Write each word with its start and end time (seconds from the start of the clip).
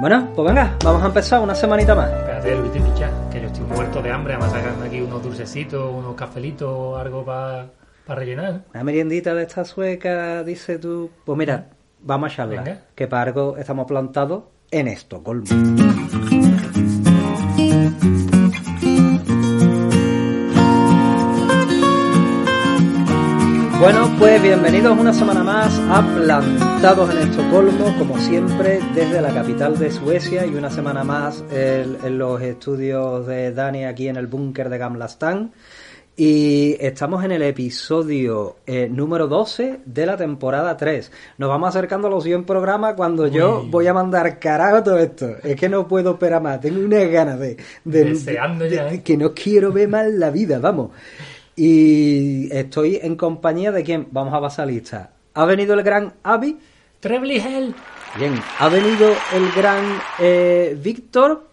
Bueno, 0.00 0.28
pues 0.34 0.48
venga, 0.48 0.76
vamos 0.84 1.02
a 1.02 1.06
empezar 1.06 1.40
una 1.40 1.54
semanita 1.54 1.94
más. 1.94 2.10
Espérate, 2.10 2.56
Luis, 2.56 2.72
te 2.72 2.80
picha, 2.80 3.10
que 3.30 3.40
yo 3.40 3.46
estoy 3.46 3.64
muerto 3.64 4.02
de 4.02 4.10
hambre. 4.10 4.34
Además, 4.34 4.52
sacan 4.52 4.82
aquí 4.82 5.00
unos 5.00 5.22
dulcecitos, 5.22 5.92
unos 5.94 6.14
cafelitos, 6.14 6.98
algo 6.98 7.24
para 7.24 7.68
rellenar. 8.08 8.54
¿eh? 8.54 8.60
Una 8.74 8.84
meriendita 8.84 9.34
de 9.34 9.42
esta 9.42 9.64
sueca, 9.64 10.42
dice 10.42 10.78
tú. 10.78 11.10
Pues 11.24 11.38
mira, 11.38 11.68
vamos 12.00 12.30
a 12.30 12.32
echarla. 12.32 12.62
Venga. 12.62 12.80
Que 12.94 13.06
para 13.06 13.22
algo 13.22 13.56
estamos 13.56 13.86
plantados 13.86 14.44
en 14.70 14.88
Estocolmo. 14.88 15.44
Bueno, 23.82 24.08
pues 24.16 24.40
bienvenidos 24.40 24.96
una 24.96 25.12
semana 25.12 25.42
más 25.42 25.76
a 25.90 26.02
Plantados 26.16 27.10
en 27.10 27.18
Estocolmo, 27.28 27.92
como 27.98 28.16
siempre, 28.16 28.78
desde 28.94 29.20
la 29.20 29.34
capital 29.34 29.76
de 29.76 29.90
Suecia 29.90 30.46
y 30.46 30.54
una 30.54 30.70
semana 30.70 31.02
más 31.02 31.42
en, 31.50 31.96
en 32.04 32.16
los 32.16 32.40
estudios 32.42 33.26
de 33.26 33.50
Dani 33.50 33.84
aquí 33.84 34.06
en 34.06 34.16
el 34.16 34.28
búnker 34.28 34.68
de 34.68 34.78
Gamla 34.78 35.06
Stan. 35.06 35.50
Y 36.14 36.76
estamos 36.78 37.24
en 37.24 37.32
el 37.32 37.42
episodio 37.42 38.56
eh, 38.66 38.86
número 38.88 39.26
12 39.26 39.80
de 39.86 40.06
la 40.06 40.16
temporada 40.16 40.76
3. 40.76 41.10
Nos 41.38 41.48
vamos 41.48 41.70
acercando 41.70 42.06
a 42.06 42.10
los 42.10 42.22
100 42.22 42.44
programas 42.44 42.94
cuando 42.94 43.26
yo 43.26 43.64
voy 43.68 43.86
a 43.88 43.94
mandar 43.94 44.38
carajo 44.38 44.82
todo 44.82 44.98
esto. 44.98 45.26
Es 45.42 45.56
que 45.56 45.70
no 45.70 45.88
puedo 45.88 46.12
esperar 46.12 46.42
más. 46.42 46.60
Tengo 46.60 46.84
unas 46.84 47.10
ganas 47.10 47.40
de... 47.40 47.56
de- 47.84 48.04
Deseando 48.04 48.66
ya, 48.66 48.84
de- 48.84 48.96
¿eh? 48.96 49.02
Que 49.02 49.16
no 49.16 49.32
quiero 49.32 49.72
ver 49.72 49.88
más 49.88 50.06
la 50.06 50.28
vida, 50.30 50.58
vamos. 50.58 50.90
Y 51.56 52.48
estoy 52.54 52.98
en 53.02 53.16
compañía 53.16 53.72
de 53.72 53.84
quien 53.84 54.08
vamos 54.10 54.34
a 54.34 54.40
pasar 54.40 54.68
lista. 54.68 55.12
Ha 55.34 55.44
venido 55.44 55.74
el 55.74 55.82
gran. 55.82 56.14
Trebly 57.00 57.36
Hell. 57.36 57.74
Bien. 58.16 58.40
Ha 58.58 58.68
venido 58.68 59.12
el 59.34 59.52
gran 59.52 59.84
eh, 60.18 60.78
Víctor. 60.82 61.51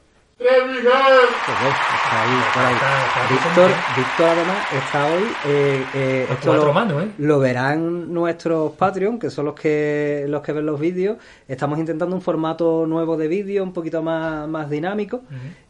Víctor. 3.29 3.69
Víctor 3.97 4.29
además 4.29 4.57
está 4.71 5.05
hoy. 5.07 5.23
eh, 5.45 5.85
eh, 5.93 6.27
esto 6.29 6.47
cuatro 6.47 6.67
lo, 6.67 6.73
manos, 6.73 7.03
¿eh? 7.03 7.11
lo 7.17 7.39
verán 7.39 8.13
nuestros 8.13 8.71
Patreon, 8.71 9.19
que 9.19 9.29
son 9.29 9.45
los 9.45 9.55
que 9.55 10.25
los 10.29 10.41
que 10.41 10.53
ven 10.53 10.65
los 10.65 10.79
vídeos. 10.79 11.17
Estamos 11.45 11.77
intentando 11.77 12.15
un 12.15 12.21
formato 12.21 12.85
nuevo 12.87 13.17
de 13.17 13.27
vídeo, 13.27 13.63
un 13.63 13.73
poquito 13.73 14.01
más, 14.01 14.47
más 14.47 14.69
dinámico. 14.69 15.23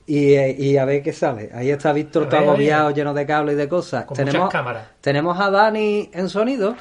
y, 0.06 0.34
eh, 0.34 0.56
y 0.58 0.78
a 0.78 0.86
ver 0.86 1.02
qué 1.02 1.14
sale. 1.14 1.50
Ahí 1.52 1.72
está 1.72 1.92
Víctor 1.92 2.30
todo 2.30 2.40
agobiado, 2.40 2.92
lleno 2.92 3.16
de 3.16 3.26
cables 3.26 3.56
y 3.56 3.58
de 3.58 3.68
cosas. 3.68 4.06
Con 4.06 4.18
tenemos, 4.18 4.36
muchas 4.36 4.52
cámaras. 4.52 4.84
tenemos 5.02 5.40
a 5.40 5.50
Dani 5.50 6.12
en 6.14 6.30
sonido. 6.30 6.76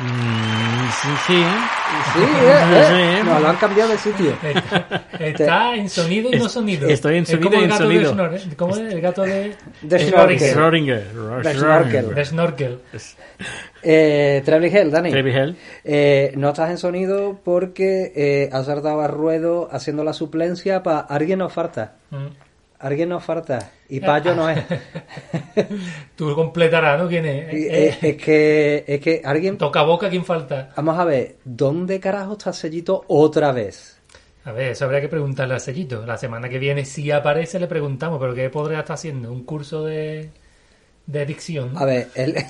Mm, 0.00 0.88
sí, 1.02 1.08
sí. 1.26 1.44
Sí, 2.14 2.20
eh, 2.42 3.18
eh, 3.18 3.22
nos 3.22 3.42
lo 3.42 3.48
han 3.48 3.56
cambiado 3.56 3.90
de 3.90 3.98
sitio. 3.98 4.32
Está, 4.42 4.96
está 5.20 5.74
en 5.74 5.90
sonido 5.90 6.30
y 6.32 6.38
no 6.38 6.48
sonido. 6.48 6.88
estoy 6.88 7.18
en 7.18 7.26
sonido 7.26 7.52
y 7.52 7.56
el 7.58 7.64
en 7.64 7.70
gato 7.70 7.88
de 7.88 8.04
sonido. 8.04 8.56
¿Cómo 8.56 8.74
es? 8.74 8.80
El 8.80 9.00
gato 9.02 9.22
de, 9.22 9.54
De. 9.82 9.98
Schrödinger. 9.98 11.42
De 11.42 11.54
Snorkel. 11.54 12.14
de 12.14 12.24
Snorkel. 12.24 12.78
Eh, 13.82 14.42
Trebly 14.44 14.68
Hell, 14.74 14.90
Dani. 14.90 15.10
Trevi 15.10 15.30
Hell. 15.30 15.56
Eh, 15.84 16.32
no 16.36 16.48
estás 16.48 16.70
en 16.70 16.78
sonido 16.78 17.38
porque 17.44 18.12
eh, 18.16 18.48
has 18.50 18.66
dado 18.66 19.00
a 19.02 19.08
ruedo 19.08 19.68
haciendo 19.70 20.04
la 20.04 20.14
suplencia 20.14 20.82
para 20.82 21.00
alguien 21.00 21.40
nos 21.40 21.52
falta. 21.52 21.96
Mm. 22.10 22.49
Alguien 22.80 23.10
nos 23.10 23.22
falta. 23.22 23.72
Y 23.88 24.00
Payo 24.00 24.34
no 24.34 24.48
es. 24.48 24.64
Tú 26.16 26.34
completarás, 26.34 27.00
¿no? 27.00 27.08
¿Quién 27.08 27.26
es? 27.26 27.52
Eh, 27.52 27.68
eh, 27.70 27.98
es 28.00 28.16
que 28.16 28.84
es 28.86 29.00
que 29.00 29.22
alguien. 29.24 29.58
Toca 29.58 29.82
boca, 29.82 30.08
¿quién 30.08 30.24
falta? 30.24 30.70
Vamos 30.76 30.98
a 30.98 31.04
ver, 31.04 31.36
¿dónde 31.44 32.00
carajo 32.00 32.32
está 32.32 32.52
Sellito 32.52 33.04
otra 33.08 33.52
vez? 33.52 34.00
A 34.44 34.52
ver, 34.52 34.70
eso 34.70 34.86
habría 34.86 35.02
que 35.02 35.08
preguntarle 35.08 35.54
al 35.54 35.60
sellito. 35.60 36.06
La 36.06 36.16
semana 36.16 36.48
que 36.48 36.58
viene, 36.58 36.86
si 36.86 37.10
aparece, 37.10 37.60
le 37.60 37.66
preguntamos, 37.66 38.18
pero 38.18 38.34
¿qué 38.34 38.48
podría 38.48 38.80
estar 38.80 38.94
haciendo? 38.94 39.30
¿Un 39.30 39.44
curso 39.44 39.84
de, 39.84 40.30
de 41.06 41.26
dicción? 41.26 41.72
A 41.76 41.84
ver, 41.84 42.08
el... 42.14 42.34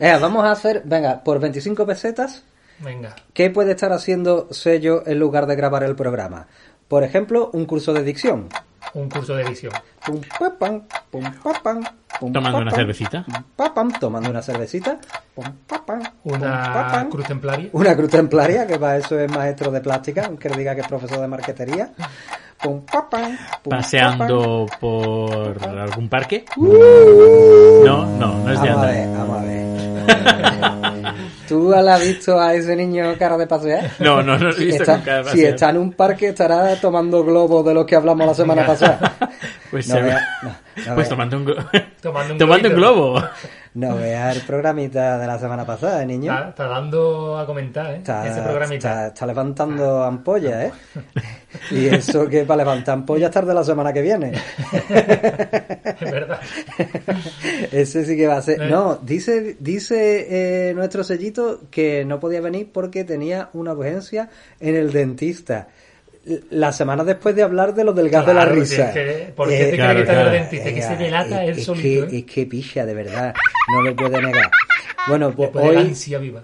Venga, 0.00 0.18
vamos 0.18 0.44
a 0.44 0.52
hacer, 0.52 0.82
venga, 0.84 1.22
por 1.22 1.38
25 1.40 1.86
pesetas, 1.86 2.44
Venga. 2.78 3.14
¿qué 3.32 3.50
puede 3.50 3.72
estar 3.72 3.92
haciendo 3.92 4.48
Sello 4.52 5.06
en 5.06 5.18
lugar 5.18 5.46
de 5.46 5.56
grabar 5.56 5.82
el 5.82 5.96
programa? 5.96 6.46
Por 6.92 7.04
ejemplo, 7.04 7.48
un 7.54 7.64
curso 7.64 7.94
de 7.94 8.02
dicción. 8.04 8.50
Un 8.92 9.08
curso 9.08 9.34
de 9.34 9.44
dicción. 9.44 9.72
Pum, 10.04 10.20
pa, 10.38 10.50
pam, 10.58 10.82
pum, 11.10 11.22
pa, 11.42 11.52
pam, 11.62 11.80
pum, 12.20 12.30
Tomando 12.30 12.58
pa, 12.58 12.62
una 12.64 12.70
pam, 12.70 12.80
cervecita. 12.80 13.24
pum, 13.24 13.42
pa, 13.56 13.72
pam, 13.72 13.92
tomando 13.98 14.28
una 14.28 14.42
cervecita. 14.42 14.98
pum, 15.34 15.44
pa, 15.66 15.82
pam, 15.86 16.02
pum, 16.22 16.32
pa, 16.32 16.36
Una 16.36 16.88
pam. 16.92 17.08
cruz 17.08 17.24
templaria. 17.26 17.70
Una 17.72 17.96
cruz 17.96 18.10
templaria, 18.10 18.66
que 18.66 18.78
para 18.78 18.98
eso 18.98 19.18
es 19.18 19.30
maestro 19.32 19.70
de 19.70 19.80
plástica, 19.80 20.26
aunque 20.26 20.50
diga 20.50 20.74
que 20.74 20.82
es 20.82 20.86
profesor 20.86 21.18
de 21.22 21.28
marquetería. 21.28 21.92
Pum, 22.62 22.82
pa, 22.82 23.08
pam, 23.08 23.38
pum, 23.62 23.70
pa, 23.70 23.76
Paseando 23.78 24.66
por 24.78 25.66
algún 25.66 26.10
parque. 26.10 26.44
Uh. 26.58 27.86
No, 27.86 28.04
no, 28.18 28.34
no 28.44 28.52
es 28.52 28.60
de 28.60 28.68
Vamos 28.68 28.68
a 28.68 28.72
andar. 28.74 28.92
ver, 28.92 29.08
vamos 29.16 29.38
a 29.38 29.42
ver. 29.44 31.14
¿Tú 31.52 31.68
la 31.70 31.96
has 31.96 32.00
visto 32.00 32.40
a 32.40 32.54
ese 32.54 32.74
niño 32.74 33.14
cara 33.18 33.36
de 33.36 33.46
pasear? 33.46 33.90
No, 33.98 34.22
no, 34.22 34.38
no 34.38 34.44
lo 34.48 34.50
he 34.56 34.64
visto 34.64 34.82
Está- 34.84 34.94
con 34.94 35.02
cara 35.02 35.18
de 35.18 35.24
si 35.24 35.30
pasear. 35.30 35.52
está 35.54 35.68
en 35.70 35.76
un 35.76 35.92
parque 35.92 36.28
estará 36.28 36.76
tomando 36.80 37.22
globos 37.22 37.62
de 37.66 37.74
los 37.74 37.84
que 37.84 37.94
hablamos 37.94 38.26
la 38.26 38.34
semana 38.34 38.64
pasada. 38.66 39.16
Pues, 39.70 39.88
No 39.88 39.94
vea- 40.02 40.20
no, 40.42 40.54
no 40.86 40.94
pues 40.94 41.08
tomando 41.10 41.36
un, 41.38 41.44
Tomando 42.00 42.32
un 42.34 42.38
tomando 42.38 42.68
un 42.68 42.74
globo. 42.74 43.22
No 43.74 43.96
vea 43.96 44.32
el 44.32 44.42
programita 44.42 45.18
de 45.18 45.26
la 45.26 45.38
semana 45.38 45.64
pasada, 45.64 46.02
¿eh, 46.02 46.06
niño. 46.06 46.30
Está, 46.32 46.48
está 46.50 46.66
dando 46.68 47.38
a 47.38 47.46
comentar, 47.46 47.90
¿eh? 47.92 47.96
Está, 47.96 48.28
Ese 48.28 48.42
programita. 48.42 48.76
está- 48.76 49.06
está 49.08 49.26
levantando 49.26 50.02
ampollas, 50.02 50.64
¿eh? 50.66 50.72
Y 51.70 51.86
eso 51.86 52.28
que 52.28 52.44
para 52.44 52.58
levantar 52.64 52.94
ampollas 52.94 53.30
tarde 53.30 53.52
la 53.54 53.64
semana 53.64 53.92
que 53.92 54.02
viene. 54.02 54.32
Es 54.32 56.10
verdad. 56.10 56.40
Ese 57.70 58.04
sí 58.04 58.16
que 58.16 58.26
va 58.26 58.36
a 58.38 58.42
ser. 58.42 58.60
Eh. 58.62 58.68
No, 58.70 58.96
dice, 58.96 59.56
dice 59.60 60.70
eh, 60.70 60.74
nuestro 60.74 61.04
sellito 61.04 61.60
que 61.70 62.04
no 62.04 62.20
podía 62.20 62.40
venir 62.40 62.70
porque 62.72 63.04
tenía 63.04 63.48
una 63.52 63.72
urgencia 63.72 64.28
en 64.60 64.76
el 64.76 64.92
dentista. 64.92 65.68
La 66.50 66.70
semana 66.72 67.02
después 67.02 67.34
de 67.34 67.42
hablar 67.42 67.74
de 67.74 67.82
lo 67.84 67.92
del 67.92 68.08
gas 68.08 68.24
de 68.26 68.34
la 68.34 68.44
risa. 68.44 68.88
es 68.90 68.94
que- 68.94 69.32
¿por 69.34 69.48
qué 69.48 69.56
te 69.56 69.62
Eh, 69.62 69.66
cree 69.70 69.76
Claro, 69.78 69.98
que 70.00 70.04
claro. 70.04 70.30
dentista? 70.30 70.68
Es 70.68 70.74
que 70.74 70.82
se 70.82 70.96
delata 70.96 71.42
es- 71.44 71.50
él 71.50 71.58
es 71.58 71.64
solito, 71.64 72.06
Que, 72.08 72.16
¿eh? 72.16 72.18
Es 72.20 72.24
que 72.32 72.46
picha, 72.46 72.86
de 72.86 72.94
verdad. 72.94 73.34
No 73.74 73.82
lo 73.82 73.96
puede 73.96 74.22
negar. 74.22 74.50
Bueno, 75.08 75.32
pues 75.34 75.50
hoy, 75.54 75.92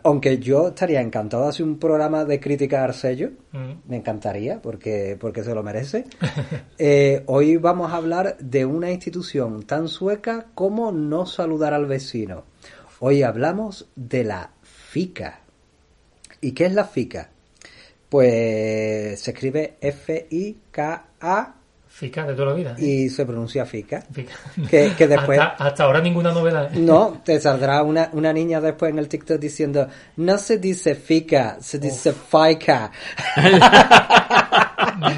aunque 0.02 0.38
yo 0.40 0.68
estaría 0.68 1.00
encantado 1.00 1.44
de 1.44 1.50
hacer 1.50 1.64
un 1.64 1.78
programa 1.78 2.24
de 2.24 2.40
crítica 2.40 2.82
al 2.84 2.92
sello, 2.92 3.30
Mm. 3.52 3.72
me 3.88 3.96
encantaría 3.98 4.60
porque, 4.60 5.16
porque 5.20 5.44
se 5.44 5.54
lo 5.54 5.62
merece. 5.62 6.06
Eh, 6.78 7.22
hoy 7.26 7.56
vamos 7.56 7.92
a 7.92 7.96
hablar 7.96 8.36
de 8.40 8.64
una 8.64 8.90
institución 8.90 9.62
tan 9.62 9.86
sueca 9.86 10.46
como 10.56 10.90
no 10.90 11.24
saludar 11.24 11.72
al 11.72 11.86
vecino. 11.86 12.44
Hoy 12.98 13.22
hablamos 13.22 13.88
de 13.94 14.24
la 14.24 14.50
FICA. 14.62 15.38
¿Y 16.40 16.50
qué 16.50 16.66
es 16.66 16.72
la 16.74 16.84
FICA? 16.84 17.30
Pues 18.08 19.20
se 19.20 19.30
escribe 19.32 19.74
F-I-K-A 19.80 21.54
Fica 21.90 22.24
de 22.24 22.34
toda 22.34 22.48
la 22.50 22.54
vida. 22.54 22.76
¿eh? 22.78 22.84
y 22.84 23.08
se 23.08 23.26
pronuncia 23.26 23.66
FICA. 23.66 24.02
Fica. 24.12 24.32
Que- 24.70 24.92
que 24.96 25.08
después- 25.08 25.40
Hasta, 25.40 25.64
hasta 25.64 25.82
ahora 25.82 26.00
ninguna 26.00 26.30
novedad. 26.30 26.72
¿eh? 26.72 26.78
No, 26.78 27.20
te 27.24 27.40
saldrá 27.40 27.82
una, 27.82 28.10
una 28.12 28.32
niña 28.32 28.60
después 28.60 28.92
en 28.92 29.00
el 29.00 29.08
TikTok 29.08 29.40
diciendo, 29.40 29.88
no 30.16 30.38
se 30.38 30.58
dice 30.58 30.94
FICA, 30.94 31.56
se 31.60 31.80
dice 31.80 32.12
FICA. 32.12 32.92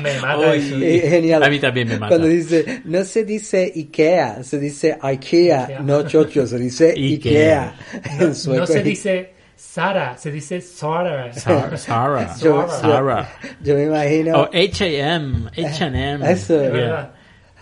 Me 0.03 0.19
mata 0.21 0.39
Uy. 0.53 0.57
eso. 0.59 0.77
Eh, 0.77 1.01
Genial. 1.11 1.43
A 1.43 1.49
mí 1.51 1.59
también 1.59 1.89
me 1.89 1.99
mata. 1.99 2.09
Cuando 2.09 2.27
dice, 2.29 2.83
no 2.85 3.05
se 3.05 3.25
dice 3.25 3.71
IKEA, 3.75 4.43
se 4.43 4.59
dice 4.59 4.97
IKEA. 5.01 5.63
Ikea. 5.65 5.81
No, 5.81 6.03
chocho, 6.07 6.47
se 6.47 6.59
dice 6.59 6.95
IKEA. 6.97 7.75
Ikea. 7.93 8.15
En 8.21 8.29
No, 8.29 8.35
sueco 8.35 8.67
se 8.67 8.79
es- 8.79 8.85
dice 8.85 9.35
Sara, 9.61 10.17
se 10.17 10.33
dice 10.33 10.61
Sara. 10.63 11.33
Sa- 11.35 11.77
Sara. 11.77 12.35
Yo- 12.41 12.67
Sara. 12.69 13.29
Yo 13.63 13.75
me 13.75 13.85
imagino. 13.85 14.41
O 14.41 14.45
H&M. 14.53 15.49
H&M. 15.57 16.33
Eso. 16.33 16.55
Es 16.55 16.63
Yeah. 16.63 16.71
verdad. 16.71 17.11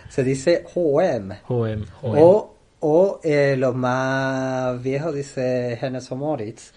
Se 0.09 0.23
dice 0.25 0.65
H&M. 0.65 1.35
H&M. 1.35 1.85
O 2.03 2.55
O 2.81 3.19
eh, 3.25 3.57
los 3.59 3.75
más 3.75 4.81
viejos 4.81 5.13
dice 5.13 5.77
Hennes 5.83 6.09
Moritz, 6.13 6.73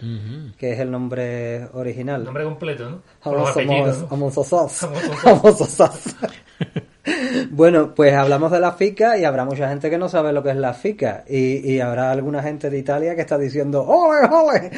que 0.58 0.72
es 0.72 0.80
el 0.80 0.90
nombre 0.90 1.68
original. 1.74 2.22
El 2.22 2.24
nombre 2.26 2.42
completo, 2.42 2.90
¿no? 2.90 3.02
Con 3.22 3.36
los 3.36 3.50
apellidos, 3.50 4.00
¿no? 4.00 4.08
Bueno, 7.50 7.94
pues 7.94 8.14
hablamos 8.14 8.52
de 8.52 8.60
la 8.60 8.72
fica 8.72 9.18
y 9.18 9.24
habrá 9.24 9.44
mucha 9.44 9.68
gente 9.68 9.90
que 9.90 9.98
no 9.98 10.08
sabe 10.08 10.32
lo 10.32 10.42
que 10.42 10.50
es 10.50 10.56
la 10.56 10.72
fica. 10.72 11.24
Y, 11.28 11.72
y 11.72 11.80
habrá 11.80 12.10
alguna 12.12 12.42
gente 12.42 12.70
de 12.70 12.78
Italia 12.78 13.14
que 13.16 13.22
está 13.22 13.36
diciendo, 13.38 13.84
¡ole, 13.84 14.28
ole! 14.30 14.70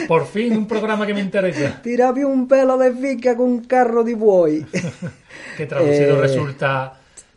Por 0.08 0.26
fin 0.26 0.56
un 0.56 0.66
programa 0.66 1.06
que 1.06 1.14
me 1.14 1.20
interesa. 1.20 1.80
Tírame 1.82 2.24
un 2.24 2.48
pelo 2.48 2.78
de 2.78 2.92
fica 2.92 3.36
con 3.36 3.46
un 3.46 3.64
carro 3.64 4.02
de 4.02 4.14
buey. 4.14 4.66
Que 5.56 5.66
traducido 5.66 6.16
Eh, 6.16 6.20
resulta... 6.20 6.94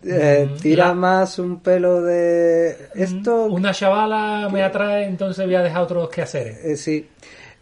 Eh, 0.08 0.48
mm, 0.50 0.58
tira 0.62 0.88
la- 0.90 0.94
más 0.94 1.40
un 1.40 1.60
pelo 1.62 2.02
de... 2.02 2.90
Esto... 2.94 3.46
Una 3.48 3.74
chavala 3.74 4.48
me 4.52 4.62
atrae, 4.64 5.06
entonces 5.06 5.44
voy 5.46 5.56
a 5.56 5.64
dejar 5.64 5.82
otros 5.82 6.10
que 6.10 6.22
hacer. 6.22 6.60
Eh, 6.64 6.76
sí. 6.78 7.10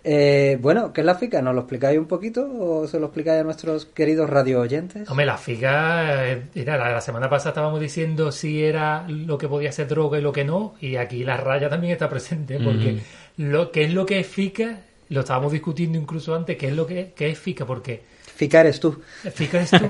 Eh, 0.06 0.58
bueno, 0.62 0.92
¿qué 0.92 1.02
es 1.02 1.06
la 1.06 1.16
fica? 1.16 1.42
¿Nos 1.42 1.56
lo 1.56 1.62
explicáis 1.62 1.98
un 1.98 2.08
poquito 2.08 2.46
o 2.60 2.88
se 2.88 3.00
lo 3.00 3.06
explicáis 3.06 3.40
a 3.40 3.44
nuestros 3.44 3.86
queridos 3.86 4.30
radio 4.30 4.60
oyentes? 4.60 5.10
Hombre, 5.10 5.26
la 5.26 5.38
figa, 5.38 6.28
eh, 6.30 6.42
mira, 6.54 6.78
la, 6.78 6.92
la 6.92 7.02
semana 7.02 7.30
pasada 7.30 7.52
estábamos 7.52 7.80
diciendo 7.80 8.32
si 8.32 8.64
era 8.64 9.08
lo 9.08 9.38
que 9.38 9.48
podía 9.48 9.72
ser 9.72 9.88
droga 9.88 10.20
y 10.20 10.22
lo 10.22 10.34
que 10.34 10.44
no, 10.44 10.76
y 10.82 10.98
aquí 10.98 11.24
la 11.24 11.38
raya 11.38 11.70
también 11.70 11.94
está 11.94 12.10
presente, 12.10 12.60
porque 12.60 13.02
lo 13.38 13.72
que 13.72 13.86
es 13.86 13.94
lo 13.94 14.06
que 14.06 14.20
es 14.20 14.28
fica, 14.28 14.82
lo 15.08 15.22
estábamos 15.22 15.54
discutiendo 15.54 15.98
incluso 15.98 16.36
antes, 16.36 16.58
qué 16.58 16.68
es 16.68 16.76
lo 16.76 16.86
que, 16.86 17.14
qué 17.16 17.30
es 17.30 17.40
fica, 17.40 17.66
porque 17.66 18.02
Fica 18.36 18.62
eres 18.62 18.80
tú. 18.80 19.00
el 19.24 19.32
fica 19.32 19.62
es 19.62 19.70
tú, 19.70 19.88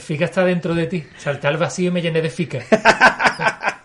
fica 0.00 0.24
está 0.24 0.44
dentro 0.44 0.74
de 0.74 0.86
ti, 0.86 1.04
salté 1.18 1.46
al 1.46 1.58
vacío 1.58 1.88
y 1.88 1.92
me 1.92 2.02
llené 2.02 2.22
de 2.22 2.30
fica. 2.30 2.60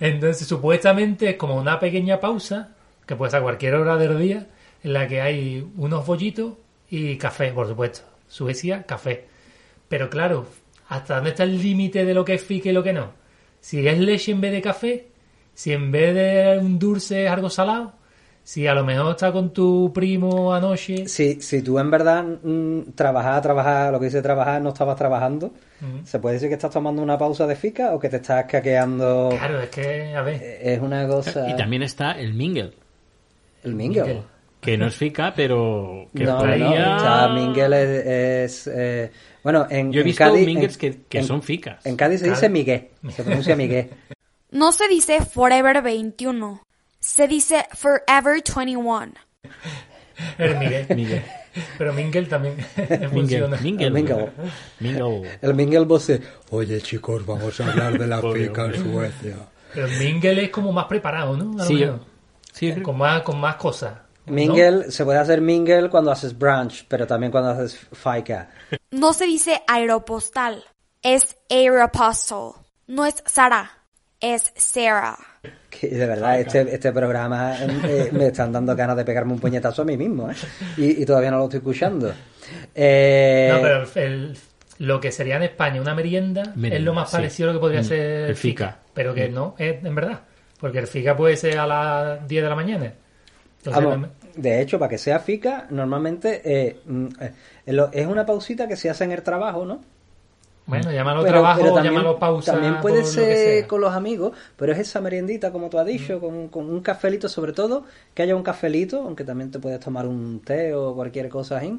Entonces, 0.00 0.46
supuestamente 0.46 1.30
es 1.30 1.36
como 1.36 1.56
una 1.56 1.80
pequeña 1.80 2.20
pausa, 2.20 2.68
que 3.06 3.16
puede 3.16 3.30
ser 3.30 3.40
a 3.40 3.42
cualquier 3.42 3.74
hora 3.74 3.96
del 3.96 4.18
día, 4.18 4.46
en 4.82 4.92
la 4.92 5.06
que 5.06 5.20
hay 5.20 5.66
unos 5.76 6.06
bollitos 6.06 6.54
y 6.90 7.16
café, 7.16 7.52
por 7.52 7.68
supuesto. 7.68 8.02
Suecia, 8.28 8.84
café. 8.84 9.26
Pero 9.88 10.08
claro, 10.10 10.46
¿hasta 10.88 11.16
dónde 11.16 11.30
está 11.30 11.44
el 11.44 11.60
límite 11.60 12.04
de 12.04 12.14
lo 12.14 12.24
que 12.24 12.34
es 12.34 12.42
fica 12.42 12.70
y 12.70 12.72
lo 12.72 12.82
que 12.82 12.92
no? 12.92 13.12
Si 13.60 13.86
es 13.86 13.98
leche 13.98 14.32
en 14.32 14.40
vez 14.40 14.52
de 14.52 14.62
café, 14.62 15.06
si 15.54 15.72
en 15.72 15.92
vez 15.92 16.14
de 16.14 16.58
un 16.58 16.78
dulce 16.78 17.26
es 17.26 17.30
algo 17.30 17.50
salado, 17.50 17.92
si 18.44 18.66
a 18.66 18.74
lo 18.74 18.84
mejor 18.84 19.12
está 19.12 19.30
con 19.32 19.52
tu 19.52 19.92
primo 19.92 20.52
anoche. 20.52 21.06
Si, 21.06 21.40
si 21.40 21.62
tú 21.62 21.78
en 21.78 21.90
verdad 21.90 22.24
mm, 22.42 22.92
trabajar, 22.94 23.40
trabajar, 23.40 23.92
lo 23.92 24.00
que 24.00 24.06
dice 24.06 24.20
trabajar, 24.20 24.60
no 24.60 24.70
estabas 24.70 24.96
trabajando. 24.96 25.52
¿se 26.04 26.20
puede 26.20 26.34
decir 26.34 26.48
que 26.48 26.54
estás 26.54 26.70
tomando 26.70 27.02
una 27.02 27.18
pausa 27.18 27.44
de 27.46 27.56
fica 27.56 27.92
o 27.92 27.98
que 27.98 28.08
te 28.08 28.16
estás 28.16 28.44
caqueando? 28.44 29.30
Claro, 29.30 29.60
es 29.60 29.68
que, 29.68 30.14
a 30.14 30.22
ver, 30.22 30.40
Es 30.62 30.80
una 30.80 31.06
cosa... 31.08 31.48
Y 31.48 31.56
también 31.56 31.82
está 31.82 32.12
el 32.12 32.34
mingle, 32.34 32.72
El 33.64 33.74
mingle. 33.74 34.02
Mingle. 34.02 34.31
Que 34.62 34.78
no 34.78 34.86
es 34.86 34.94
fica, 34.96 35.34
pero 35.34 36.08
que 36.16 36.24
No, 36.24 36.36
no, 36.36 36.42
traía... 36.42 36.86
no, 36.86 36.96
o 36.96 37.00
sea, 37.00 37.28
mingle 37.28 37.82
es... 38.44 38.66
es, 38.66 38.70
eh, 38.74 39.12
bueno, 39.42 39.66
en, 39.68 39.92
Yo 39.92 39.98
he 39.98 40.02
en 40.02 40.06
visto 40.06 40.24
Cádiz... 40.24 40.48
en- 40.48 40.68
que, 40.78 41.00
que 41.08 41.18
en- 41.18 41.26
son 41.26 41.42
ficas. 41.42 41.84
En 41.84 41.96
Cádiz 41.96 42.20
se 42.20 42.30
dice. 42.30 42.48
Miguel, 42.48 42.88
se 43.10 43.22
pronuncia 43.24 43.54
Miguel. 43.56 43.90
No 44.52 44.70
se 44.70 44.86
dice 44.86 45.24
Forever 45.24 45.80
21. 45.82 46.62
Se 47.00 47.26
dice 47.26 47.64
Forever 47.72 48.42
21. 48.54 49.12
el 50.38 50.58
Miguel. 50.58 50.86
Miguel. 50.94 51.22
Pero 51.78 51.92
Mingel 51.92 52.28
también 52.28 52.54
Mingle. 52.76 53.08
funciona. 53.08 53.56
Mingle. 53.58 53.86
El 53.86 53.92
mingle. 53.92 54.28
Mingle. 54.80 55.38
El 55.40 55.54
Miguel 55.54 55.84
voce, 55.86 56.20
oye 56.50 56.80
chicos, 56.82 57.24
vamos 57.26 57.58
a 57.60 57.70
hablar 57.70 57.98
de 57.98 58.06
la 58.06 58.20
fica 58.20 58.66
en 58.66 58.74
Suecia. 58.74 59.36
Pero 59.74 59.86
el 59.86 59.98
Mingel 59.98 60.38
es 60.38 60.50
como 60.50 60.70
más 60.72 60.84
preparado, 60.84 61.36
¿no? 61.36 61.52
A 61.54 61.64
lo 61.64 61.64
Sí. 61.64 61.84
Sí, 62.52 62.72
con, 62.82 62.98
más, 62.98 63.22
con 63.22 63.40
más 63.40 63.56
cosas. 63.56 63.94
¿No? 64.26 64.32
Mingle, 64.32 64.90
se 64.90 65.04
puede 65.04 65.18
hacer 65.18 65.40
mingle 65.40 65.90
cuando 65.90 66.10
haces 66.10 66.38
brunch, 66.38 66.84
pero 66.88 67.06
también 67.06 67.32
cuando 67.32 67.50
haces 67.50 67.78
fica. 67.92 68.48
No 68.90 69.12
se 69.12 69.24
dice 69.26 69.62
aeropostal. 69.66 70.62
Es 71.02 71.36
aeropostal. 71.50 72.52
No 72.86 73.04
es 73.06 73.22
Sara. 73.26 73.70
Es 74.20 74.52
Sarah. 74.56 75.18
Que 75.68 75.88
de 75.88 76.06
verdad, 76.06 76.38
este, 76.38 76.72
este 76.72 76.92
programa 76.92 77.56
eh, 77.60 78.10
me 78.12 78.26
están 78.28 78.52
dando 78.52 78.76
ganas 78.76 78.96
de 78.96 79.04
pegarme 79.04 79.32
un 79.32 79.40
puñetazo 79.40 79.82
a 79.82 79.84
mí 79.84 79.96
mismo, 79.96 80.30
¿eh? 80.30 80.34
Y, 80.76 81.02
y 81.02 81.04
todavía 81.06 81.32
no 81.32 81.38
lo 81.38 81.44
estoy 81.44 81.58
escuchando. 81.58 82.12
Eh, 82.74 83.50
No, 83.52 83.60
pero 83.60 83.84
el- 84.06 84.36
lo 84.78 85.00
que 85.00 85.10
sería 85.10 85.36
en 85.36 85.42
España 85.44 85.80
una 85.80 85.94
merienda, 85.94 86.54
es 86.62 86.80
lo 86.82 86.94
más 86.94 87.10
sí. 87.10 87.16
parecido 87.16 87.50
a 87.50 87.52
lo 87.52 87.58
que 87.58 87.62
podría 87.62 87.80
Mm, 87.80 87.84
ser 87.84 88.00
el 88.30 88.36
fica. 88.36 88.78
Pero 88.94 89.12
que 89.14 89.28
no 89.28 89.54
es 89.58 89.84
en 89.84 89.94
verdad. 89.94 90.20
Porque 90.60 90.78
el 90.78 90.86
fica 90.86 91.16
puede 91.16 91.36
ser 91.36 91.58
a 91.58 91.66
las 91.66 92.28
10 92.28 92.42
de 92.44 92.48
la 92.48 92.54
mañana. 92.56 92.92
Vamos, 93.64 94.08
de 94.34 94.60
hecho, 94.60 94.78
para 94.78 94.88
que 94.88 94.98
sea 94.98 95.18
fica, 95.20 95.66
normalmente 95.70 96.40
eh, 96.44 96.80
mm, 96.86 97.06
eh, 97.20 97.32
es 97.92 98.06
una 98.06 98.26
pausita 98.26 98.66
que 98.66 98.76
se 98.76 98.90
hace 98.90 99.04
en 99.04 99.12
el 99.12 99.22
trabajo, 99.22 99.64
¿no? 99.64 99.80
bueno, 100.64 100.92
llámalo 100.92 101.22
Pero- 101.22 101.32
trabajo, 101.34 101.60
pero 101.60 101.74
también- 101.74 101.94
llámalo 101.94 102.18
pausa. 102.18 102.52
También 102.52 102.80
puede 102.80 103.04
ser. 103.04 103.64
Mm. 103.64 103.66
con 103.66 103.80
los 103.80 103.92
amigos, 103.94 104.32
pero 104.56 104.72
es 104.72 104.78
esa 104.78 105.00
meriendita, 105.00 105.50
como 105.52 105.68
tú 105.68 105.78
has 105.78 105.86
dicho, 105.86 106.20
con, 106.20 106.48
con 106.48 106.70
un 106.70 106.80
cafelito, 106.80 107.28
sobre 107.28 107.52
todo, 107.52 107.84
que 108.14 108.22
haya 108.22 108.36
un 108.36 108.42
cafelito, 108.44 109.02
aunque 109.02 109.24
también 109.24 109.50
te 109.50 109.58
puedes 109.58 109.80
tomar 109.80 110.06
un 110.06 110.40
té 110.40 110.72
o 110.72 110.94
cualquier 110.94 111.28
cosa 111.28 111.58
así, 111.58 111.78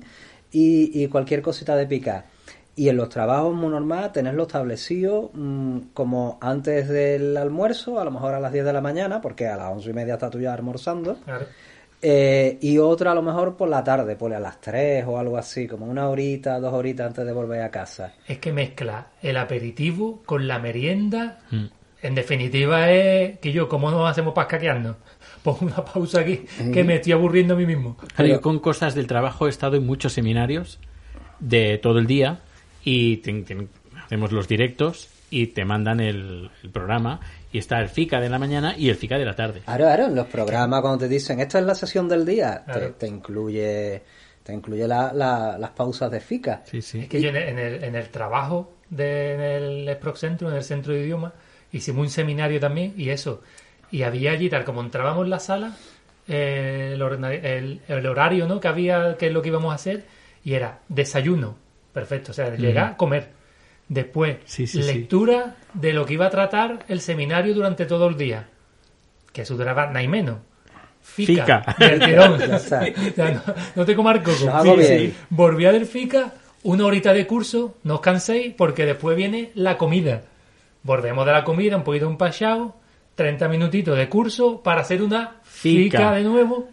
y, 0.51 1.01
y 1.03 1.07
cualquier 1.07 1.41
cosita 1.41 1.75
de 1.75 1.88
picar. 1.88 2.25
Y 2.75 2.89
en 2.89 2.97
los 2.97 3.09
trabajos 3.09 3.53
muy 3.56 3.69
normal, 3.69 4.12
tenerlo 4.12 4.44
establecido 4.44 5.31
mm, 5.33 5.77
como 5.94 6.38
antes 6.41 6.89
del 6.89 7.38
almuerzo, 7.38 8.00
a 8.00 8.03
lo 8.03 8.12
mejor 8.12 8.33
a 8.33 8.39
las 8.39 8.51
10 8.51 8.65
de 8.65 8.74
la 8.74 8.81
mañana, 8.81 9.21
porque 9.21 9.47
a 9.47 9.56
las 9.56 9.71
once 9.71 9.89
y 9.91 9.94
media 9.94 10.15
está 10.15 10.30
tú 10.30 10.39
ya 10.39 10.53
almorzando. 10.53 11.15
Claro. 11.24 11.45
Eh, 12.05 12.57
y 12.59 12.77
otra 12.79 13.13
a 13.13 13.15
lo 13.15 13.21
mejor 13.21 13.55
por 13.55 13.69
la 13.69 13.81
tarde, 13.81 14.17
por 14.17 14.33
a 14.33 14.39
las 14.39 14.59
3 14.59 15.05
o 15.07 15.17
algo 15.17 15.38
así, 15.38 15.67
como 15.67 15.85
una 15.85 16.09
horita, 16.09 16.59
dos 16.59 16.73
horitas 16.73 17.07
antes 17.07 17.25
de 17.25 17.31
volver 17.31 17.61
a 17.61 17.71
casa. 17.71 18.13
Es 18.27 18.39
que 18.39 18.51
mezcla 18.51 19.07
el 19.21 19.38
aperitivo 19.38 20.21
con 20.25 20.45
la 20.45 20.59
merienda. 20.59 21.39
Mm. 21.50 21.65
En 22.01 22.15
definitiva 22.15 22.91
es 22.91 23.39
que 23.39 23.53
yo, 23.53 23.69
¿cómo 23.69 23.89
nos 23.89 24.09
hacemos 24.11 24.33
para 24.33 24.47
escaquearnos? 24.47 24.97
Pongo 25.44 25.59
una 25.65 25.85
pausa 25.85 26.19
aquí, 26.19 26.41
que 26.73 26.83
me 26.83 26.95
estoy 26.95 27.13
aburriendo 27.13 27.53
a 27.53 27.57
mí 27.57 27.65
mismo. 27.65 27.95
Yo 28.17 28.41
con 28.41 28.59
cosas 28.59 28.95
del 28.95 29.07
trabajo 29.07 29.47
he 29.47 29.49
estado 29.49 29.77
en 29.77 29.85
muchos 29.85 30.11
seminarios 30.11 30.79
de 31.39 31.77
todo 31.77 31.99
el 31.99 32.06
día 32.07 32.39
y 32.83 33.17
ten- 33.17 33.45
ten- 33.45 33.69
hacemos 34.03 34.33
los 34.33 34.49
directos 34.49 35.07
y 35.29 35.47
te 35.47 35.63
mandan 35.63 36.01
el, 36.01 36.49
el 36.63 36.69
programa 36.69 37.21
y 37.53 37.59
está 37.59 37.79
el 37.79 37.88
FICA 37.88 38.19
de 38.19 38.27
la 38.29 38.38
mañana 38.39 38.75
y 38.77 38.89
el 38.89 38.95
FICA 38.97 39.17
de 39.17 39.23
la 39.25 39.35
tarde. 39.35 39.61
Claro, 39.63 39.85
claro, 39.85 40.05
en 40.07 40.15
los 40.15 40.27
programas 40.27 40.81
cuando 40.81 40.97
te 41.00 41.07
dicen 41.07 41.39
esta 41.39 41.59
es 41.59 41.65
la 41.65 41.75
sesión 41.75 42.09
del 42.09 42.25
día, 42.25 42.63
te, 42.65 42.71
Claro. 42.73 42.91
te 42.95 43.07
incluye 43.07 44.01
te 44.44 44.51
incluye 44.53 44.85
la- 44.89 45.13
la- 45.13 45.57
las 45.57 45.69
pausas 45.69 46.11
de 46.11 46.19
fica. 46.19 46.63
Sí, 46.65 46.81
sí. 46.81 47.00
Es 47.00 47.07
que 47.07 47.21
yo 47.21 47.29
en 47.29 47.38
el, 47.38 47.44
en 47.47 47.59
el, 47.59 47.83
en 47.85 47.95
el 47.95 48.09
trabajo 48.09 48.73
de, 48.89 49.35
en 49.35 49.39
el 49.39 49.87
Exproc 49.89 50.18
Centro, 50.18 50.49
en 50.49 50.56
el 50.57 50.63
centro 50.66 50.92
de 50.94 50.99
idioma, 51.06 51.31
hicimos 51.71 52.01
un 52.01 52.09
seminario 52.09 52.59
también 52.59 52.94
y 52.97 53.09
eso. 53.09 53.42
Y 53.89 54.04
había 54.04 54.31
allí, 54.31 54.49
tal 54.49 54.66
como 54.66 54.81
entrábamos 54.81 55.23
en 55.23 55.30
la 55.30 55.39
sala, 55.39 55.78
eh, 56.28 56.92
el, 56.95 57.01
el- 57.01 57.81
el 57.87 58.06
horario 58.07 58.45
¿no? 58.47 58.59
que 58.59 58.68
había, 58.68 59.16
que 59.18 59.28
es 59.28 59.31
lo 59.33 59.42
que 59.42 59.47
íbamos 59.49 59.71
a 59.71 59.75
hacer, 59.75 60.04
y 60.44 60.56
era 60.56 60.80
desayuno, 60.89 61.56
perfecto, 61.94 62.31
o 62.31 62.33
sea, 62.33 62.54
llegar, 62.56 62.97
comer. 62.97 63.30
Después, 63.87 64.37
Sí, 64.45 64.66
sí, 64.68 64.81
sí. 64.81 64.94
lectura 64.94 65.56
de 65.73 65.94
lo 65.94 66.06
que 66.06 66.13
iba 66.13 66.25
a 66.25 66.30
tratar 66.30 66.85
el 66.87 67.02
seminario 67.02 67.54
durante 67.54 67.85
todo 67.85 68.07
el 68.07 68.18
día. 68.18 68.47
Que 69.31 69.42
eso 69.44 69.56
duraba 69.56 69.87
nada 69.87 70.04
y 70.04 70.07
menos. 70.07 70.37
Fica. 71.02 71.61
Fica. 71.61 71.75
del 71.80 71.99
tirón. 72.06 72.40
O 72.54 72.59
sea, 72.59 72.81
no, 73.31 73.42
no 73.75 73.85
te 73.85 73.95
sí. 75.09 75.13
Volví 75.30 75.66
a 75.66 75.71
del 75.71 75.85
FICA, 75.85 76.33
una 76.63 76.85
horita 76.85 77.13
de 77.13 77.28
curso, 77.28 77.75
no 77.83 77.95
os 77.95 78.02
canséis 78.02 78.54
porque 78.57 78.85
después 78.85 79.18
viene 79.18 79.52
la 79.56 79.78
comida. 79.78 80.21
Volvemos 80.83 81.25
de 81.25 81.31
la 81.33 81.44
comida, 81.44 81.75
un 81.78 81.83
poquito 81.83 82.07
un 82.07 82.18
pachao, 82.18 82.75
30 83.16 83.47
minutitos 83.49 83.97
de 83.97 84.07
curso 84.09 84.61
para 84.61 84.81
hacer 84.81 85.02
una 85.02 85.37
Fica. 85.44 85.97
fica 85.97 86.11
de 86.13 86.23
nuevo. 86.23 86.69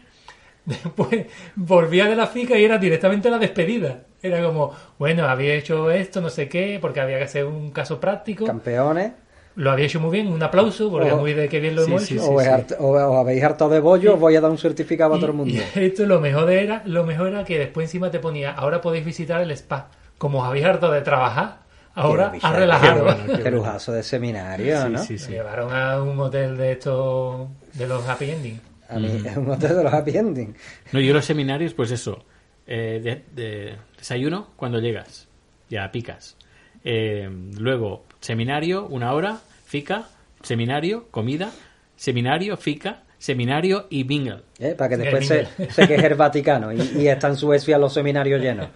Después 0.71 1.27
volvía 1.57 2.07
de 2.07 2.17
la 2.17 2.27
fica 2.27 2.57
y 2.59 2.65
era 2.65 2.79
directamente 2.79 3.29
la 3.31 3.39
despedida. 3.39 4.03
Era 4.23 4.43
como, 4.43 4.73
bueno, 4.99 5.25
había 5.29 5.55
hecho 5.55 5.91
esto, 5.91 6.21
no 6.21 6.31
sé 6.31 6.49
qué, 6.49 6.79
porque 6.81 7.01
había 7.01 7.19
que 7.19 7.25
hacer 7.25 7.45
un 7.45 7.71
caso 7.71 7.99
práctico. 8.01 8.45
Campeones, 8.45 9.13
Lo 9.57 9.73
había 9.73 9.87
hecho 9.87 9.99
muy 10.01 10.11
bien, 10.13 10.29
un 10.29 10.43
aplauso, 10.43 10.91
porque 10.91 11.11
Oh. 11.11 11.15
es 11.17 11.21
muy 11.21 11.33
de 11.35 11.49
que 11.49 11.59
bien 11.59 11.75
lo 11.75 11.83
Sí, 11.85 11.91
hemos 11.91 12.03
sí, 12.05 12.15
hecho. 12.15 12.23
sí. 12.25 12.31
o, 12.31 12.39
hart- 12.41 12.77
o- 12.79 12.93
o 12.93 13.19
habéis 13.19 13.43
hartado 13.43 13.71
de 13.71 13.81
bollo, 13.81 14.15
os 14.15 14.21
voy 14.21 14.37
a 14.37 14.41
dar 14.41 14.51
un 14.51 14.59
certificado 14.59 15.15
a 15.15 15.17
todo 15.17 15.27
el 15.27 15.33
mundo. 15.33 15.53
Y, 15.55 15.59
esto 15.81 16.07
lo 16.07 16.21
mejor 16.21 16.47
de 16.47 16.63
era, 16.63 16.83
lo 16.87 17.05
mejor 17.05 17.29
era 17.29 17.45
que 17.45 17.59
después 17.59 17.87
encima 17.89 18.11
te 18.13 18.21
ponía, 18.21 18.53
ahora 18.53 18.81
podéis 18.81 19.05
visitar 19.05 19.41
el 19.41 19.51
spa. 19.51 19.89
Como 20.19 20.41
os 20.41 20.47
habéis 20.47 20.65
harto 20.67 20.91
de 20.91 21.01
trabajar, 21.01 21.59
ahora 21.95 22.33
a 22.43 22.53
relajaros. 22.53 23.15
qué 23.15 23.23
bueno, 23.25 23.37
Qué 23.39 23.43
qué 23.43 23.51
lujazo 23.51 23.93
de 23.93 24.03
seminario, 24.05 24.83
Sí, 24.83 24.89
¿no? 24.93 24.99
sí, 25.03 25.19
sí. 25.19 25.33
llevaron 25.33 25.75
a 25.75 26.01
un 26.03 26.19
hotel 26.21 26.57
de 26.57 26.73
estos, 26.73 27.49
de 27.75 27.87
los 27.89 28.09
happy 28.09 28.31
ending. 28.31 28.61
A 28.91 28.99
mí 28.99 29.07
es 29.25 29.37
un 29.37 29.51
hotel 29.51 29.77
de 29.77 29.85
los 29.85 29.93
happy 29.93 30.17
ending. 30.17 30.55
No, 30.93 31.01
yo 31.01 31.13
los 31.15 31.25
seminarios, 31.25 31.75
pues 31.75 31.91
eso, 31.91 32.25
eh, 32.67 33.01
de, 33.03 33.43
de- 33.43 33.77
desayuno 33.97 34.49
cuando 34.57 34.79
llegas, 34.81 35.29
ya 35.69 35.91
picas. 35.93 36.37
Eh, 36.85 37.29
luego, 37.59 38.05
seminario, 38.21 38.87
una 38.87 39.13
hora, 39.13 39.41
fica, 39.67 40.09
seminario, 40.43 41.09
comida, 41.11 41.53
seminario, 41.97 42.57
FICA, 42.57 43.03
seminario 43.21 43.87
y 43.91 44.03
bingle. 44.05 44.39
¿eh? 44.59 44.75
para 44.77 44.89
que 44.89 44.97
después 44.97 45.27
se, 45.29 45.47
se 45.71 45.87
queje 45.87 46.07
el 46.07 46.15
Vaticano 46.15 46.73
y, 46.73 46.81
y 46.99 47.07
está 47.09 47.29
en 47.29 47.37
Suecia 47.37 47.77
los 47.77 47.93
seminarios 47.93 48.41
llenos. 48.41 48.69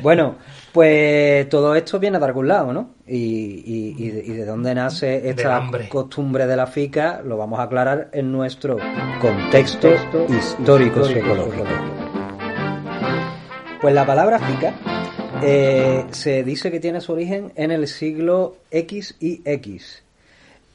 Bueno, 0.00 0.36
pues 0.72 1.48
todo 1.48 1.74
esto 1.74 1.98
viene 1.98 2.18
de 2.20 2.24
algún 2.24 2.46
lado, 2.46 2.72
¿no? 2.72 2.94
Y, 3.06 3.16
y- 3.16 3.94
y 3.98 4.10
de, 4.10 4.24
y 4.24 4.30
de 4.30 4.44
dónde 4.46 4.74
nace 4.76 5.28
esta 5.28 5.58
costumbre 5.88 6.46
de 6.46 6.54
la 6.56 6.68
fica 6.68 7.20
lo 7.24 7.36
vamos 7.36 7.58
a 7.58 7.64
aclarar 7.64 8.08
en 8.12 8.30
nuestro 8.30 8.78
contexto 9.20 9.88
histórico-psicológico. 10.28 11.64
Pues 13.80 13.92
la 13.94 14.06
palabra 14.06 14.38
fica 14.38 14.74
eh, 15.42 16.04
se 16.10 16.44
dice 16.44 16.70
que 16.70 16.78
tiene 16.80 17.00
su 17.00 17.12
origen 17.12 17.52
en 17.56 17.70
el 17.70 17.88
siglo 17.88 18.56
X 18.70 19.16
y 19.20 19.40
X. 19.44 20.04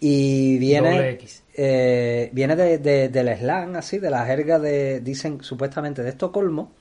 Y 0.02 0.58
viene, 0.58 0.90
Doble 0.92 1.10
X. 1.12 1.44
eh, 1.58 2.30
viene 2.34 2.56
de- 2.56 2.78
de- 2.78 3.10
del 3.10 3.38
slang, 3.38 3.76
así, 3.76 3.98
de 4.00 4.10
la 4.10 4.26
jerga 4.26 4.60
de, 4.60 5.00
dicen 5.00 5.42
supuestamente 5.42 6.04
de 6.04 6.10
Estocolmo, 6.10 6.74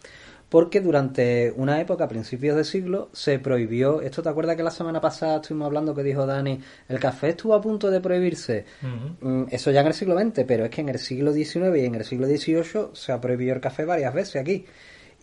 porque 0.48 0.80
durante 0.80 1.52
una 1.56 1.80
época, 1.80 2.04
a 2.04 2.08
principios 2.08 2.56
de 2.56 2.64
siglo, 2.64 3.08
se 3.12 3.38
prohibió, 3.40 4.00
esto 4.02 4.22
te 4.22 4.28
acuerdas 4.28 4.54
que 4.56 4.62
la 4.62 4.70
semana 4.70 5.00
pasada 5.00 5.36
estuvimos 5.36 5.66
hablando 5.66 5.94
que 5.94 6.02
dijo 6.04 6.26
Dani, 6.26 6.60
el 6.88 7.00
café 7.00 7.30
estuvo 7.30 7.54
a 7.54 7.60
punto 7.60 7.90
de 7.90 8.00
prohibirse. 8.00 8.64
Mm, 9.20 9.44
eso 9.50 9.70
ya 9.72 9.80
en 9.80 9.86
el 9.88 9.94
siglo 9.94 10.16
XX, 10.18 10.44
pero 10.46 10.64
es 10.64 10.70
que 10.70 10.82
en 10.82 10.90
el 10.90 10.98
siglo 10.98 11.32
XIX 11.32 11.76
y 11.80 11.86
en 11.86 11.94
el 11.96 12.04
siglo 12.04 12.26
XVIII 12.28 12.90
se 12.92 13.10
ha 13.12 13.20
prohibido 13.20 13.54
el 13.54 13.60
café 13.60 13.84
varias 13.84 14.14
veces 14.14 14.36
aquí. 14.40 14.64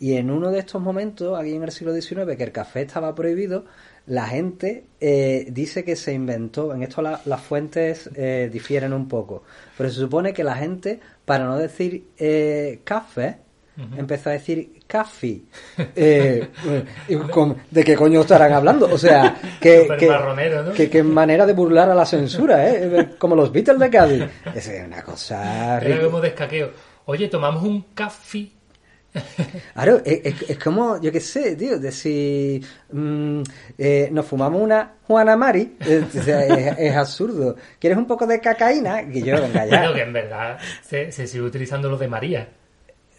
Y 0.01 0.15
en 0.17 0.29
uno 0.31 0.49
de 0.49 0.59
estos 0.59 0.81
momentos, 0.81 1.39
aquí 1.39 1.53
en 1.53 1.63
el 1.63 1.71
siglo 1.71 1.93
XIX, 1.93 2.35
que 2.35 2.43
el 2.43 2.51
café 2.51 2.81
estaba 2.81 3.13
prohibido, 3.15 3.65
la 4.07 4.25
gente 4.25 4.85
eh, 4.99 5.45
dice 5.51 5.83
que 5.83 5.95
se 5.95 6.11
inventó, 6.11 6.73
en 6.73 6.81
esto 6.83 7.01
la- 7.03 7.21
las 7.25 7.39
fuentes 7.41 8.09
eh, 8.15 8.49
difieren 8.51 8.93
un 8.93 9.07
poco, 9.07 9.43
pero 9.77 9.89
se 9.91 9.99
supone 9.99 10.33
que 10.33 10.43
la 10.43 10.55
gente, 10.55 10.99
para 11.23 11.45
no 11.45 11.55
decir 11.57 12.07
eh, 12.17 12.81
café, 12.83 13.37
empezó 13.97 14.29
a 14.29 14.33
decir 14.33 14.79
café. 14.87 15.41
Eh, 15.95 16.47
con- 17.31 17.57
¿De 17.69 17.83
qué 17.83 17.95
coño 17.95 18.21
estarán 18.21 18.53
hablando? 18.53 18.87
O 18.91 18.97
sea, 18.97 19.39
que, 19.59 19.87
que, 19.99 20.07
marronero, 20.07 20.63
¿no? 20.63 20.71
que- 20.73 20.89
que 20.89 21.03
manera 21.03 21.45
de 21.45 21.53
burlar 21.53 21.89
a 21.89 21.95
la 21.95 22.05
censura, 22.05 22.69
¿eh? 22.69 23.09
Como 23.19 23.35
los 23.35 23.51
Beatles 23.51 23.79
de 23.79 23.89
Cádiz. 23.89 24.23
Es 24.55 24.71
una 24.85 25.01
cosa... 25.03 25.79
Era 25.79 26.01
como 26.03 26.19
de 26.21 26.29
escaqueo. 26.29 26.71
Oye, 27.05 27.27
tomamos 27.27 27.63
un 27.63 27.81
café. 27.93 28.49
Claro, 29.73 30.01
es, 30.05 30.21
es- 30.25 30.49
es 30.51 30.57
como, 30.59 30.99
yo 31.01 31.11
qué 31.11 31.19
sé, 31.19 31.55
tío, 31.55 31.77
decir, 31.79 32.65
mm, 32.91 33.41
eh, 33.77 34.09
nos 34.11 34.25
fumamos 34.25 34.61
una 34.61 34.93
Juana 35.07 35.35
Mari, 35.35 35.75
eh, 35.85 36.03
o 36.17 36.21
sea, 36.23 36.45
es, 36.45 36.77
es 36.79 36.95
absurdo. 36.95 37.55
¿Quieres 37.79 37.97
un 37.97 38.05
poco 38.07 38.25
de 38.25 38.39
cacaína? 38.39 39.05
Que 39.09 39.21
yo, 39.21 39.41
venga 39.41 39.65
ya. 39.65 39.77
Bueno, 39.79 39.93
que 39.95 40.01
en 40.01 40.13
verdad 40.13 40.57
se, 40.81 41.11
se 41.11 41.27
sigue 41.27 41.43
utilizando 41.43 41.89
lo 41.89 41.97
de 41.97 42.07
María. 42.07 42.47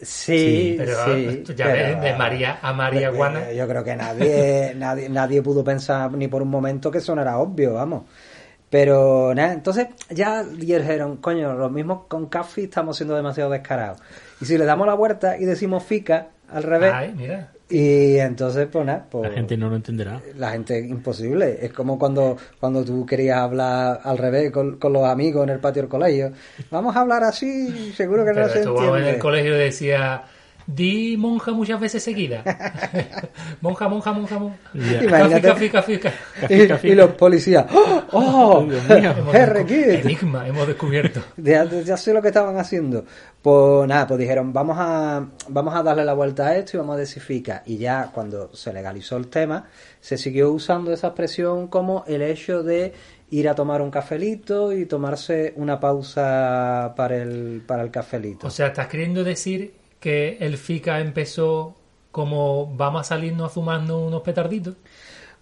Sí, 0.01 0.75
pero 0.79 0.93
sí, 1.05 1.45
ya 1.55 1.67
pero- 1.67 1.89
ves, 1.97 2.03
de 2.03 2.15
María 2.17 2.59
a 2.61 2.73
María 2.73 3.09
Eh, 3.09 3.11
Guana. 3.13 3.53
Yo 3.53 3.69
creo 3.69 3.85
que 3.85 3.95
nadie, 3.95 4.73
nadie, 4.77 5.09
nadie 5.09 5.43
pudo 5.43 5.63
pensar 5.63 6.11
ni 6.13 6.27
por 6.29 6.43
un 6.43 6.49
momento 6.49 6.91
que 6.91 6.99
eso 6.99 7.15
no 7.15 7.23
era 7.23 7.39
obvio, 7.39 7.75
vamos. 7.75 8.05
Pero 8.73 9.35
nada, 9.35 9.53
entonces 9.53 9.89
ya 10.09 10.43
dijeron, 10.43 11.19
coño, 11.19 11.53
lo 11.53 11.69
mismo 11.69 12.07
con 12.09 12.25
Café 12.25 12.65
estamos 12.65 12.97
siendo 12.97 13.15
demasiado 13.15 13.51
descarados. 13.51 13.99
Y 14.41 14.47
si 14.47 14.57
le 14.57 14.65
damos 14.65 14.87
la 14.87 14.95
vuelta 14.95 15.37
y 15.37 15.45
decimos 15.45 15.83
fica 15.85 16.29
al 16.51 16.63
revés, 16.63 16.91
Ay, 16.95 17.13
mira. 17.15 17.51
y 17.69 18.17
entonces 18.17 18.67
pues 18.73 18.87
nada, 18.87 19.05
pues 19.11 19.29
La 19.29 19.35
gente 19.37 19.59
no 19.59 19.69
lo 19.69 19.77
entenderá. 19.77 20.23
la 20.39 20.53
gente 20.53 20.79
imposible. 20.79 21.59
Es 21.61 21.71
como 21.75 21.99
cuando, 21.99 22.39
cuando 22.59 22.83
tú 22.83 23.05
querías 23.05 23.41
hablar 23.41 24.01
al 24.05 24.17
revés 24.17 24.51
con, 24.51 24.79
con 24.79 24.95
los 24.95 25.05
amigos 25.05 25.45
en 25.45 25.51
el 25.51 25.59
patio 25.61 25.83
del 25.83 25.91
colegio. 25.91 26.33
Vamos 26.71 26.97
a 26.97 27.01
hablar 27.01 27.25
así, 27.25 27.93
seguro 27.93 28.25
que 28.25 28.31
no 28.31 28.37
Pero 28.37 28.49
se 28.49 28.59
estuvo 28.61 28.79
en 28.79 28.85
entiende. 28.87 29.11
el 29.11 29.19
colegio 29.19 29.55
decía, 29.55 30.23
di 30.67 31.17
monja 31.17 31.53
muchas 31.53 31.81
veces 31.81 32.03
seguidas. 32.03 32.45
monja, 33.61 33.89
monja, 33.89 34.13
monja, 34.13 34.39
monja. 34.39 34.59
Imagínate. 34.75 35.49
Café, 35.49 35.71
café, 35.71 36.01
café. 36.01 36.89
Y, 36.89 36.93
y 36.93 36.95
los 36.95 37.13
policías, 37.13 37.67
¡oh! 37.73 38.03
oh 38.13 38.63
Hemos 38.63 39.35
¡Harry 39.35 39.61
descu- 39.63 39.67
Kid! 39.67 40.07
Enigma, 40.07 40.47
hemos 40.47 40.67
descubierto. 40.67 41.21
Ya, 41.37 41.65
ya 41.65 41.97
sé 41.97 42.13
lo 42.15 42.23
que 42.23 42.29
estaban 42.29 42.57
haciendo. 42.59 43.05
Pues 43.41 43.89
nada, 43.89 44.07
pues 44.07 44.21
dijeron, 44.21 44.53
vamos 44.53 44.77
a, 44.79 45.27
vamos 45.49 45.75
a 45.75 45.83
darle 45.83 46.05
la 46.05 46.15
vuelta 46.15 46.47
a 46.49 46.57
esto 46.57 46.77
y 46.77 46.79
vamos 46.79 46.97
a 46.97 46.99
decir 47.01 47.23
fica. 47.23 47.63
Y 47.67 47.79
ya 47.79 48.11
cuando 48.15 48.55
se 48.55 48.73
legalizó 48.73 49.17
el 49.17 49.29
tema, 49.29 49.67
se 50.01 50.17
siguió 50.17 50.53
usando 50.53 50.93
esa 50.93 51.09
expresión 51.09 51.67
como 51.67 52.05
el 52.07 52.23
hecho 52.23 52.63
de 52.63 52.93
ir 53.31 53.49
a 53.49 53.55
tomar 53.55 53.81
un 53.83 53.91
cafelito 53.91 54.73
y 54.73 54.87
tomarse 54.87 55.55
una 55.57 55.81
pausa 55.81 56.93
para 56.97 57.17
el, 57.17 57.63
para 57.67 57.83
el 57.83 57.91
cafelito. 57.91 58.47
O 58.47 58.51
sea, 58.51 58.69
¿estás 58.69 58.87
queriendo 58.89 59.25
decir 59.25 59.73
que 60.03 60.39
el 60.41 60.59
FICA 60.59 61.01
empezó 61.01 61.77
como 62.13 62.75
vamos 62.77 63.03
a 63.03 63.05
salirnos 63.05 63.47
a 63.47 63.55
fumarnos 63.55 64.03
unos 64.09 64.23
petarditos? 64.23 64.77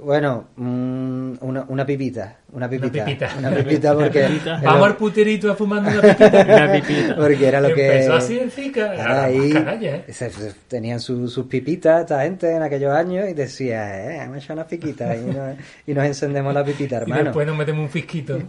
Bueno, 0.02 0.49
mm, 0.57 1.33
una, 1.42 1.64
una 1.69 1.85
pipita, 1.85 2.38
una 2.52 2.71
pipita. 2.71 3.04
pipita. 3.04 3.30
Una 3.38 3.50
pipita 3.50 3.95
porque... 3.95 4.23
Pipita. 4.28 4.57
es 4.57 4.62
Vamos 4.62 4.87
al 4.88 4.97
puterito 4.97 5.52
a 5.52 5.57
fumarnos 5.57 5.92
una 5.92 6.02
pipita. 6.14 6.45
Una 6.57 6.73
pipita. 6.73 7.16
Porque 7.16 7.47
era 7.49 7.61
lo 7.61 7.75
que... 7.75 7.87
Empezó 7.92 8.14
así. 8.14 8.40
Era 8.75 9.25
ahí, 9.25 9.38
más 9.38 9.52
canalla, 9.64 9.97
¿eh? 9.97 10.04
se- 10.12 10.30
se- 10.30 10.54
tenían 10.69 11.00
su- 11.00 11.28
sus 11.28 11.47
pipitas 11.47 12.00
esta 12.00 12.23
gente 12.23 12.50
en 12.54 12.62
aquellos 12.62 12.92
años 12.92 13.28
y 13.28 13.35
decía, 13.35 14.14
eh, 14.14 14.19
vamos 14.21 14.37
a 14.37 14.38
echar 14.38 14.57
una 14.57 14.66
piquita 14.66 15.14
y 15.16 15.21
nos, 15.25 15.57
y 15.87 15.92
nos 15.95 16.04
encendemos 16.07 16.54
la 16.54 16.64
pipita, 16.64 16.97
Y 16.97 17.02
hermano. 17.02 17.25
después 17.25 17.47
nos 17.47 17.57
metemos 17.59 17.83
un 17.83 17.90
fisquito. 17.90 18.38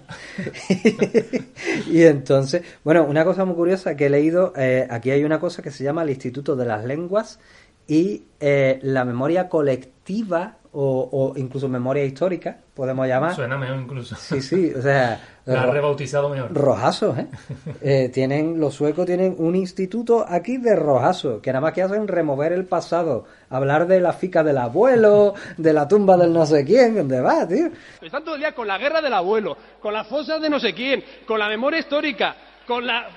y 1.91 2.03
entonces, 2.03 2.61
bueno, 2.83 3.03
una 3.05 3.23
cosa 3.25 3.45
muy 3.45 3.55
curiosa 3.55 3.95
que 3.95 4.05
he 4.05 4.09
leído, 4.09 4.53
eh, 4.55 4.87
aquí 4.89 5.11
hay 5.11 5.23
una 5.23 5.39
cosa 5.39 5.61
que 5.61 5.71
se 5.71 5.83
llama 5.83 6.03
el 6.03 6.09
Instituto 6.11 6.55
de 6.55 6.65
las 6.65 6.85
Lenguas 6.85 7.39
y 7.87 8.23
eh, 8.39 8.79
la 8.83 9.05
memoria 9.05 9.49
colectiva 9.49 10.57
o, 10.73 11.09
o 11.33 11.37
incluso 11.37 11.67
memoria 11.67 12.03
histórica, 12.05 12.57
podemos 12.73 13.05
llamar. 13.07 13.35
Suena 13.35 13.57
mejor 13.57 13.77
incluso. 13.77 14.15
Sí, 14.15 14.41
sí, 14.41 14.71
o 14.73 14.81
sea, 14.81 15.21
La 15.45 15.65
rebautizado 15.65 16.29
mejor. 16.29 16.53
rojazos, 16.53 17.17
¿eh? 17.17 17.27
Eh, 17.81 18.09
Tienen, 18.09 18.59
los 18.59 18.75
suecos 18.75 19.05
tienen 19.05 19.35
un 19.39 19.55
instituto 19.55 20.23
aquí 20.27 20.57
de 20.57 20.75
rojazos, 20.75 21.41
que 21.41 21.51
nada 21.51 21.61
más 21.61 21.73
que 21.73 21.81
hacen 21.81 22.07
remover 22.07 22.53
el 22.53 22.65
pasado, 22.65 23.25
hablar 23.49 23.87
de 23.87 23.99
la 23.99 24.13
fica 24.13 24.43
del 24.43 24.57
abuelo, 24.59 25.33
de 25.57 25.73
la 25.73 25.87
tumba 25.87 26.15
del 26.15 26.31
no 26.31 26.45
sé 26.45 26.63
quién, 26.63 26.95
¿dónde 26.95 27.19
va, 27.21 27.47
tío? 27.47 27.69
Están 28.01 28.23
todo 28.23 28.35
el 28.35 28.41
día 28.41 28.53
con 28.53 28.67
la 28.67 28.77
guerra 28.77 29.01
del 29.01 29.13
abuelo, 29.13 29.57
con 29.81 29.93
las 29.93 30.07
fosas 30.07 30.41
de 30.41 30.49
no 30.49 30.59
sé 30.59 30.73
quién, 30.73 31.03
con 31.25 31.39
la 31.39 31.47
memoria 31.49 31.79
histórica, 31.79 32.35
con 32.67 32.85
la 32.85 33.07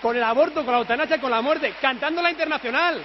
con 0.00 0.14
el 0.16 0.22
aborto, 0.22 0.64
con 0.64 0.72
la 0.72 0.78
eutanasia, 0.80 1.18
con 1.20 1.30
la 1.30 1.40
muerte, 1.40 1.72
cantando 1.80 2.20
la 2.20 2.30
internacional. 2.30 3.02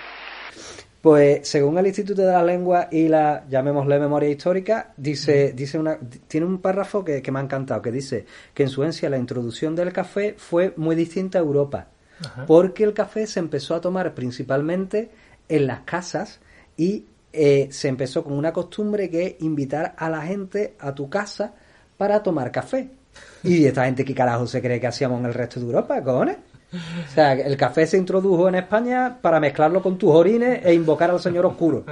Pues 1.01 1.47
según 1.47 1.77
el 1.77 1.87
Instituto 1.87 2.23
de 2.23 2.33
la 2.33 2.43
Lengua 2.43 2.89
y 2.91 3.07
la, 3.07 3.45
llamémosle 3.49 3.99
memoria 3.99 4.29
histórica, 4.29 4.93
dice, 4.97 5.53
dice 5.53 5.79
una, 5.79 5.97
tiene 6.27 6.45
un 6.45 6.59
párrafo 6.59 7.05
que, 7.05 7.21
que 7.21 7.31
me 7.31 7.39
ha 7.39 7.43
encantado, 7.43 7.81
que 7.81 7.91
dice 7.91 8.25
que 8.53 8.63
en 8.63 8.69
Suecia 8.69 9.09
la 9.09 9.17
introducción 9.17 9.75
del 9.75 9.93
café 9.93 10.35
fue 10.37 10.73
muy 10.75 10.97
distinta 10.97 11.39
a 11.39 11.41
Europa, 11.41 11.87
porque 12.47 12.83
el 12.83 12.93
café 12.93 13.27
se 13.27 13.39
empezó 13.39 13.75
a 13.75 13.81
tomar 13.81 14.13
principalmente 14.13 15.09
en 15.47 15.67
las 15.67 15.81
casas 15.81 16.41
y 16.75 17.05
eh, 17.31 17.69
se 17.71 17.87
empezó 17.87 18.23
con 18.23 18.33
una 18.33 18.51
costumbre 18.51 19.09
que 19.09 19.25
es 19.25 19.35
invitar 19.39 19.95
a 19.97 20.09
la 20.09 20.21
gente 20.21 20.75
a 20.79 20.93
tu 20.93 21.09
casa 21.09 21.53
para 21.97 22.21
tomar 22.21 22.51
café. 22.51 22.89
Y 23.43 23.65
esta 23.65 23.85
gente, 23.85 24.03
¿qué 24.03 24.13
carajo 24.13 24.47
se 24.47 24.61
cree 24.61 24.79
que 24.79 24.87
hacíamos 24.87 25.19
en 25.19 25.27
el 25.27 25.33
resto 25.33 25.59
de 25.59 25.65
Europa, 25.65 26.03
cojones? 26.03 26.37
O 26.71 27.11
sea, 27.13 27.33
el 27.33 27.57
café 27.57 27.87
se 27.87 27.97
introdujo 27.97 28.47
en 28.47 28.55
España 28.55 29.17
para 29.21 29.39
mezclarlo 29.39 29.81
con 29.81 29.97
tus 29.97 30.11
orines 30.11 30.59
e 30.63 30.73
invocar 30.73 31.09
al 31.09 31.19
señor 31.19 31.45
oscuro. 31.47 31.83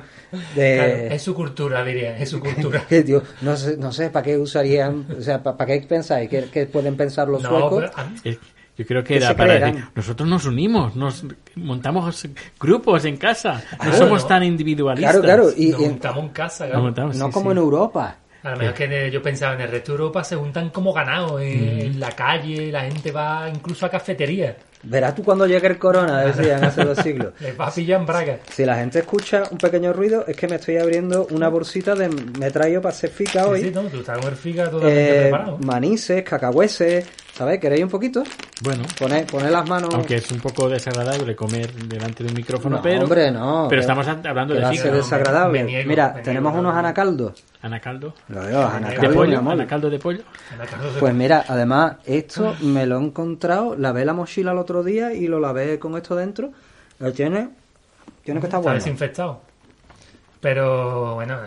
De... 0.56 0.76
Claro, 0.76 1.16
es 1.16 1.22
su 1.24 1.34
cultura, 1.34 1.84
diría, 1.84 2.18
es 2.18 2.30
su 2.30 2.40
cultura. 2.40 2.84
Que, 2.90 3.02
tío, 3.04 3.24
no 3.42 3.56
sé, 3.58 3.76
no 3.78 3.92
sé, 3.92 4.10
¿para 4.12 4.24
qué 4.24 4.38
usarían? 4.38 5.06
O 5.18 5.22
sea, 5.22 5.42
¿para, 5.42 5.66
qué 5.66 5.84
pensáis? 5.88 6.30
¿Qué, 6.30 6.46
qué 6.52 6.66
pueden 6.68 6.96
pensar 6.96 7.28
los 7.28 7.42
No, 7.42 7.50
suecos? 7.50 7.86
pero 7.96 8.08
a- 8.08 8.12
Eh, 8.24 8.38
Yo 8.78 8.86
creo 8.86 9.02
que 9.04 9.08
¿Qué 9.16 9.18
era 9.18 9.36
para 9.36 9.54
creerán? 9.54 9.72
decir, 9.74 9.90
nosotros 9.96 10.30
nos 10.30 10.46
unimos, 10.46 10.96
nos 10.96 11.26
montamos 11.56 12.28
grupos 12.60 13.06
en 13.06 13.18
casa, 13.18 13.64
no 13.84 13.92
somos 13.94 14.22
¿no? 14.22 14.28
tan 14.28 14.44
individualistas. 14.44 15.12
Claro, 15.20 15.26
claro, 15.26 15.50
y, 15.58 15.72
nos 15.72 15.82
y- 15.82 15.84
juntamos 15.86 16.24
en 16.24 16.30
casa, 16.30 16.68
claro. 16.68 16.84
montamos, 16.84 17.16
no 17.18 17.26
sí, 17.26 17.32
como 17.32 17.50
sí. 17.50 17.52
en 17.54 17.58
Europa. 17.58 18.18
A 18.48 18.52
lo 18.52 18.58
mejor 18.58 18.74
que 18.74 18.84
en 18.86 18.92
el- 18.94 19.12
yo 19.12 19.22
pensaba 19.22 19.54
en 19.56 19.62
el 19.62 19.70
resto 19.70 19.92
de 19.94 19.98
Europa 20.00 20.24
se 20.24 20.36
juntan 20.36 20.70
como 20.70 20.94
ganados 20.94 21.42
en, 21.42 21.80
en 21.82 22.00
la 22.00 22.12
calle, 22.12 22.72
la 22.72 22.82
gente 22.82 23.12
va 23.12 23.50
incluso 23.54 23.86
a 23.86 23.90
cafeterías. 23.90 24.56
Verás 24.84 25.16
tú 25.16 25.24
cuando 25.24 25.48
llegue 25.48 25.68
el 25.68 25.78
corona, 25.80 26.22
decían 26.26 26.64
hace 26.64 26.84
dos 26.86 26.98
siglos. 27.00 27.34
Les 27.40 27.60
va 27.60 27.68
a 27.68 27.72
pillar 27.74 28.00
en 28.00 28.06
braga. 28.06 28.38
Si 28.50 28.64
la 28.64 28.76
gente 28.78 29.00
escucha 29.00 29.44
un 29.50 29.58
pequeño 29.58 29.92
ruido, 29.92 30.24
es 30.28 30.36
que 30.36 30.48
me 30.48 30.56
estoy 30.58 30.78
abriendo 30.78 31.28
una 31.32 31.50
bolsita 31.50 31.96
de 31.96 32.10
me 32.10 32.52
traigo 32.52 32.82
para 32.82 32.94
hacer 32.94 33.10
fica 33.10 33.44
Sí, 33.44 33.50
hoy. 33.50 33.62
sí, 33.64 33.72
no, 33.74 33.82
tú 33.84 34.00
estás 34.00 34.18
con 34.20 34.30
el 34.30 34.36
figa 34.36 34.70
totalmente 34.70 35.18
Eh, 35.18 35.22
preparado. 35.24 35.58
manises, 35.60 36.24
cacahueses, 36.24 37.06
¿Sabéis? 37.38 37.60
¿Queréis 37.62 37.84
un 37.84 37.90
poquito? 37.90 38.24
Bueno, 38.64 38.84
Poned, 38.98 39.28
poned 39.30 39.52
las 39.52 39.70
manos... 39.70 39.94
aunque 39.94 40.16
es 40.16 40.32
un 40.32 40.40
poco 40.40 40.68
desagradable 40.70 41.36
comer 41.36 41.72
delante 41.72 42.24
de 42.24 42.30
un 42.30 42.36
micrófono, 42.36 42.78
No, 42.78 42.82
pero, 42.82 43.04
hombre, 43.04 43.30
no. 43.30 43.68
pero 43.70 43.80
que- 43.80 43.82
estamos 43.82 44.08
hablando 44.08 44.56
de 44.56 44.62
va 44.62 44.70
a 44.70 44.72
ser 44.72 44.78
física. 44.80 44.90
no, 44.92 44.98
desagradable. 44.98 45.60
me- 45.60 45.66
me 45.66 45.72
niego, 45.72 45.88
Mira, 45.90 46.14
me 46.16 46.22
tenemos 46.24 46.54
unos 46.56 46.74
no. 46.74 46.80
anacaldos. 46.80 47.44
Anacaldo. 47.62 48.14
Lo 48.30 48.40
veo, 48.42 48.48
¿De 48.48 48.54
¿De 48.56 48.64
anacaldo, 48.64 49.10
mi 49.10 49.16
pollo? 49.16 49.38
amor. 49.38 49.54
¿Anacaldo 49.54 49.90
de 49.92 50.00
pollo? 50.00 50.22
La 50.58 50.66
casa 50.66 50.94
se- 50.94 51.00
Pues 51.00 51.14
mira, 51.14 51.46
además, 51.48 51.98
esto 52.06 52.56
me 52.62 52.88
lo 52.88 53.00
he 53.00 53.04
encontrado, 53.04 53.76
lavé 53.76 54.04
la 54.04 54.14
mochila 54.14 54.52
el 54.54 54.58
otro 54.58 54.84
día 54.84 55.14
y 55.14 55.28
lo 55.28 55.40
lavé 55.40 55.78
con 55.78 55.96
esto 55.96 56.16
dentro. 56.16 56.50
Lo 56.98 57.14
tiene, 57.14 57.50
tiene 58.24 58.40
que 58.40 58.48
estar 58.48 58.60
Está 58.60 58.70
bueno. 58.70 58.74
desinfectado. 58.80 59.42
Pero 60.42 61.14
bueno, 61.16 61.38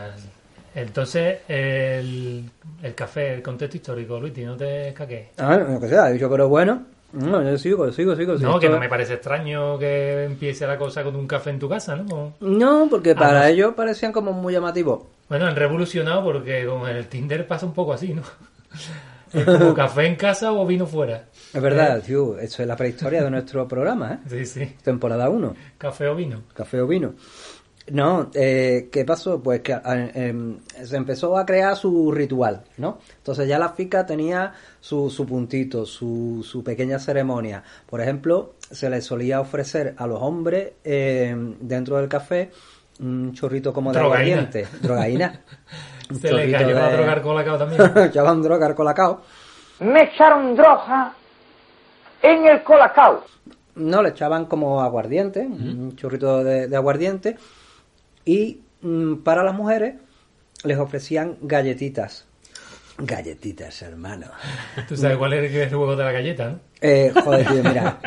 entonces 0.75 1.39
el, 1.49 2.45
el 2.83 2.95
café, 2.95 3.35
el 3.35 3.43
contexto 3.43 3.77
histórico, 3.77 4.21
Luis, 4.21 4.37
no 4.39 4.57
te 4.57 4.93
caques. 4.95 5.29
Ah, 5.39 5.57
lo 5.57 5.81
que 5.81 5.89
sea, 5.89 6.07
dicho, 6.09 6.29
pero 6.31 6.49
bueno, 6.49 6.83
no, 7.13 7.43
yo 7.43 7.59
sigo, 7.59 7.91
sigo, 7.93 8.15
sigo. 8.15 8.35
No, 8.39 8.59
que 8.61 8.69
no 8.69 8.79
me 8.79 8.89
parece 8.89 9.15
extraño 9.15 9.79
que 9.79 10.25
empiece 10.25 10.67
la 10.67 10.79
cosa 10.79 11.03
con 11.03 11.17
un 11.17 11.27
café 11.27 11.51
en 11.51 11.59
tu 11.59 11.69
casa, 11.69 11.97
¿no? 11.97 12.35
No, 12.41 12.87
porque 12.89 13.15
para 13.15 13.41
no. 13.41 13.47
ellos 13.47 13.75
parecían 13.75 14.13
como 14.13 14.33
muy 14.33 14.53
llamativos. 14.53 15.03
Bueno, 15.29 15.47
han 15.47 15.57
revolucionado 15.57 16.23
porque 16.23 16.67
con 16.67 16.89
el 16.89 17.07
Tinder 17.07 17.47
pasa 17.47 17.67
un 17.67 17.75
poco 17.75 17.93
así, 17.93 18.15
¿no? 18.15 18.23
Es 19.33 19.45
como 19.45 19.73
café 19.75 20.07
en 20.07 20.17
casa 20.17 20.53
o 20.53 20.67
vino 20.67 20.87
fuera. 20.87 21.27
Es 21.55 21.63
verdad, 21.63 22.03
tío, 22.03 22.37
esto 22.37 22.63
es 22.63 22.69
la 22.69 22.75
prehistoria 22.75 23.23
de 23.23 23.31
nuestro 23.31 23.69
programa, 23.69 24.15
¿eh? 24.15 24.19
Sí, 24.29 24.45
sí. 24.45 24.77
Temporada 24.83 25.29
1, 25.31 25.55
Café 25.79 26.09
o 26.09 26.17
vino. 26.17 26.43
café 26.53 26.81
o 26.81 26.87
vino. 26.89 27.15
No, 27.89 28.31
eh, 28.35 28.89
¿qué 28.93 29.05
pasó? 29.05 29.43
Pues 29.43 29.61
que 29.63 29.73
eh, 29.85 30.55
se 30.85 30.97
empezó 30.97 31.37
a 31.37 31.45
crear 31.45 31.75
su 31.77 32.13
ritual, 32.13 32.63
¿no? 32.77 32.99
Entonces 33.17 33.49
ya 33.49 33.59
la 33.59 33.71
fica 33.71 34.07
tenía 34.07 34.53
su, 34.81 35.11
su 35.11 35.27
puntito, 35.27 35.85
su, 35.87 36.47
su 36.49 36.63
pequeña 36.63 36.99
ceremonia. 37.01 37.65
Por 37.87 38.01
ejemplo, 38.01 38.55
se 38.71 38.89
le 38.91 39.01
solía 39.01 39.41
ofrecer 39.41 39.95
a 39.99 40.07
los 40.07 40.21
hombres 40.23 40.75
eh, 40.85 41.35
dentro 41.61 41.97
del 41.97 42.09
café 42.09 42.51
un 43.01 43.33
chorrito 43.33 43.73
como 43.73 43.93
de 43.93 43.99
Drogaína. 43.99 44.35
aguardiente, 44.41 44.69
drogaína. 44.83 45.41
Se 46.11 46.33
le 46.33 46.51
chorrito 46.53 46.59
cayó 46.59 46.79
a 46.79 46.89
de- 46.91 46.97
drogar 46.97 47.23
con 47.23 47.35
la 47.37 47.45
cao 47.45 47.59
también. 47.59 47.83
Echaban 48.09 48.43
droga 48.43 48.67
al 48.67 48.75
colacao. 48.75 49.23
me 49.81 50.03
echaron 50.05 50.55
droga 50.55 51.15
en 52.23 52.47
el 52.47 52.63
colacao. 52.63 53.25
No, 53.77 54.03
le 54.03 54.11
echaban 54.11 54.45
como 54.47 54.83
aguardiente, 54.83 55.41
un 55.41 55.95
chorrito 55.97 56.45
de, 56.45 56.69
de 56.69 56.77
aguardiente. 56.77 57.37
Y 58.25 58.61
mm, 58.83 59.17
para 59.17 59.43
las 59.43 59.55
mujeres 59.55 59.95
les 60.65 60.79
ofrecían 60.79 61.37
galletitas. 61.43 62.27
Galletitas, 62.99 63.81
hermano. 63.83 64.27
Tú 64.89 64.97
sabes 64.97 65.17
cuál 65.17 65.33
es 65.33 65.55
el 65.55 65.69
juego 65.71 65.97
de 65.97 66.05
la 66.05 66.13
galleta, 66.13 66.51
¿no? 66.51 66.61
Eh, 66.83 67.13
joder, 67.15 67.47
tío, 67.47 67.63
mira. 67.65 67.99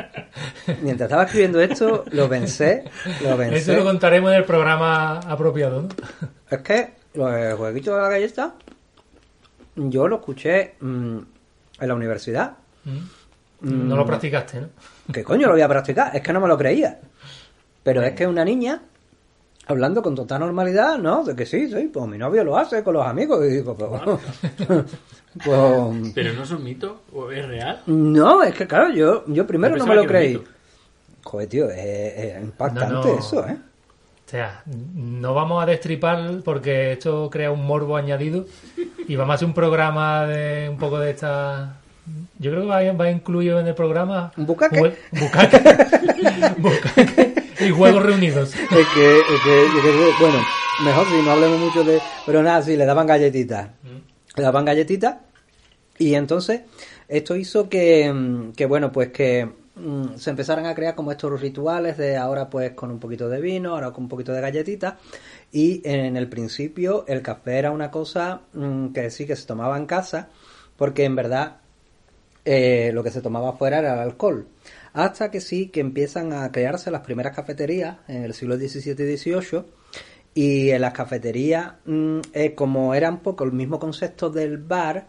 Mientras 0.81 1.07
estaba 1.07 1.23
escribiendo 1.23 1.59
esto, 1.61 2.05
lo 2.11 2.29
pensé, 2.29 2.83
lo 3.23 3.29
Eso 3.29 3.37
pensé. 3.37 3.75
lo 3.75 3.83
contaremos 3.83 4.31
en 4.31 4.37
el 4.37 4.45
programa 4.45 5.19
apropiado, 5.19 5.83
¿no? 5.83 5.89
Es 6.49 6.59
que 6.59 6.93
los 7.15 7.57
jueguitos 7.57 7.95
de 7.95 8.01
la 8.01 8.09
galleta, 8.09 8.53
yo 9.75 10.07
lo 10.07 10.17
escuché 10.17 10.75
mm, 10.79 11.17
en 11.79 11.87
la 11.87 11.93
universidad. 11.95 12.53
Mm. 12.85 13.87
No 13.87 13.95
lo 13.95 14.05
practicaste, 14.05 14.61
¿no? 14.61 14.67
¿Qué 15.11 15.23
coño 15.23 15.47
lo 15.47 15.53
voy 15.53 15.61
a 15.61 15.67
practicar? 15.67 16.15
Es 16.15 16.21
que 16.21 16.33
no 16.33 16.39
me 16.41 16.47
lo 16.47 16.57
creía. 16.57 16.99
Pero 17.81 18.03
es 18.03 18.13
que 18.13 18.27
una 18.27 18.45
niña, 18.45 18.81
hablando 19.67 20.01
con 20.01 20.15
total 20.15 20.41
normalidad, 20.41 20.97
¿no? 20.97 21.23
De 21.23 21.35
que 21.35 21.45
sí, 21.45 21.69
sí, 21.69 21.89
pues 21.91 22.07
mi 22.07 22.17
novio 22.17 22.43
lo 22.43 22.57
hace 22.57 22.83
con 22.83 22.95
los 22.95 23.05
amigos. 23.05 23.45
Y 23.45 23.49
digo, 23.49 23.75
pues, 23.75 23.89
pues, 25.43 26.11
¿Pero 26.13 26.33
no 26.33 26.43
es 26.43 26.51
un 26.51 26.63
mito? 26.63 27.01
¿O 27.13 27.31
es 27.31 27.47
real? 27.47 27.81
no, 27.87 28.43
es 28.43 28.53
que 28.53 28.67
claro, 28.67 28.93
yo, 28.93 29.23
yo 29.27 29.47
primero 29.47 29.75
no 29.77 29.85
me 29.85 29.95
lo 29.95 30.05
creí. 30.05 30.41
Joder, 31.23 31.47
tío, 31.47 31.69
es, 31.69 31.77
es 31.77 32.41
impactante 32.41 32.93
No, 32.93 33.03
no. 33.03 33.19
eso, 33.19 33.47
¿eh? 33.47 33.57
O 34.25 34.29
sea, 34.29 34.63
no 34.65 35.33
vamos 35.33 35.61
a 35.61 35.65
destripar 35.65 36.41
porque 36.43 36.93
esto 36.93 37.29
crea 37.29 37.51
un 37.51 37.65
morbo 37.67 37.97
añadido 37.97 38.45
y 39.07 39.15
vamos 39.15 39.33
a 39.33 39.35
hacer 39.35 39.47
un 39.47 39.53
programa 39.53 40.25
de 40.25 40.69
un 40.69 40.77
poco 40.77 40.97
de 40.97 41.11
esta... 41.11 41.77
Yo 42.39 42.51
creo 42.51 42.63
que 42.63 42.67
va, 42.67 42.93
va 42.93 43.11
incluido 43.11 43.59
en 43.59 43.67
el 43.67 43.75
programa... 43.75 44.31
¿Un 44.35 44.45
bucaque? 44.47 44.97
bucaque. 45.11 45.61
Bucaque 46.57 47.32
y 47.65 47.71
juegos 47.71 48.03
reunidos. 48.03 48.53
Es 48.55 48.87
que, 48.93 49.19
es 49.19 49.41
que, 49.43 49.65
es 49.65 49.81
que, 49.81 50.13
bueno, 50.19 50.39
mejor 50.83 51.07
si 51.07 51.21
no 51.23 51.31
hablemos 51.31 51.59
mucho 51.59 51.83
de... 51.83 51.99
Pero 52.25 52.43
nada, 52.43 52.61
sí, 52.61 52.75
le 52.75 52.85
daban 52.85 53.07
galletitas. 53.07 53.69
Le 54.35 54.43
daban 54.43 54.65
galletitas 54.65 55.17
y 55.97 56.15
entonces 56.15 56.61
esto 57.07 57.35
hizo 57.35 57.69
que, 57.69 58.11
mm, 58.11 58.53
que 58.53 58.65
bueno, 58.65 58.91
pues 58.91 59.09
que 59.09 59.47
mm, 59.75 60.15
se 60.15 60.29
empezaran 60.31 60.65
a 60.65 60.73
crear 60.73 60.95
como 60.95 61.11
estos 61.11 61.39
rituales 61.39 61.97
de 61.97 62.17
ahora 62.17 62.49
pues 62.49 62.71
con 62.71 62.91
un 62.91 62.99
poquito 62.99 63.29
de 63.29 63.39
vino, 63.41 63.73
ahora 63.73 63.91
con 63.91 64.05
un 64.05 64.09
poquito 64.09 64.33
de 64.33 64.41
galletitas 64.41 64.95
y 65.51 65.81
en 65.87 66.17
el 66.17 66.27
principio 66.27 67.05
el 67.07 67.21
café 67.21 67.59
era 67.59 67.71
una 67.71 67.91
cosa 67.91 68.41
mm, 68.53 68.87
que 68.87 69.11
sí 69.11 69.25
que 69.25 69.35
se 69.35 69.45
tomaba 69.45 69.77
en 69.77 69.85
casa 69.85 70.29
porque 70.75 71.05
en 71.05 71.15
verdad 71.15 71.57
eh, 72.45 72.91
lo 72.93 73.03
que 73.03 73.11
se 73.11 73.21
tomaba 73.21 73.49
afuera 73.51 73.79
era 73.79 73.93
el 73.93 73.99
alcohol. 73.99 74.47
Hasta 74.93 75.31
que 75.31 75.41
sí 75.41 75.69
que 75.69 75.79
empiezan 75.79 76.33
a 76.33 76.51
crearse 76.51 76.91
las 76.91 77.01
primeras 77.01 77.35
cafeterías 77.35 77.97
en 78.07 78.23
el 78.23 78.33
siglo 78.33 78.57
XVII 78.57 78.91
y 78.91 79.17
XVIII. 79.17 79.63
Y 80.35 80.69
en 80.71 80.81
las 80.81 80.93
cafeterías, 80.93 81.73
mm, 81.85 82.19
eh, 82.33 82.55
como 82.55 82.93
era 82.95 83.09
un 83.09 83.19
poco 83.19 83.43
el 83.43 83.51
mismo 83.53 83.79
concepto 83.79 84.29
del 84.29 84.57
bar, 84.57 85.07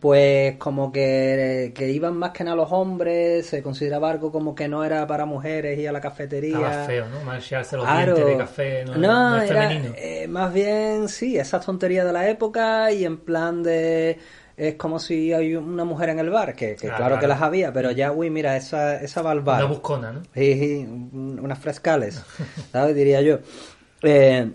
pues 0.00 0.56
como 0.56 0.90
que, 0.90 1.72
que 1.74 1.88
iban 1.90 2.16
más 2.16 2.32
que 2.32 2.42
nada 2.42 2.56
los 2.56 2.72
hombres, 2.72 3.46
se 3.46 3.62
consideraba 3.62 4.10
algo 4.10 4.32
como 4.32 4.56
que 4.56 4.66
no 4.66 4.82
era 4.84 5.06
para 5.06 5.24
mujeres 5.24 5.78
ir 5.78 5.88
a 5.88 5.92
la 5.92 6.00
cafetería. 6.00 6.56
Estaba 6.56 6.84
feo, 6.86 7.08
¿no? 7.08 7.20
Mancharse 7.24 7.76
los 7.76 7.84
Claro. 7.86 8.14
dientes 8.16 8.26
de 8.26 8.36
café, 8.38 8.84
no, 8.84 8.96
No, 8.96 9.30
no 9.30 9.42
es 9.42 9.50
era, 9.50 9.68
femenino. 9.68 9.94
eh, 9.96 10.26
más 10.26 10.52
bien, 10.52 11.08
sí, 11.08 11.38
esas 11.38 11.64
tonterías 11.64 12.04
de 12.04 12.12
la 12.12 12.28
época 12.28 12.90
y 12.90 13.04
en 13.04 13.18
plan 13.18 13.62
de... 13.62 14.18
Es 14.56 14.74
como 14.74 14.98
si 14.98 15.32
hay 15.32 15.56
una 15.56 15.84
mujer 15.84 16.10
en 16.10 16.18
el 16.18 16.30
bar, 16.30 16.54
que, 16.54 16.76
que 16.76 16.88
Ah, 16.88 16.96
claro, 16.96 17.18
que 17.18 17.26
las 17.26 17.40
había, 17.42 17.72
pero 17.72 17.90
ya, 17.90 18.12
uy, 18.12 18.30
mira, 18.30 18.56
esa, 18.56 18.96
esa 19.02 19.22
va 19.22 19.30
al 19.30 19.40
bar. 19.40 19.64
Una 19.64 19.72
buscona, 19.72 20.12
¿no? 20.12 20.22
Sí, 20.34 20.54
sí, 20.54 20.86
un- 20.88 21.40
unas 21.42 21.58
frescales, 21.58 22.22
¿sabes? 22.72 22.94
Diría 22.94 23.20
yo. 23.22 23.38
Eh, 24.02 24.50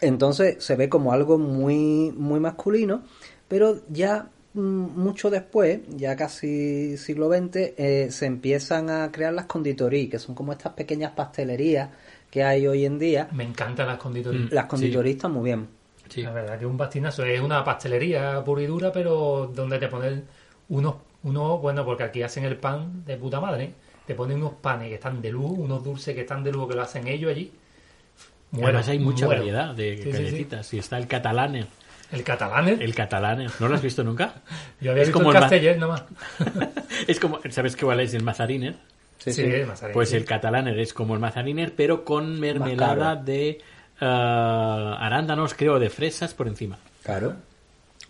entonces 0.00 0.62
se 0.64 0.76
ve 0.76 0.88
como 0.88 1.12
algo 1.12 1.38
muy, 1.38 2.12
muy 2.16 2.40
masculino, 2.40 3.02
pero 3.48 3.80
ya 3.88 4.28
mm, 4.54 4.60
mucho 4.60 5.30
después, 5.30 5.80
ya 5.88 6.16
casi 6.16 6.96
siglo 6.96 7.28
XX, 7.28 7.74
eh, 7.76 8.08
se 8.10 8.26
empiezan 8.26 8.90
a 8.90 9.10
crear 9.12 9.32
las 9.32 9.46
conditorías, 9.46 10.10
que 10.10 10.18
son 10.18 10.34
como 10.34 10.52
estas 10.52 10.72
pequeñas 10.74 11.12
pastelerías 11.12 11.90
que 12.30 12.44
hay 12.44 12.66
hoy 12.66 12.84
en 12.84 12.98
día. 12.98 13.28
Me 13.32 13.44
encantan 13.44 13.86
las 13.88 13.98
conditorías. 13.98 14.52
Las 14.52 14.66
conditorías 14.66 15.16
están 15.16 15.32
muy 15.32 15.44
bien. 15.44 15.79
Sí. 16.10 16.22
La 16.22 16.32
verdad 16.32 16.58
que 16.58 16.64
es 16.66 16.70
un 16.70 16.76
bastinazo. 16.76 17.24
Es 17.24 17.40
una 17.40 17.64
pastelería 17.64 18.42
pura 18.44 18.62
y 18.62 18.66
dura, 18.66 18.92
pero 18.92 19.50
donde 19.54 19.78
te 19.78 19.88
ponen 19.88 20.24
unos, 20.68 20.96
unos, 21.22 21.60
bueno, 21.62 21.84
porque 21.84 22.02
aquí 22.02 22.22
hacen 22.22 22.44
el 22.44 22.56
pan 22.56 23.04
de 23.06 23.16
puta 23.16 23.40
madre. 23.40 23.72
Te 24.06 24.14
ponen 24.14 24.38
unos 24.38 24.54
panes 24.54 24.88
que 24.88 24.94
están 24.96 25.22
de 25.22 25.30
lujo, 25.30 25.54
unos 25.54 25.82
dulces 25.84 26.14
que 26.14 26.22
están 26.22 26.42
de 26.44 26.50
lujo 26.52 26.68
que 26.68 26.74
lo 26.74 26.82
hacen 26.82 27.06
ellos 27.06 27.30
allí. 27.30 27.52
Muero, 28.50 28.68
Además 28.78 28.88
hay 28.88 28.98
mucha 28.98 29.26
muero. 29.26 29.40
variedad 29.42 29.74
de 29.74 29.96
Sí, 29.96 30.02
sí, 30.02 30.12
sí. 30.12 30.18
galletitas. 30.24 30.74
Y 30.74 30.78
está 30.78 30.98
el 30.98 31.06
catalaner. 31.06 31.66
El 32.10 32.24
catalán, 32.24 32.68
¿eh? 32.68 32.76
El 32.80 32.92
catalaner. 32.92 33.48
¿No 33.60 33.68
lo 33.68 33.76
has 33.76 33.82
visto 33.82 34.02
nunca? 34.02 34.34
Yo 34.80 34.90
había 34.90 35.04
es 35.04 35.08
visto 35.10 35.20
como 35.20 35.30
el 35.30 35.36
el 35.36 35.40
ma- 35.40 35.48
castellers 35.48 35.78
nomás. 35.78 36.02
Es 37.06 37.20
como, 37.20 37.38
¿sabes 37.50 37.76
qué 37.76 37.84
cuál 37.84 38.00
es 38.00 38.12
el 38.14 38.24
mazariner? 38.24 38.74
Sí, 39.18 39.32
Sí, 39.32 39.44
sí. 39.44 39.52
el 39.52 39.66
mazarine, 39.66 39.94
Pues 39.94 40.08
sí. 40.10 40.16
el 40.16 40.24
catalaner 40.24 40.76
es 40.80 40.92
como 40.92 41.14
el 41.14 41.20
mazariner, 41.20 41.74
pero 41.76 42.04
con 42.04 42.40
mermelada 42.40 43.14
de 43.14 43.58
ah, 44.00 44.96
arándanos, 45.00 45.54
creo, 45.54 45.78
de 45.78 45.90
fresas 45.90 46.34
por 46.34 46.48
encima. 46.48 46.78
Claro. 47.02 47.34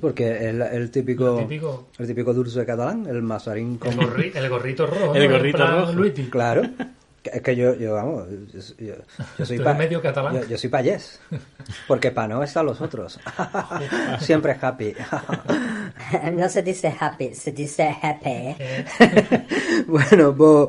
Porque 0.00 0.48
el, 0.48 0.62
el 0.62 0.90
típico, 0.90 1.38
El 1.40 1.46
típico- 1.46 1.88
el 1.98 2.06
típico 2.06 2.32
dulce 2.32 2.64
catalán, 2.64 3.06
el 3.06 3.20
mazarín 3.22 3.76
con... 3.76 3.92
El, 3.92 3.98
gorri- 3.98 4.32
el 4.34 4.48
gorrito 4.48 4.86
rojo. 4.86 5.14
El 5.14 5.24
¿no? 5.28 5.36
gorrito 5.36 5.66
rojo. 5.66 5.92
Luigi. 5.92 6.24
Claro. 6.30 6.62
Que- 7.22 7.32
Es 7.34 7.42
que 7.42 7.54
yo, 7.54 7.74
yo 7.74 7.92
vamos, 7.92 8.24
yo, 8.50 8.60
yo- 8.78 8.94
yo 9.38 9.44
soy 9.44 9.58
pa- 9.58 9.74
medio 9.74 10.00
catalán. 10.00 10.36
Yo, 10.40 10.46
yo 10.48 10.56
soy 10.56 10.70
payés. 10.70 11.20
Porque 11.86 12.10
para 12.12 12.28
no 12.28 12.42
están 12.42 12.64
los 12.64 12.80
otros. 12.80 13.20
Siempre 14.20 14.56
happy. 14.58 14.94
No 16.32 16.48
se 16.48 16.62
dice 16.62 16.94
happy, 16.98 17.34
se 17.34 17.52
dice 17.52 17.94
happy. 18.02 18.56
bueno, 19.86 20.34
pues, 20.34 20.68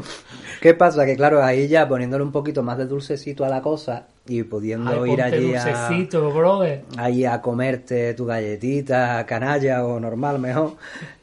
¿qué 0.62 0.74
pasa? 0.74 1.06
Que 1.06 1.18
claro, 1.18 1.44
ahí 1.44 1.68
ya 1.68 1.88
poniéndole 1.88 2.24
un 2.24 2.32
poquito 2.32 2.64
más 2.64 2.78
de 2.78 2.86
dulcecito 2.86 3.44
a 3.44 3.50
la 3.50 3.62
cosa 3.62 4.08
y 4.28 4.44
pudiendo 4.44 5.04
Ay, 5.04 5.12
ir 5.12 5.22
allí 5.22 5.56
a, 5.56 5.66
dulcecito, 5.66 6.32
brother. 6.32 6.84
ahí 6.98 7.26
a 7.26 7.42
comerte 7.42 8.14
tu 8.14 8.26
galletita, 8.26 9.26
canalla 9.26 9.84
o 9.86 10.00
normal 10.00 10.40
mejor, 10.40 10.76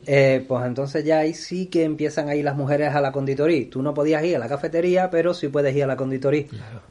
eh, 0.07 0.45
pues 0.47 0.67
entonces 0.67 1.05
ya 1.05 1.21
ahí 1.21 1.33
sí 1.33 1.67
que 1.67 1.85
empiezan 1.85 2.29
a 2.29 2.35
ir 2.35 2.45
las 2.45 2.57
mujeres 2.57 2.95
a 2.95 3.01
la 3.01 3.13
conditoría. 3.13 3.71
Tú 3.71 3.81
no 3.81 3.95
podías 3.95 4.23
ir 4.25 4.37
a 4.37 4.41
la 4.41 4.49
cafetería, 4.49 5.09
pero 5.09 5.33
sí 5.33 5.49
puedes 5.49 5.75
ir 5.75 5.85
a 5.85 5.87
la 5.87 5.97
conditoría. 5.97 6.45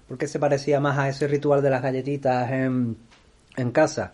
Porque 0.08 0.28
se 0.28 0.40
parecía 0.40 0.80
más 0.80 0.98
a 0.98 1.10
ese 1.10 1.28
ritual 1.28 1.62
de 1.62 1.70
las 1.70 1.82
galletitas 1.84 2.50
en, 2.52 2.96
en 3.58 3.72
casa. 3.72 4.14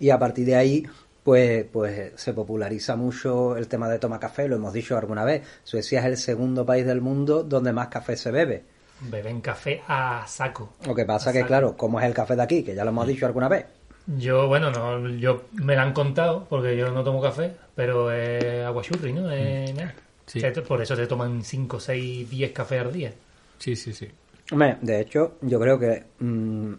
Y 0.00 0.10
a 0.10 0.18
partir 0.18 0.46
de 0.46 0.56
ahí, 0.56 0.86
pues, 1.24 1.64
pues 1.72 2.12
se 2.16 2.32
populariza 2.34 2.94
mucho 2.96 3.56
el 3.56 3.66
tema 3.66 3.88
de 3.88 3.98
toma 3.98 4.20
café, 4.20 4.46
lo 4.46 4.56
hemos 4.56 4.72
dicho 4.72 4.96
alguna 4.96 5.24
vez. 5.24 5.42
Suecia 5.64 6.00
es 6.00 6.04
el 6.06 6.16
segundo 6.18 6.64
país 6.64 6.86
del 6.86 7.00
mundo 7.00 7.42
donde 7.42 7.72
más 7.72 7.88
café 7.88 8.16
se 8.16 8.30
bebe. 8.30 8.62
Beben 9.00 9.40
café 9.40 9.82
a 9.88 10.24
saco. 10.26 10.74
Lo 10.86 10.94
que 10.94 11.04
pasa 11.04 11.30
A 11.30 11.32
que, 11.32 11.40
saco. 11.40 11.48
claro, 11.48 11.76
como 11.76 11.98
es 11.98 12.06
el 12.06 12.14
café 12.14 12.36
de 12.36 12.42
aquí, 12.42 12.62
que 12.62 12.74
ya 12.74 12.84
lo 12.84 12.90
hemos 12.90 13.06
dicho 13.06 13.26
alguna 13.26 13.48
vez, 13.48 13.66
Yo, 14.06 14.46
bueno, 14.48 14.70
no, 14.70 15.08
yo 15.08 15.44
me 15.54 15.74
lo 15.74 15.80
han 15.82 15.92
contado 15.94 16.46
porque 16.48 16.76
yo 16.76 16.90
no 16.90 17.02
tomo 17.02 17.20
café, 17.22 17.52
pero 17.74 18.12
es 18.12 18.64
agua 18.64 18.82
churri, 18.82 19.12
¿no? 19.12 19.30
Es 19.30 19.74
nada. 19.74 19.94
Sí. 20.26 20.40
Se- 20.40 20.52
Por 20.62 20.80
eso 20.82 20.94
se 20.94 21.06
toman 21.06 21.42
5, 21.42 21.80
6, 21.80 22.28
10 22.30 22.52
cafés 22.52 22.80
al 22.82 22.92
día. 22.92 23.12
Sí, 23.58 23.74
sí, 23.76 23.92
sí. 23.94 24.08
Hombre, 24.52 24.76
de 24.82 25.00
hecho, 25.00 25.38
yo 25.40 25.58
creo 25.58 25.78
que 25.78 26.04
mm, 26.18 26.72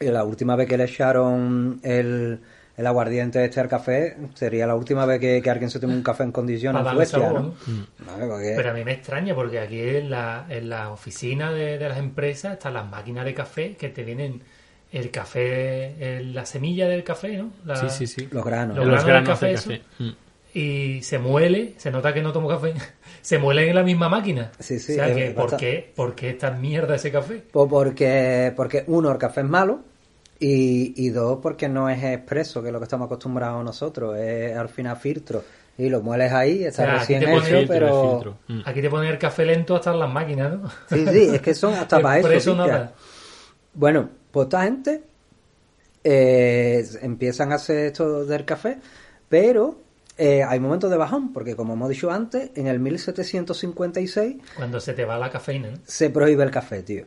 la 0.00 0.24
última 0.24 0.54
vez 0.56 0.68
que 0.68 0.76
le 0.76 0.84
echaron 0.84 1.80
el, 1.82 2.40
el 2.78 2.86
aguardiente 2.86 3.44
este 3.44 3.60
al 3.60 3.68
café 3.68 4.16
sería 4.34 4.66
la 4.66 4.74
última 4.76 5.04
vez 5.04 5.20
que, 5.20 5.42
que 5.42 5.50
alguien 5.50 5.68
se 5.68 5.78
tome 5.80 5.94
un 5.94 6.02
café 6.02 6.22
en 6.22 6.32
condiciones 6.32 6.80
Para 6.82 6.92
en 6.92 6.96
darle 6.98 7.06
Suecia, 7.10 7.28
sabor, 7.28 7.42
¿no? 7.42 7.54
¿no? 7.66 8.12
Vale, 8.12 8.26
porque- 8.26 8.54
Pero 8.56 8.70
a 8.70 8.72
mí 8.72 8.84
me 8.84 8.92
extraña 8.92 9.34
porque 9.34 9.58
aquí 9.58 9.80
en 9.80 10.08
la, 10.10 10.46
en 10.48 10.68
la 10.70 10.90
oficina 10.90 11.52
de, 11.52 11.76
de 11.76 11.88
las 11.88 11.98
empresas 11.98 12.54
están 12.54 12.72
las 12.74 12.88
máquinas 12.88 13.24
de 13.26 13.34
café 13.34 13.74
que 13.76 13.88
te 13.90 14.04
vienen 14.04 14.40
el 14.92 15.10
café, 15.10 16.16
el- 16.18 16.32
la 16.34 16.46
semilla 16.46 16.88
del 16.88 17.04
café, 17.04 17.36
¿no? 17.36 17.50
La- 17.66 17.76
Sí, 17.76 17.88
sí, 17.90 18.06
sí. 18.06 18.28
Los 18.30 18.44
granos. 18.44 18.76
Los 18.76 18.86
Los 18.86 19.04
granos 19.04 19.04
del 19.04 19.12
granos 19.12 19.28
café, 19.28 19.46
de 19.46 19.78
eso. 19.78 19.84
Mm. 19.98 20.10
Y 20.54 21.02
se 21.02 21.18
muele, 21.18 21.74
se 21.76 21.90
nota 21.90 22.14
que 22.14 22.22
no 22.22 22.32
tomo 22.32 22.48
café, 22.48 22.72
se 23.20 23.38
muele 23.38 23.68
en 23.68 23.74
la 23.74 23.82
misma 23.82 24.08
máquina. 24.08 24.50
Sí, 24.58 24.78
sí, 24.78 24.92
o 24.92 24.94
sea, 24.94 25.08
es 25.08 25.16
que, 25.16 25.30
¿por, 25.32 25.56
qué, 25.56 25.92
¿por 25.94 26.14
qué 26.14 26.30
esta 26.30 26.50
mierda 26.52 26.94
ese 26.94 27.12
café? 27.12 27.42
Pues 27.52 27.68
porque, 27.68 28.52
porque 28.56 28.84
uno, 28.86 29.12
el 29.12 29.18
café 29.18 29.42
es 29.42 29.46
malo 29.46 29.80
y, 30.40 30.94
y 30.96 31.10
dos, 31.10 31.40
porque 31.42 31.68
no 31.68 31.88
es 31.88 32.02
expreso, 32.02 32.62
que 32.62 32.68
es 32.68 32.72
lo 32.72 32.78
que 32.78 32.84
estamos 32.84 33.06
acostumbrados 33.06 33.64
nosotros, 33.64 34.16
es 34.18 34.56
al 34.56 34.68
final 34.68 34.96
filtro. 34.96 35.42
Y 35.76 35.88
lo 35.88 36.02
mueles 36.02 36.32
ahí, 36.32 36.64
está 36.64 36.82
O 36.82 36.86
sea, 36.86 36.94
aquí 36.94 37.14
recién 37.14 37.22
hecho, 37.22 37.42
Filtro, 37.42 37.68
pero... 37.68 38.10
filtro. 38.10 38.38
Mm. 38.48 38.60
Aquí 38.64 38.82
te 38.82 38.90
ponen 38.90 39.10
el 39.10 39.18
café 39.18 39.44
lento 39.44 39.76
hasta 39.76 39.92
en 39.92 40.00
las 40.00 40.10
máquinas, 40.10 40.52
¿no? 40.52 40.68
Sí, 40.88 41.06
sí, 41.06 41.28
es 41.34 41.40
que 41.40 41.54
son 41.54 41.74
hasta 41.74 42.00
para 42.02 42.18
eso. 42.18 42.52
Pica. 42.52 42.66
nada. 42.66 42.92
Bueno, 43.74 44.08
pues 44.32 44.46
esta 44.46 44.64
gente 44.64 45.02
eh, 46.02 46.84
empiezan 47.02 47.52
a 47.52 47.56
hacer 47.56 47.86
esto 47.86 48.24
del 48.24 48.44
café, 48.44 48.78
pero 49.28 49.78
eh, 50.16 50.42
hay 50.42 50.58
momentos 50.58 50.90
de 50.90 50.96
bajón, 50.96 51.32
porque 51.32 51.54
como 51.54 51.74
hemos 51.74 51.88
dicho 51.88 52.10
antes, 52.10 52.50
en 52.56 52.66
el 52.66 52.80
1756 52.80 54.36
Cuando 54.56 54.80
se 54.80 54.94
te 54.94 55.04
va 55.04 55.16
la 55.16 55.30
cafeína, 55.30 55.70
¿no? 55.70 55.78
se 55.84 56.10
prohíbe 56.10 56.42
el 56.42 56.50
café, 56.50 56.82
tío. 56.82 57.04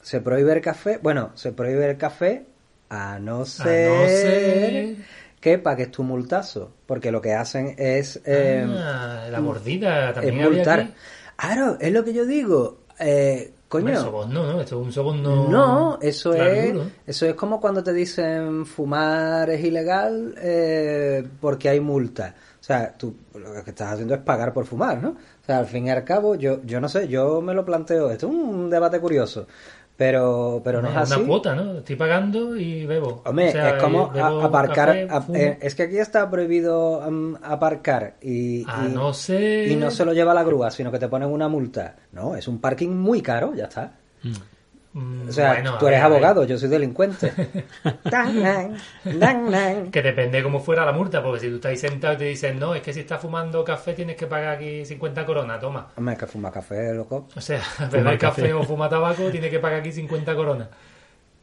Se 0.00 0.22
prohíbe 0.22 0.52
el 0.52 0.62
café, 0.62 0.98
bueno, 1.02 1.30
se 1.34 1.52
prohíbe 1.52 1.90
el 1.90 1.98
café 1.98 2.46
a 2.88 3.18
no 3.18 3.44
ser, 3.44 4.08
ser- 4.08 4.96
que 5.40 5.58
pagues 5.58 5.90
tu 5.90 6.02
multazo, 6.02 6.72
porque 6.86 7.10
lo 7.12 7.20
que 7.20 7.34
hacen 7.34 7.74
es... 7.78 8.20
eh, 8.24 8.64
Ah, 8.66 9.26
la 9.30 9.40
mordida 9.40 10.08
es 10.08 10.14
también 10.14 10.34
había 10.36 10.48
multar. 10.56 10.88
Claro, 11.36 11.76
es 11.80 11.92
lo 11.92 12.04
que 12.04 12.12
yo 12.14 12.24
digo. 12.24 12.78
Eh, 12.98 13.52
coño. 13.68 13.86
Hombre, 13.86 13.96
soborno, 14.00 14.52
¿no? 14.52 14.60
Esto 14.60 14.80
es 14.80 14.86
un 14.86 14.92
soborno. 14.92 15.48
No, 15.48 15.98
eso 16.00 16.30
claro, 16.32 16.50
es 16.52 16.76
eso 17.06 17.26
es 17.26 17.34
como 17.34 17.60
cuando 17.60 17.82
te 17.82 17.92
dicen 17.92 18.64
fumar 18.64 19.50
es 19.50 19.62
ilegal 19.64 20.34
eh, 20.38 21.26
porque 21.40 21.68
hay 21.68 21.80
multa. 21.80 22.34
O 22.60 22.62
sea, 22.66 22.92
tú 22.96 23.14
lo 23.34 23.62
que 23.62 23.70
estás 23.70 23.92
haciendo 23.92 24.14
es 24.14 24.20
pagar 24.22 24.54
por 24.54 24.64
fumar, 24.64 25.02
¿no? 25.02 25.10
O 25.10 25.44
sea, 25.44 25.58
al 25.58 25.66
fin 25.66 25.86
y 25.86 25.90
al 25.90 26.04
cabo, 26.04 26.34
yo 26.36 26.62
yo 26.64 26.80
no 26.80 26.88
sé, 26.88 27.08
yo 27.08 27.42
me 27.42 27.52
lo 27.52 27.64
planteo. 27.66 28.10
Esto 28.10 28.28
es 28.28 28.32
un 28.32 28.70
debate 28.70 29.00
curioso, 29.00 29.46
pero 29.96 30.60
pero 30.64 30.82
no, 30.82 30.88
es 30.90 30.96
así. 30.96 31.14
Una 31.20 31.26
cuota, 31.26 31.54
¿no? 31.54 31.78
Estoy 31.78 31.96
pagando 31.96 32.56
y 32.56 32.84
bebo. 32.86 33.22
Hombre, 33.24 33.48
O 33.48 33.52
sea, 33.52 33.76
es 33.76 33.82
como 33.82 34.10
a- 34.14 34.44
aparcar. 34.44 34.88
café, 34.88 35.06
a- 35.10 35.20
fumo. 35.20 35.38
eh, 35.38 35.58
es 35.60 35.74
que 35.74 35.84
aquí 35.84 35.98
está 35.98 36.28
prohibido 36.30 37.02
aparcar 37.42 38.14
y, 38.22 38.64
A 38.68 38.86
y- 38.88 38.92
no 38.92 39.12
ser- 39.14 39.68
y 39.70 39.76
no 39.76 39.90
se 39.90 40.04
lo 40.04 40.12
lleva 40.12 40.34
la 40.34 40.42
grúa, 40.42 40.70
sino 40.70 40.90
que 40.90 40.98
te 40.98 41.08
ponen 41.08 41.28
una 41.30 41.48
multa. 41.48 41.96
No, 42.12 42.34
es 42.36 42.48
un 42.48 42.60
parking 42.60 42.90
muy 42.90 43.20
caro, 43.22 43.54
ya 43.54 43.64
está. 43.64 43.92
Mm, 44.22 44.32
O 44.94 45.32
sea, 45.32 45.54
bueno, 45.54 45.76
tú 45.78 45.88
eres 45.88 45.98
ver, 45.98 46.06
abogado, 46.06 46.44
yo 46.44 46.56
soy 46.56 46.68
delincuente. 46.68 47.32
Que 49.90 50.02
depende 50.02 50.42
cómo 50.42 50.60
fuera 50.60 50.84
la 50.84 50.92
multa, 50.92 51.22
porque 51.22 51.40
si 51.40 51.48
tú 51.48 51.56
estás 51.56 51.70
ahí 51.70 51.76
sentado 51.76 52.14
y 52.14 52.18
te 52.18 52.24
dicen, 52.24 52.60
no, 52.60 52.74
es 52.76 52.82
que 52.82 52.92
si 52.92 53.00
estás 53.00 53.20
fumando 53.20 53.64
café 53.64 53.94
tienes 53.94 54.16
que 54.16 54.28
pagar 54.28 54.54
aquí 54.54 54.84
50 54.84 55.26
coronas, 55.26 55.60
toma. 55.60 55.88
Hombre, 55.96 56.14
es 56.14 56.20
que 56.20 56.26
fuma 56.26 56.52
café, 56.52 56.94
loco. 56.94 57.26
O 57.34 57.40
sea, 57.40 57.60
beber 57.90 58.18
café. 58.18 58.42
café. 58.42 58.54
o 58.54 58.62
fumar 58.62 58.88
tabaco 58.88 59.28
tienes 59.30 59.50
que 59.50 59.58
pagar 59.58 59.80
aquí 59.80 59.90
50 59.90 60.34
coronas. 60.36 60.68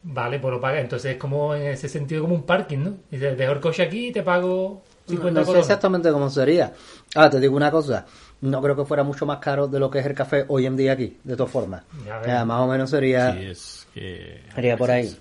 Vale, 0.04 0.38
pues 0.38 0.52
lo 0.52 0.60
pagas. 0.60 0.80
Entonces 0.80 1.12
es 1.12 1.18
como 1.18 1.54
en 1.54 1.66
ese 1.66 1.88
sentido 1.88 2.22
como 2.22 2.34
un 2.34 2.44
parking, 2.44 2.78
¿no? 2.78 2.94
Dices, 3.10 3.36
dejo 3.36 3.52
el 3.52 3.60
coche 3.60 3.82
aquí 3.82 4.08
y 4.08 4.12
te 4.12 4.22
pago 4.22 4.82
50 5.06 5.30
No 5.30 5.40
sé 5.40 5.46
coronas. 5.46 5.66
exactamente 5.68 6.10
cómo 6.10 6.30
sería. 6.30 6.72
Ahora, 7.14 7.30
te 7.30 7.38
digo 7.38 7.54
una 7.54 7.70
cosa. 7.70 8.06
No 8.42 8.60
creo 8.60 8.76
que 8.76 8.84
fuera 8.84 9.02
mucho 9.04 9.24
más 9.24 9.38
caro 9.38 9.66
de 9.68 9.78
lo 9.80 9.90
que 9.90 10.00
es 10.00 10.06
el 10.06 10.14
café 10.14 10.44
hoy 10.48 10.66
en 10.66 10.76
día 10.76 10.92
aquí, 10.92 11.16
de 11.24 11.36
todas 11.36 11.50
formas. 11.52 11.84
O 12.20 12.24
sea, 12.24 12.44
más 12.44 12.60
o 12.60 12.66
menos 12.66 12.90
sería, 12.90 13.32
Sí, 13.32 13.46
es 13.46 13.86
que... 13.94 14.40
sería 14.54 14.76
por 14.76 14.90
ahí. 14.90 15.16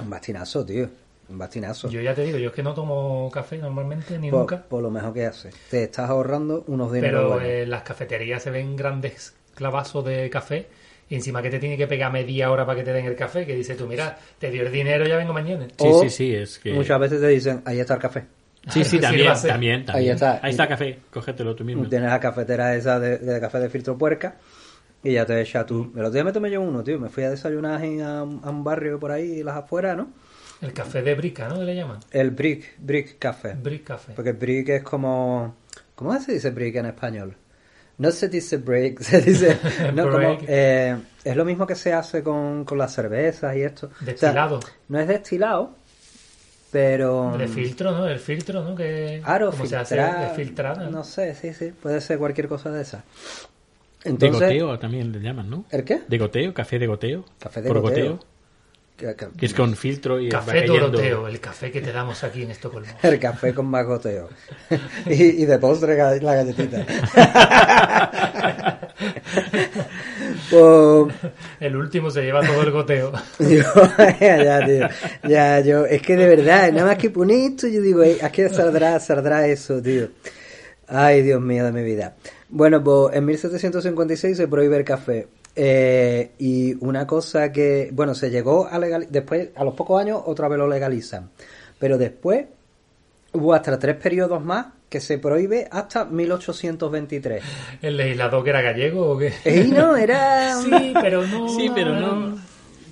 Un 0.00 0.08
bastinazo, 0.10 0.64
tío. 0.64 0.88
Un 1.28 1.36
bastinazo. 1.38 1.90
Yo 1.90 2.00
ya 2.00 2.14
te 2.14 2.22
digo, 2.24 2.38
yo 2.38 2.48
es 2.48 2.54
que 2.54 2.62
no 2.62 2.72
tomo 2.74 3.28
café 3.30 3.58
normalmente, 3.58 4.18
ni 4.18 4.30
por, 4.30 4.40
nunca. 4.40 4.62
por 4.62 4.82
lo 4.82 4.90
mejor 4.90 5.12
que 5.12 5.26
hace. 5.26 5.50
Te 5.70 5.82
estás 5.84 6.08
ahorrando 6.08 6.64
unos 6.68 6.90
dineros 6.92 7.20
Pero 7.20 7.28
buenos. 7.34 7.44
eh, 7.48 7.62
en 7.62 7.70
las 7.70 7.82
cafeterías 7.82 8.42
se 8.42 8.50
ven 8.50 8.76
grandes 8.76 9.34
clavazos 9.54 10.04
de 10.06 10.30
café 10.30 10.68
y 11.10 11.16
encima 11.16 11.42
que 11.42 11.50
te 11.50 11.58
tiene 11.58 11.76
que 11.76 11.86
pegar 11.86 12.12
media 12.12 12.50
hora 12.50 12.64
para 12.64 12.78
que 12.78 12.84
te 12.84 12.92
den 12.92 13.04
el 13.06 13.16
café, 13.16 13.44
que 13.46 13.54
dices 13.56 13.76
tú, 13.76 13.86
mira, 13.86 14.16
te 14.38 14.50
dio 14.50 14.62
el 14.62 14.70
dinero, 14.72 15.06
ya 15.06 15.16
vengo 15.16 15.32
mañana. 15.32 15.66
Sí, 15.68 15.74
O 15.88 16.00
sí, 16.02 16.10
sí, 16.10 16.34
es 16.34 16.58
que... 16.60 16.72
Muchas 16.72 17.00
veces 17.00 17.20
te 17.20 17.28
dicen, 17.28 17.62
ahí 17.64 17.80
está 17.80 17.94
el 17.94 18.00
café. 18.00 18.24
Sí, 18.70 18.84
sí, 18.84 18.98
también, 19.00 19.32
también, 19.42 19.84
también. 19.84 20.14
está. 20.14 20.40
Ahí 20.42 20.50
está 20.50 20.66
café, 20.68 20.98
cógetelo 21.10 21.54
tú 21.54 21.64
mismo. 21.64 21.88
Tienes 21.88 22.10
la 22.10 22.20
cafetera 22.20 22.74
esa 22.74 22.98
de, 23.00 23.18
de 23.18 23.40
café 23.40 23.58
de 23.60 23.68
filtro 23.70 23.96
puerca 23.98 24.36
y 25.02 25.12
ya 25.12 25.24
te 25.26 25.40
echa 25.40 25.64
tú. 25.64 25.92
El 25.94 26.00
otro 26.00 26.10
día 26.12 26.24
me 26.24 26.32
tomé 26.32 26.50
yo 26.50 26.60
uno, 26.60 26.82
tío. 26.82 26.98
Me 26.98 27.08
fui 27.08 27.22
a 27.24 27.30
desayunar 27.30 27.82
en- 27.84 28.02
a, 28.02 28.22
un- 28.22 28.40
a 28.44 28.50
un 28.50 28.64
barrio 28.64 28.98
por 28.98 29.10
ahí, 29.12 29.42
las 29.42 29.56
afueras, 29.56 29.96
¿no? 29.96 30.08
El 30.60 30.72
café 30.72 31.02
de 31.02 31.14
brica, 31.14 31.48
¿no? 31.48 31.58
Que 31.60 31.64
le 31.64 31.74
llaman. 31.76 32.00
El 32.10 32.32
Brick, 32.32 32.74
Brick 32.78 33.18
Café. 33.18 33.54
Brick 33.54 33.84
café. 33.84 34.12
Porque 34.16 34.32
Brick 34.32 34.68
es 34.70 34.82
como... 34.82 35.54
¿Cómo 35.94 36.18
se 36.20 36.32
dice 36.32 36.50
Brick 36.50 36.74
en 36.76 36.86
español? 36.86 37.36
No 37.98 38.10
se 38.10 38.28
dice 38.28 38.56
break, 38.58 39.00
se 39.02 39.20
dice... 39.20 39.56
No, 39.94 40.10
como, 40.10 40.38
eh, 40.48 40.96
es 41.24 41.36
lo 41.36 41.44
mismo 41.44 41.64
que 41.66 41.74
se 41.76 41.92
hace 41.92 42.22
con, 42.24 42.64
con 42.64 42.76
las 42.78 42.92
cervezas 42.92 43.56
y 43.56 43.62
esto. 43.62 43.86
O 43.86 43.90
sea, 43.98 44.06
Destilado. 44.06 44.60
no 44.88 44.98
es 45.00 45.06
destilado, 45.08 45.76
pero... 46.70 47.36
De 47.38 47.48
filtro, 47.48 47.92
¿no? 47.92 48.06
El 48.06 48.18
filtro, 48.18 48.62
¿no? 48.62 48.74
Que 48.74 49.20
Claro, 49.24 49.50
como 49.50 49.66
se 49.66 49.76
hace 49.76 49.94
filtrar, 49.96 50.28
de 50.28 50.34
filtrada. 50.34 50.90
No 50.90 51.04
sé, 51.04 51.34
sí, 51.34 51.52
sí. 51.54 51.72
Puede 51.82 52.00
ser 52.00 52.18
cualquier 52.18 52.48
cosa 52.48 52.70
de 52.70 52.82
esa. 52.82 53.04
De 54.04 54.10
Entonces, 54.10 54.40
goteo 54.40 54.78
también 54.78 55.10
le 55.12 55.20
llaman, 55.20 55.50
¿no? 55.50 55.64
¿El 55.70 55.84
qué? 55.84 56.02
De 56.06 56.18
goteo, 56.18 56.54
café 56.54 56.78
de 56.78 56.86
goteo. 56.86 57.24
Café 57.38 57.62
de 57.62 57.68
por 57.68 57.80
goteo. 57.80 58.12
goteo. 58.12 58.28
Que- 58.96 59.14
que- 59.14 59.28
Que 59.38 59.46
es 59.46 59.54
con 59.54 59.76
filtro 59.76 60.18
y 60.20 60.28
Café. 60.28 60.66
Doroteo, 60.66 61.28
el 61.28 61.38
café 61.38 61.70
que 61.70 61.80
te 61.80 61.92
damos 61.92 62.24
aquí 62.24 62.42
en 62.42 62.50
Estocolmo. 62.50 62.92
El 63.04 63.20
café 63.20 63.54
con 63.54 63.66
más 63.66 63.86
goteo. 63.86 64.28
y, 65.06 65.42
y 65.42 65.44
de 65.46 65.58
postre 65.60 65.96
la 65.96 66.34
galletita. 66.34 66.84
Pues, 70.50 71.14
El 71.60 71.76
último 71.76 72.10
se 72.10 72.22
lleva 72.22 72.40
todo 72.40 72.62
el 72.62 72.70
goteo. 72.70 73.12
yo, 73.38 73.62
ya, 74.20 74.66
tío. 74.66 74.88
Ya, 75.28 75.60
yo, 75.60 75.86
es 75.86 76.02
que 76.02 76.16
de 76.16 76.28
verdad, 76.28 76.72
nada 76.72 76.86
más 76.86 76.98
que 76.98 77.10
poner 77.10 77.52
esto, 77.52 77.68
yo 77.68 77.80
digo, 77.80 78.02
aquí 78.22 78.48
saldrá, 78.48 78.98
saldrá 79.00 79.46
eso, 79.46 79.80
tío. 79.82 80.08
Ay, 80.86 81.22
Dios 81.22 81.40
mío 81.40 81.64
de 81.64 81.72
mi 81.72 81.82
vida. 81.82 82.16
Bueno, 82.48 82.82
pues 82.82 83.14
en 83.14 83.24
1756 83.26 84.36
se 84.36 84.48
prohíbe 84.48 84.76
el 84.76 84.84
café. 84.84 85.28
Eh, 85.54 86.32
y 86.38 86.74
una 86.84 87.06
cosa 87.06 87.50
que, 87.52 87.90
bueno, 87.92 88.14
se 88.14 88.30
llegó 88.30 88.66
a 88.68 88.78
legalizar, 88.78 89.12
después, 89.12 89.48
a 89.56 89.64
los 89.64 89.74
pocos 89.74 90.00
años, 90.00 90.22
otra 90.24 90.48
vez 90.48 90.58
lo 90.58 90.68
legalizan. 90.68 91.30
Pero 91.78 91.98
después 91.98 92.46
hubo 93.32 93.54
hasta 93.54 93.78
tres 93.78 93.96
periodos 93.96 94.42
más 94.42 94.66
que 94.88 95.00
se 95.00 95.18
prohíbe 95.18 95.68
hasta 95.70 96.04
1823. 96.04 97.42
¿El 97.82 97.96
legislador 97.96 98.44
que 98.44 98.50
era 98.50 98.62
gallego 98.62 99.10
o 99.10 99.18
qué? 99.18 99.32
Y 99.44 99.70
no, 99.70 99.96
era... 99.96 100.56
Sí, 100.62 100.92
pero 101.00 101.26
no. 101.26 101.48
Sí, 101.48 101.70
pero 101.74 101.94
no. 101.94 102.38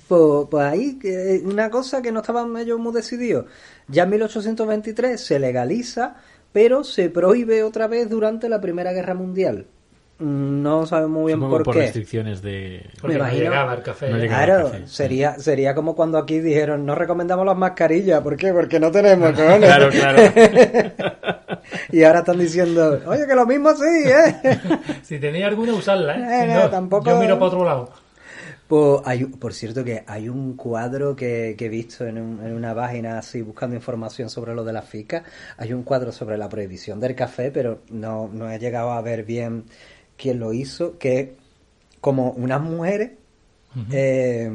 Pues, 0.07 0.47
pues 0.49 0.65
ahí, 0.65 0.99
que 0.99 1.41
una 1.43 1.69
cosa 1.69 2.01
que 2.01 2.11
no 2.11 2.21
estaban 2.21 2.55
ellos 2.57 2.79
muy 2.79 2.93
decididos. 2.93 3.45
Ya 3.87 4.03
en 4.03 4.11
1823 4.11 5.19
se 5.19 5.39
legaliza, 5.39 6.15
pero 6.51 6.83
se 6.83 7.09
prohíbe 7.09 7.63
otra 7.63 7.87
vez 7.87 8.09
durante 8.09 8.47
la 8.47 8.61
Primera 8.61 8.93
Guerra 8.93 9.15
Mundial. 9.15 9.67
No 10.19 10.85
sabemos 10.87 11.11
muy 11.11 11.25
bien 11.27 11.37
Supongo 11.37 11.57
por, 11.57 11.63
por 11.65 11.73
qué. 11.75 11.81
restricciones 11.81 12.41
de... 12.41 12.89
Porque 12.99 13.13
Me 13.17 13.19
no 13.19 13.25
imagino- 13.25 13.43
llegaba 13.43 13.73
el 13.75 13.81
café. 13.83 14.09
no 14.09 14.17
llegaba. 14.17 14.45
Claro, 14.45 14.65
café, 14.71 14.77
sí. 14.87 14.95
sería, 14.95 15.37
sería 15.39 15.75
como 15.75 15.95
cuando 15.95 16.17
aquí 16.17 16.39
dijeron, 16.39 16.85
no 16.85 16.95
recomendamos 16.95 17.45
las 17.45 17.55
mascarillas. 17.55 18.21
¿Por 18.21 18.35
qué? 18.35 18.51
Porque 18.51 18.79
no 18.79 18.89
tenemos, 18.91 19.31
cojones. 19.35 19.59
Claro, 19.69 19.89
claro. 19.89 20.21
y 21.91 22.03
ahora 22.03 22.19
están 22.19 22.39
diciendo, 22.39 22.99
oye, 23.05 23.27
que 23.27 23.35
lo 23.35 23.45
mismo 23.45 23.71
sí, 23.75 23.83
¿eh? 24.05 24.59
Si 25.03 25.19
tenía 25.19 25.47
alguna, 25.47 25.73
usarla, 25.73 26.15
¿eh? 26.15 26.21
Eh, 26.43 26.47
Si 26.47 26.53
no, 26.53 26.63
no, 26.63 26.69
tampoco- 26.69 27.09
Yo 27.11 27.19
miro 27.19 27.35
para 27.35 27.45
otro 27.45 27.63
lado. 27.63 27.89
Pues 28.67 29.01
hay, 29.05 29.23
un- 29.23 29.31
por 29.33 29.53
cierto 29.53 29.83
que 29.85 30.03
hay 30.07 30.27
un 30.27 30.57
cuadro 30.57 31.15
que, 31.15 31.55
que 31.57 31.67
he 31.67 31.69
visto 31.69 32.05
en, 32.05 32.17
un- 32.17 32.45
en 32.45 32.53
una 32.53 32.75
página 32.75 33.17
así 33.19 33.41
buscando 33.41 33.75
información 33.75 34.29
sobre 34.29 34.53
lo 34.55 34.63
de 34.65 34.73
la 34.73 34.81
fica. 34.81 35.23
Hay 35.57 35.71
un 35.73 35.83
cuadro 35.83 36.11
sobre 36.11 36.37
la 36.37 36.49
prohibición 36.49 36.99
del 36.99 37.15
café, 37.15 37.49
pero 37.51 37.79
no, 37.91 38.29
no 38.33 38.49
he 38.51 38.59
llegado 38.59 38.91
a 38.91 39.01
ver 39.01 39.23
bien 39.23 39.63
quién 40.17 40.39
lo 40.39 40.53
hizo, 40.53 40.97
que 40.97 41.37
como 42.01 42.31
unas 42.31 42.61
mujeres 42.61 43.11
eh, 43.91 44.51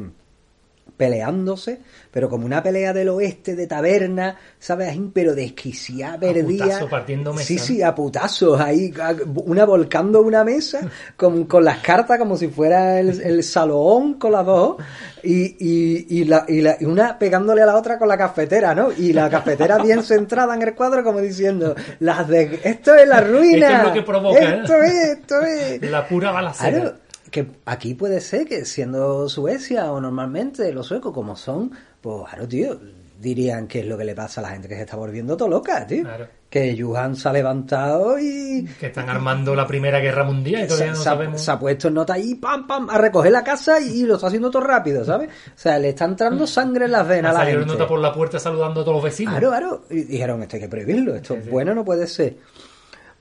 peleándose, 1.03 1.79
pero 2.11 2.29
como 2.29 2.45
una 2.45 2.63
pelea 2.63 2.93
del 2.93 3.09
oeste 3.09 3.55
de 3.55 3.67
taberna, 3.67 4.37
¿sabes? 4.57 4.97
Pero 5.13 5.35
desquiciada, 5.35 6.17
perdida. 6.19 6.63
putazo, 6.65 6.87
partiendo 6.89 7.33
mesa, 7.33 7.45
Sí, 7.45 7.57
sí, 7.59 7.81
a 7.81 7.93
putazos, 7.93 8.59
ahí, 8.59 8.93
a- 9.01 9.13
una 9.43 9.65
volcando 9.65 10.21
una 10.21 10.43
mesa 10.45 10.79
con, 11.17 11.43
con 11.45 11.65
las 11.65 11.79
cartas 11.79 12.17
como 12.17 12.37
si 12.37 12.47
fuera 12.47 12.99
el, 13.01 13.19
el 13.21 13.43
salón 13.43 14.13
con 14.13 14.31
las 14.31 14.45
dos 14.45 14.77
y, 15.23 15.55
y, 15.59 16.07
y, 16.21 16.23
la, 16.25 16.45
y, 16.47 16.61
la- 16.61 16.77
y 16.79 16.85
una 16.85 17.19
pegándole 17.19 17.61
a 17.61 17.65
la 17.65 17.75
otra 17.75 17.99
con 17.99 18.07
la 18.07 18.17
cafetera, 18.17 18.73
¿no? 18.73 18.91
Y 18.91 19.11
la 19.11 19.29
cafetera 19.29 19.77
bien 19.79 20.03
centrada 20.13 20.55
en 20.55 20.61
el 20.61 20.73
cuadro 20.75 21.03
como 21.03 21.19
diciendo, 21.19 21.75
las 21.99 22.27
de, 22.29 22.61
esto 22.63 22.95
es 22.95 23.07
la 23.07 23.19
ruina. 23.21 23.67
Esto 23.67 23.77
es 23.77 23.83
lo 23.87 23.93
que 23.93 24.01
provoca, 24.03 24.39
¿eh? 24.39 24.59
Esto 24.61 24.81
es, 24.81 24.93
esto 25.17 25.41
es. 25.41 25.91
La 25.91 26.07
pura 26.07 26.31
balacera. 26.31 26.79
Claro, 26.79 26.95
que 27.33 27.47
aquí 27.65 27.95
puede 27.95 28.21
ser 28.21 28.45
que 28.47 28.63
siendo 28.63 29.27
Suecia 29.27 29.91
o 29.91 29.99
normalmente 29.99 30.71
los 30.71 30.85
suecos 30.87 31.11
como 31.13 31.35
son, 31.35 31.71
pues 31.99 32.29
claro, 32.29 32.47
tío, 32.47 32.79
dirían 33.19 33.67
que 33.67 33.79
es 33.79 33.85
lo 33.87 33.97
que 33.97 34.05
le 34.05 34.13
pasa 34.13 34.39
a 34.39 34.43
la 34.43 34.49
gente 34.51 34.67
que 34.67 34.75
se 34.75 34.81
está 34.81 34.95
volviendo 34.97 35.35
todo 35.35 35.47
loca, 35.49 35.87
tío. 35.87 36.03
Claro. 36.03 36.27
Que 36.47 36.77
Johan 36.79 37.15
se 37.15 37.27
ha 37.27 37.33
levantado 37.33 38.19
y 38.19 38.65
Que 38.79 38.85
están 38.87 39.09
armando 39.09 39.55
la 39.55 39.65
Primera 39.65 39.99
Guerra 39.99 40.23
Mundial 40.23 40.65
y 40.65 40.67
todavía 40.67 40.91
no 40.91 40.95
se, 40.97 41.01
ha- 41.01 41.03
sabemos. 41.13 41.41
se 41.41 41.49
ha 41.49 41.57
puesto 41.57 41.87
en 41.87 41.95
nota 41.95 42.13
ahí, 42.13 42.35
pam, 42.35 42.67
pam, 42.67 42.87
a 42.91 42.99
recoger 42.99 43.31
la 43.31 43.43
casa 43.43 43.79
y 43.81 44.03
lo 44.03 44.15
está 44.15 44.27
haciendo 44.27 44.51
todo 44.51 44.61
rápido, 44.61 45.03
¿sabes? 45.03 45.29
O 45.29 45.51
sea, 45.55 45.79
le 45.79 45.89
está 45.89 46.05
entrando 46.05 46.45
sangre 46.45 46.85
en 46.85 46.91
las 46.91 47.07
venas 47.07 47.35
a 47.35 47.39
la 47.39 47.49
gente. 47.49 47.65
nota 47.65 47.87
por 47.87 47.99
la 47.99 48.13
puerta 48.13 48.37
saludando 48.37 48.81
a 48.81 48.83
todos 48.83 48.97
los 48.97 49.03
vecinos. 49.03 49.33
Claro, 49.33 49.49
claro. 49.49 49.81
Y 49.89 50.03
dijeron, 50.03 50.43
esto 50.43 50.57
hay 50.57 50.61
que 50.61 50.69
prohibirlo, 50.69 51.15
esto 51.15 51.35
bueno 51.49 51.73
no 51.73 51.83
puede 51.83 52.05
ser. 52.05 52.37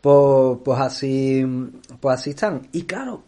Pues, 0.02 0.58
pues 0.62 0.78
así, 0.80 1.46
pues 2.00 2.14
así 2.20 2.30
están. 2.30 2.68
Y 2.72 2.82
claro, 2.82 3.22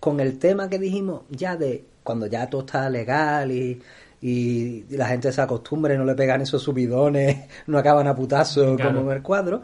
con 0.00 0.20
el 0.20 0.38
tema 0.38 0.68
que 0.68 0.78
dijimos 0.78 1.22
ya 1.30 1.56
de 1.56 1.84
cuando 2.02 2.26
ya 2.26 2.48
todo 2.48 2.60
está 2.62 2.88
legal 2.90 3.50
y, 3.50 3.80
y 4.22 4.84
la 4.96 5.06
gente 5.08 5.32
se 5.32 5.40
acostumbra 5.40 5.94
y 5.94 5.98
no 5.98 6.04
le 6.04 6.14
pegan 6.14 6.40
esos 6.42 6.62
subidones, 6.62 7.36
no 7.66 7.78
acaban 7.78 8.06
a 8.06 8.14
putazo 8.14 8.76
Claro. 8.76 8.94
como 8.98 9.10
en 9.10 9.16
el 9.16 9.22
cuadro. 9.22 9.62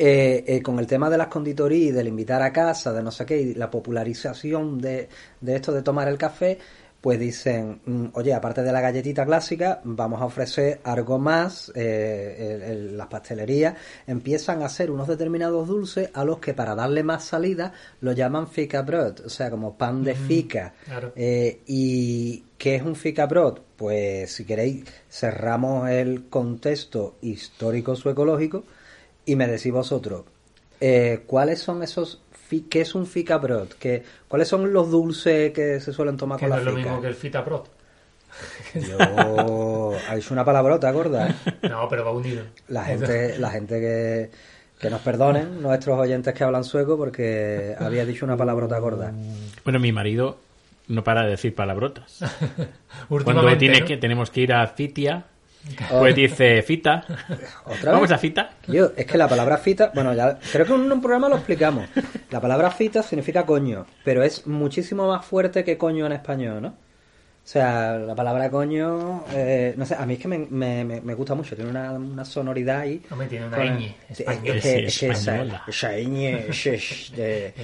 eh, 0.00 0.44
eh, 0.46 0.62
con 0.62 0.78
el 0.78 0.86
tema 0.86 1.10
de 1.10 1.18
las 1.18 1.26
conditorías, 1.28 1.94
del 1.94 2.08
invitar 2.08 2.40
a 2.42 2.52
casa, 2.52 2.92
de 2.92 3.02
no 3.02 3.10
sé 3.10 3.26
qué, 3.26 3.40
y 3.40 3.54
la 3.54 3.68
popularización 3.70 4.78
de, 4.80 5.08
de 5.40 5.56
esto 5.56 5.72
de 5.72 5.82
tomar 5.82 6.06
el 6.08 6.16
café, 6.16 6.58
pues 7.00 7.20
dicen, 7.20 7.80
mm, 7.86 8.06
oye, 8.14 8.34
aparte 8.34 8.62
de 8.62 8.72
la 8.72 8.80
galletita 8.80 9.24
clásica, 9.24 9.80
vamos 9.84 10.20
a 10.20 10.24
ofrecer 10.24 10.80
algo 10.82 11.18
más. 11.18 11.70
eh, 11.76 12.36
el- 12.56 12.62
el- 12.62 12.96
las 12.96 13.06
pastelerías 13.06 13.74
empiezan 14.06 14.62
a 14.62 14.66
hacer 14.66 14.90
unos 14.90 15.06
determinados 15.06 15.68
dulces 15.68 16.10
a 16.12 16.24
los 16.24 16.38
que 16.40 16.54
para 16.54 16.74
darle 16.74 17.02
más 17.04 17.24
salida 17.24 17.72
lo 18.00 18.12
llaman 18.12 18.48
fika 18.48 18.82
brot, 18.82 19.20
o 19.26 19.28
sea, 19.28 19.48
como 19.50 19.76
pan 19.76 20.02
de 20.02 20.14
fica. 20.14 20.74
claro. 20.86 21.12
Eh, 21.14 21.60
¿Y 21.66 22.44
qué 22.58 22.74
es 22.76 22.82
un 22.82 22.96
fika 22.96 23.26
brot? 23.26 23.62
Pues 23.76 24.32
si 24.32 24.44
queréis, 24.44 24.84
cerramos 25.08 25.88
el 25.90 26.28
contexto 26.28 27.14
histórico 27.22 27.94
suecológico 27.94 28.64
y 29.24 29.36
me 29.36 29.46
decís 29.46 29.70
vosotros, 29.72 30.24
eh, 30.80 31.22
¿cuáles 31.26 31.60
son 31.60 31.82
esos, 31.82 32.20
qué 32.68 32.80
es 32.80 32.94
un 32.94 33.06
fika 33.06 33.38
brot? 33.38 33.76
¿Qué, 33.78 34.02
¿Cuáles 34.26 34.48
son 34.48 34.72
los 34.72 34.90
dulces 34.90 35.52
que 35.52 35.80
se 35.80 35.92
suelen 35.92 36.16
tomar 36.16 36.38
con 36.38 36.48
no 36.48 36.54
la 36.56 36.60
es 36.60 36.66
lo 36.66 36.72
fica? 36.72 36.82
mismo 36.82 37.02
que 37.02 37.08
el 37.08 37.14
Fita 37.14 37.44
Prot. 37.44 37.70
Yo, 38.74 39.92
es 40.14 40.30
una 40.30 40.44
palabrota, 40.44 40.90
gorda. 40.90 41.30
¿eh? 41.30 41.34
No, 41.68 41.88
pero 41.88 42.04
va 42.04 42.12
unido. 42.12 42.44
La 42.68 42.84
gente, 42.84 43.38
la 43.38 43.50
gente 43.50 43.80
que, 43.80 44.30
que 44.80 44.90
nos 44.90 45.00
perdonen, 45.00 45.60
nuestros 45.62 45.98
oyentes 45.98 46.34
que 46.34 46.44
hablan 46.44 46.64
sueco, 46.64 46.96
porque 46.96 47.74
había 47.78 48.04
dicho 48.04 48.24
una 48.24 48.36
palabrota 48.36 48.78
gorda. 48.78 49.12
Bueno, 49.64 49.80
mi 49.80 49.92
marido 49.92 50.38
no 50.88 51.04
para 51.04 51.24
de 51.24 51.30
decir 51.30 51.54
palabrotas. 51.54 52.20
Cuando 53.08 53.56
tiene 53.56 53.80
¿no? 53.80 53.86
que, 53.86 53.96
tenemos 53.96 54.30
que 54.30 54.40
ir 54.40 54.52
a 54.52 54.66
Fitia, 54.66 55.24
pues 55.90 56.14
dice 56.14 56.62
Fita. 56.62 57.04
¿Otra 57.64 57.92
Vamos 57.92 58.08
vez? 58.08 58.12
a 58.12 58.18
Fita. 58.18 58.50
Yo, 58.66 58.90
es 58.96 59.06
que 59.06 59.18
la 59.18 59.28
palabra 59.28 59.58
fita, 59.58 59.90
bueno, 59.94 60.12
ya 60.14 60.38
creo 60.52 60.66
que 60.66 60.74
en 60.74 60.92
un 60.92 61.00
programa 61.00 61.28
lo 61.28 61.36
explicamos. 61.36 61.88
La 62.30 62.40
palabra 62.40 62.70
fita 62.70 63.02
significa 63.02 63.44
coño, 63.46 63.86
pero 64.04 64.22
es 64.22 64.46
muchísimo 64.46 65.08
más 65.08 65.24
fuerte 65.24 65.64
que 65.64 65.78
coño 65.78 66.06
en 66.06 66.12
español, 66.12 66.62
¿no? 66.62 66.74
O 67.48 67.50
sea, 67.50 67.96
la 67.96 68.14
palabra 68.14 68.50
coño, 68.50 69.24
eh, 69.32 69.72
no 69.74 69.86
sé, 69.86 69.94
a 69.94 70.04
mí 70.04 70.12
es 70.14 70.20
que 70.20 70.28
me, 70.28 70.36
me, 70.50 70.84
me- 70.84 71.00
me 71.00 71.14
gusta 71.14 71.34
mucho, 71.34 71.56
tiene 71.56 71.70
una, 71.70 71.92
una 71.92 72.22
sonoridad 72.22 72.80
ahí. 72.80 73.00
Hombre, 73.10 73.26
tiene 73.26 73.46
una 73.46 73.56
Con- 73.56 73.78
ñ 73.78 73.94
es- 74.10 74.20
española. 74.20 74.54
es 74.54 74.62
que- 74.62 74.70
Sí, 74.70 74.84
es 74.84 74.98
que 74.98 75.06
esa, 75.08 75.32
española. 75.32 75.62
esa 75.66 75.92
ñ 75.96 76.46
es- 76.50 76.66
es 76.66 77.12
de- 77.16 77.54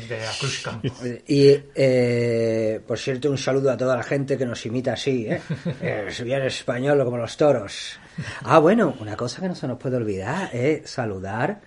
y, 1.27 1.55
eh, 1.75 2.81
por 2.87 2.99
cierto, 2.99 3.31
un 3.31 3.37
saludo 3.37 3.71
a 3.73 3.77
toda 3.77 3.95
la 3.99 4.03
gente 4.03 4.39
que 4.39 4.47
nos 4.47 4.65
imita 4.65 4.95
así, 4.95 5.27
¿eh? 5.29 5.43
Eh, 5.83 6.07
si 6.09 6.25
bien 6.25 6.41
español 6.45 7.05
como 7.05 7.19
los 7.19 7.37
toros. 7.37 7.99
Ah, 8.45 8.61
bueno, 8.61 8.95
una 9.01 9.17
cosa 9.17 9.43
que 9.43 9.49
no 9.49 9.55
se 9.55 9.69
nos 9.69 9.77
puede 9.79 9.97
olvidar 9.99 10.49
es 10.57 10.89
saludar 10.89 11.61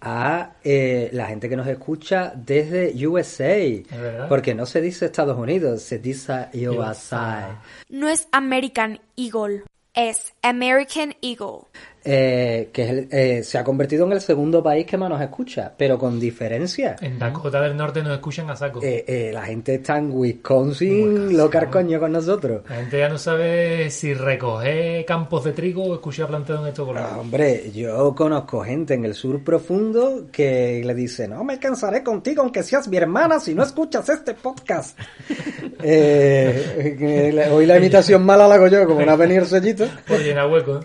a 0.00 0.52
eh, 0.64 1.10
la 1.12 1.26
gente 1.26 1.48
que 1.48 1.56
nos 1.56 1.66
escucha 1.66 2.32
desde 2.34 3.06
USA. 3.06 4.26
Porque 4.28 4.54
no 4.54 4.66
se 4.66 4.80
dice 4.80 5.06
Estados 5.06 5.38
Unidos, 5.38 5.82
se 5.82 5.98
dice 5.98 6.48
USA. 6.54 7.60
No 7.88 8.08
es 8.08 8.28
American 8.32 9.00
Eagle, 9.16 9.64
es 9.94 10.34
American 10.42 11.14
Eagle. 11.20 11.66
Eh, 12.02 12.70
que 12.72 12.82
es 12.82 12.88
el- 12.90 13.08
eh, 13.10 13.42
se 13.42 13.58
ha 13.58 13.64
convertido 13.64 14.06
en 14.06 14.12
el 14.12 14.20
segundo 14.22 14.62
país 14.62 14.86
que 14.86 14.96
más 14.96 15.10
nos 15.10 15.20
escucha, 15.20 15.72
pero 15.76 15.98
con 15.98 16.18
diferencia. 16.18 16.96
En 17.02 17.18
Dakota 17.18 17.60
del 17.60 17.76
Norte 17.76 18.02
nos 18.02 18.12
escuchan 18.14 18.48
a 18.48 18.56
saco. 18.56 18.80
Eh, 18.82 19.04
eh, 19.06 19.30
la 19.34 19.42
gente 19.42 19.74
está 19.74 19.98
en 19.98 20.10
Wisconsin, 20.10 21.36
loca 21.36 21.58
al 21.58 21.70
coño 21.70 22.00
con 22.00 22.12
nosotros. 22.12 22.62
La 22.70 22.76
gente 22.76 22.98
ya 22.98 23.08
no 23.10 23.18
sabe 23.18 23.90
si 23.90 24.14
recoger 24.14 25.04
campos 25.04 25.44
de 25.44 25.52
trigo 25.52 25.84
o 25.84 25.94
escuchar 25.94 26.28
plantado 26.28 26.62
en 26.62 26.68
estos 26.68 26.84
Ah, 26.88 26.92
colores. 26.92 27.18
Hombre, 27.18 27.70
yo 27.74 28.14
conozco 28.14 28.60
gente 28.64 28.94
en 28.94 29.04
el 29.04 29.14
sur 29.14 29.44
profundo 29.44 30.26
que 30.32 30.82
le 30.84 30.94
dice, 30.94 31.28
no 31.28 31.44
me 31.44 31.58
cansaré 31.58 32.02
contigo 32.02 32.40
aunque 32.42 32.62
seas 32.62 32.88
mi 32.88 32.96
hermana 32.96 33.38
si 33.40 33.54
no 33.54 33.62
escuchas 33.62 34.08
este 34.08 34.34
podcast. 34.34 34.98
Eh, 35.82 37.48
hoy 37.52 37.64
la 37.66 37.78
imitación 37.78 38.22
mala 38.22 38.46
la 38.46 38.56
hago 38.56 38.68
yo, 38.68 38.86
como 38.86 39.02
no 39.04 39.12
ha 39.12 39.16
venido 39.16 39.42
el 39.42 39.48
sellito. 39.48 39.86
Por 40.06 40.20
llenar 40.22 40.50
hueco. 40.50 40.80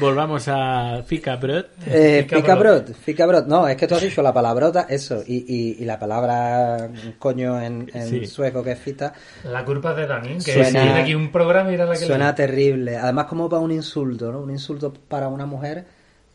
Volvamos 0.00 0.46
a 0.48 1.02
Fika 1.06 1.36
Brot. 1.36 1.68
Eh, 1.86 2.22
Fica 2.24 2.36
fica 2.36 2.54
brot. 2.54 2.86
brot, 2.86 2.96
fica 2.96 3.26
brot. 3.26 3.46
No, 3.46 3.68
es 3.68 3.76
que 3.76 3.86
tú 3.86 3.94
has 3.94 4.02
dicho 4.02 4.22
la 4.22 4.32
palabrota, 4.32 4.86
eso, 4.88 5.22
y, 5.26 5.36
y, 5.46 5.82
y 5.82 5.84
la 5.84 5.98
palabra 5.98 6.90
coño 7.18 7.60
en, 7.60 7.90
en 7.92 8.08
Sí. 8.08 8.26
sueco 8.26 8.62
que 8.62 8.72
es 8.72 8.78
fita, 8.78 9.12
La 9.44 9.64
culpa 9.64 9.90
es 9.92 9.96
de 9.98 10.06
Dani, 10.06 10.38
que 10.38 10.52
Suena- 10.52 10.82
tiene 10.82 11.00
aquí 11.00 11.14
un 11.14 11.30
programa 11.32 11.70
y 11.70 11.74
era 11.74 11.86
la 11.86 11.92
que 11.92 11.98
suena 12.06 12.28
le- 12.28 12.32
terrible. 12.34 12.96
Además 12.96 13.26
como 13.26 13.48
para 13.48 13.62
un 13.62 13.72
insulto, 13.72 14.30
¿no? 14.32 14.40
Un 14.40 14.50
insulto 14.50 14.92
para 14.92 15.28
una 15.28 15.46
mujer 15.46 15.84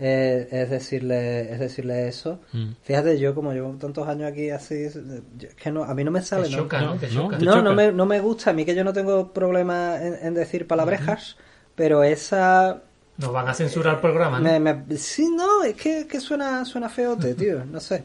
eh, 0.03 0.47
es 0.51 0.69
decirle 0.71 1.53
es 1.53 1.59
decirle 1.59 2.07
eso. 2.07 2.39
Mm. 2.53 2.71
Fíjate, 2.81 3.19
yo 3.19 3.35
como 3.35 3.53
llevo 3.53 3.69
tantos 3.77 4.07
años 4.07 4.31
aquí 4.31 4.49
así, 4.49 4.73
es 4.75 4.95
yo- 5.37 5.47
es 5.49 5.53
que 5.55 5.71
no, 5.71 5.83
a 5.83 5.93
mí 5.93 6.03
no 6.03 6.09
me 6.09 6.21
sale, 6.23 6.45
Te 6.45 6.51
¿no? 6.51 6.57
choca, 6.63 6.81
¿no? 6.81 6.95
Te 6.95 7.07
No, 7.09 7.13
choca. 7.23 7.37
¿Te 7.37 7.45
No, 7.45 7.51
choca? 7.51 7.63
no 7.63 7.75
me, 7.75 7.91
no 7.91 8.05
me 8.07 8.19
gusta. 8.19 8.49
A 8.49 8.53
mí 8.53 8.65
que 8.65 8.73
yo 8.73 8.83
no 8.83 8.93
tengo 8.93 9.31
problema 9.31 9.97
en, 10.01 10.17
en 10.25 10.33
decir 10.33 10.65
palabrejas, 10.67 11.37
pero 11.75 12.03
esa... 12.03 12.81
Nos 13.21 13.31
van 13.31 13.47
a 13.47 13.53
censurar 13.53 13.95
el 13.95 14.01
programa, 14.01 14.39
¿no? 14.39 14.43
Me, 14.43 14.59
me- 14.59 14.97
sí, 14.97 15.29
no, 15.33 15.63
es 15.63 15.75
que, 15.75 16.07
que 16.07 16.19
suena, 16.19 16.65
suena 16.65 16.89
feote, 16.89 17.33
tío, 17.35 17.63
no 17.65 17.79
sé. 17.79 18.03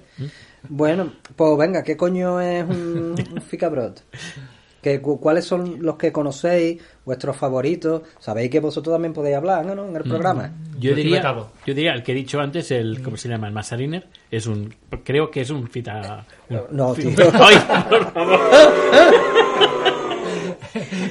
Bueno, 0.68 1.12
pues 1.34 1.56
venga, 1.58 1.82
¿qué 1.82 1.96
coño 1.96 2.40
es 2.40 2.62
un, 2.64 3.14
un 3.32 3.40
ficabrot? 3.48 4.02
¿Qué, 4.82 5.00
cu- 5.00 5.18
¿Cuáles 5.18 5.44
son 5.44 5.78
los 5.80 5.96
que 5.96 6.12
conocéis, 6.12 6.80
vuestros 7.04 7.36
favoritos? 7.36 8.02
Sabéis 8.20 8.50
que 8.50 8.60
vosotros 8.60 8.94
también 8.94 9.12
podéis 9.14 9.36
hablar, 9.36 9.64
¿no? 9.66 9.72
En 9.84 9.96
el 9.96 10.02
programa. 10.04 10.52
Yo 10.78 10.90
Yo 10.90 10.94
diría, 10.94 11.22
yo 11.22 11.74
diría 11.74 11.92
el 11.92 12.02
que 12.04 12.12
he 12.12 12.14
dicho 12.14 12.38
antes, 12.38 12.70
el 12.70 13.02
¿cómo 13.02 13.16
se 13.16 13.28
llama? 13.28 13.48
El 13.48 13.52
Masariner, 13.54 14.06
es 14.30 14.46
un 14.46 14.72
creo 15.02 15.28
que 15.30 15.40
es 15.40 15.50
un 15.50 15.68
fita 15.68 16.24
un- 16.50 16.64
No, 16.76 16.92
tío. 16.94 17.10
Ay, 17.32 17.56
por 17.88 18.12
favor. 18.12 18.40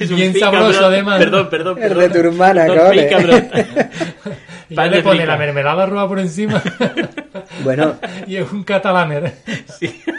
Es 0.00 0.10
un 0.10 0.16
Bien 0.16 0.34
sabroso, 0.38 0.78
Brot. 0.78 0.82
además. 0.84 1.18
Perdón, 1.18 1.48
perdón, 1.50 1.78
El 1.82 1.88
perdón. 1.88 1.98
de 2.02 2.08
tu 2.10 2.18
hermana, 2.28 2.66
Perdón, 2.66 2.86
cole. 2.86 3.02
Fika 3.08 3.18
Brot. 3.18 3.44
Y 4.65 4.65
ya 4.76 4.86
le 4.86 5.02
pone 5.02 5.26
la 5.26 5.36
mermelada 5.36 5.86
roja 5.86 6.06
por 6.08 6.18
encima 6.20 6.62
Bueno, 7.64 7.96
y 8.26 8.36
es 8.36 8.50
un 8.52 8.62
catalaner. 8.64 9.34
Sí. 9.78 10.02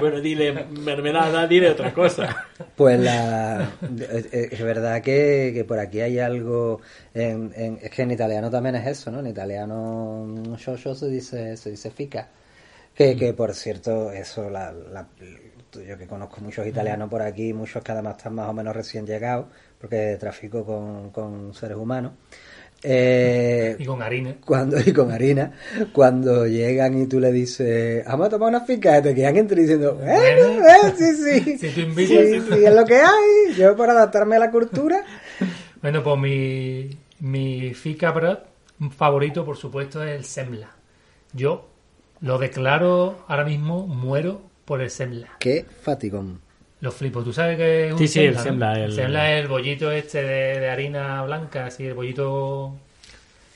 bueno, 0.00 0.20
dile 0.20 0.52
mermelada, 0.52 1.46
dile 1.46 1.70
otra 1.70 1.92
cosa. 1.92 2.36
Pues 2.76 2.98
la, 3.00 3.68
es, 4.10 4.28
es 4.52 4.62
verdad 4.62 5.02
que, 5.02 5.50
que 5.54 5.64
por 5.64 5.78
aquí 5.78 6.00
hay 6.00 6.18
algo 6.18 6.80
en, 7.12 7.52
en- 7.56 7.78
es 7.82 7.90
que 7.90 8.02
en 8.02 8.10
italiano 8.12 8.50
también 8.50 8.76
es 8.76 8.86
eso, 8.86 9.10
¿no? 9.10 9.20
En 9.20 9.26
italiano 9.26 10.26
yo, 10.56 10.76
yo 10.76 10.94
se 10.94 11.08
dice 11.08 11.56
se 11.56 11.70
dice 11.70 11.90
fica. 11.90 12.28
Que, 12.94 13.16
que 13.16 13.32
por 13.32 13.54
cierto, 13.54 14.12
eso 14.12 14.48
la, 14.50 14.72
la- 14.72 15.08
yo 15.86 15.98
que 15.98 16.06
conozco 16.06 16.40
muchos 16.40 16.66
italianos 16.66 17.08
por 17.10 17.22
aquí, 17.22 17.52
muchos 17.52 17.82
que 17.82 17.92
además 17.92 18.16
están 18.18 18.34
más 18.36 18.48
o 18.48 18.52
menos 18.52 18.74
recién 18.76 19.04
llegados, 19.06 19.46
porque 19.80 20.16
trafico 20.18 20.64
con, 20.64 21.10
con 21.10 21.54
seres 21.54 21.76
humanos. 21.76 22.12
Eh, 22.86 23.76
Y 23.78 23.86
con 23.86 24.02
harina. 24.02 24.36
cuando 24.44 24.76
y 24.84 24.92
con 24.92 25.10
harina, 25.10 25.52
cuando 25.92 26.46
llegan 26.46 27.00
y 27.00 27.06
tú 27.06 27.18
le 27.18 27.32
dices, 27.32 28.04
vamos 28.04 28.26
a 28.26 28.30
tomar 28.30 28.50
una 28.50 28.60
finca, 28.60 29.00
te 29.00 29.14
quedan 29.14 29.36
entre 29.36 29.62
diciendo, 29.62 29.98
eh, 30.02 30.14
eh, 30.14 30.94
sí, 30.96 31.14
sí, 31.14 31.58
Si 31.58 31.70
tú 31.70 31.80
sí, 31.80 31.82
invitas, 31.82 32.28
si 32.28 32.40
tú- 32.40 32.52
sí, 32.52 32.64
es 32.64 32.74
lo 32.74 32.84
que 32.84 32.96
hay, 32.96 33.54
yo 33.56 33.74
por 33.76 33.88
adaptarme 33.88 34.36
a 34.36 34.40
la 34.40 34.50
cultura, 34.50 35.02
Bueno, 35.82 36.02
pues 36.02 36.18
mi, 36.18 36.98
mi 37.20 37.74
fika 37.74 38.10
bread 38.10 38.38
favorito, 38.90 39.44
por 39.44 39.56
supuesto, 39.56 40.02
es 40.02 40.16
el 40.16 40.24
semla. 40.24 40.70
Yo 41.32 41.68
lo 42.20 42.38
declaro 42.38 43.24
ahora 43.28 43.44
mismo, 43.44 43.86
muero 43.86 44.42
por 44.64 44.80
el 44.80 44.90
semla. 44.90 45.28
qué 45.38 45.64
fatigón. 45.82 46.40
Lo 46.84 46.92
flipo. 46.92 47.22
¿Tú 47.22 47.32
sabes 47.32 47.56
que 47.56 47.86
es 47.86 47.92
un 47.92 47.98
Sí, 47.98 48.06
sí, 48.08 48.20
el 48.20 48.34
¿no? 48.34 48.42
semla, 48.42 48.78
el- 48.78 48.92
semla 48.92 49.32
es 49.32 49.40
el 49.42 49.48
bollito 49.48 49.90
este 49.90 50.22
de, 50.22 50.60
de 50.60 50.68
harina 50.68 51.22
blanca, 51.24 51.64
así, 51.64 51.86
el 51.86 51.94
bollito 51.94 52.74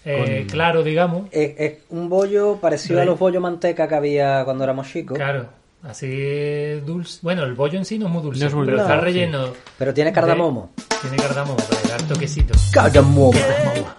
eh, 0.07 0.45
Con- 0.47 0.49
claro, 0.49 0.83
digamos. 0.83 1.29
Es, 1.31 1.53
es 1.59 1.79
un 1.91 2.09
bollo 2.09 2.57
parecido 2.57 3.03
a 3.03 3.05
los 3.05 3.19
bollos 3.19 3.43
manteca 3.43 3.87
que 3.87 3.95
había 3.95 4.45
cuando 4.47 4.65
éramos 4.65 4.89
chicos, 4.91 5.19
Claro, 5.19 5.47
así 5.83 6.81
dulce. 6.87 7.19
Bueno, 7.21 7.45
el 7.45 7.53
bollo 7.53 7.77
en 7.79 7.85
sí 7.85 7.99
no 7.99 8.07
es 8.07 8.13
muy 8.13 8.23
dulce, 8.23 8.41
No 8.41 8.47
es 8.49 8.55
muy 8.55 8.65
pero 8.65 8.79
dulce, 8.79 8.93
está 8.95 8.99
sí. 8.99 9.05
relleno. 9.05 9.53
pero 9.77 9.93
tiene 9.93 10.11
cardamomo. 10.11 10.73
de- 10.75 10.85
tiene 11.03 11.17
cardamomo 11.19 11.57
para 11.59 11.89
dar 11.99 12.03
toquecito. 12.09 12.55
Cardamomo. 12.73 13.33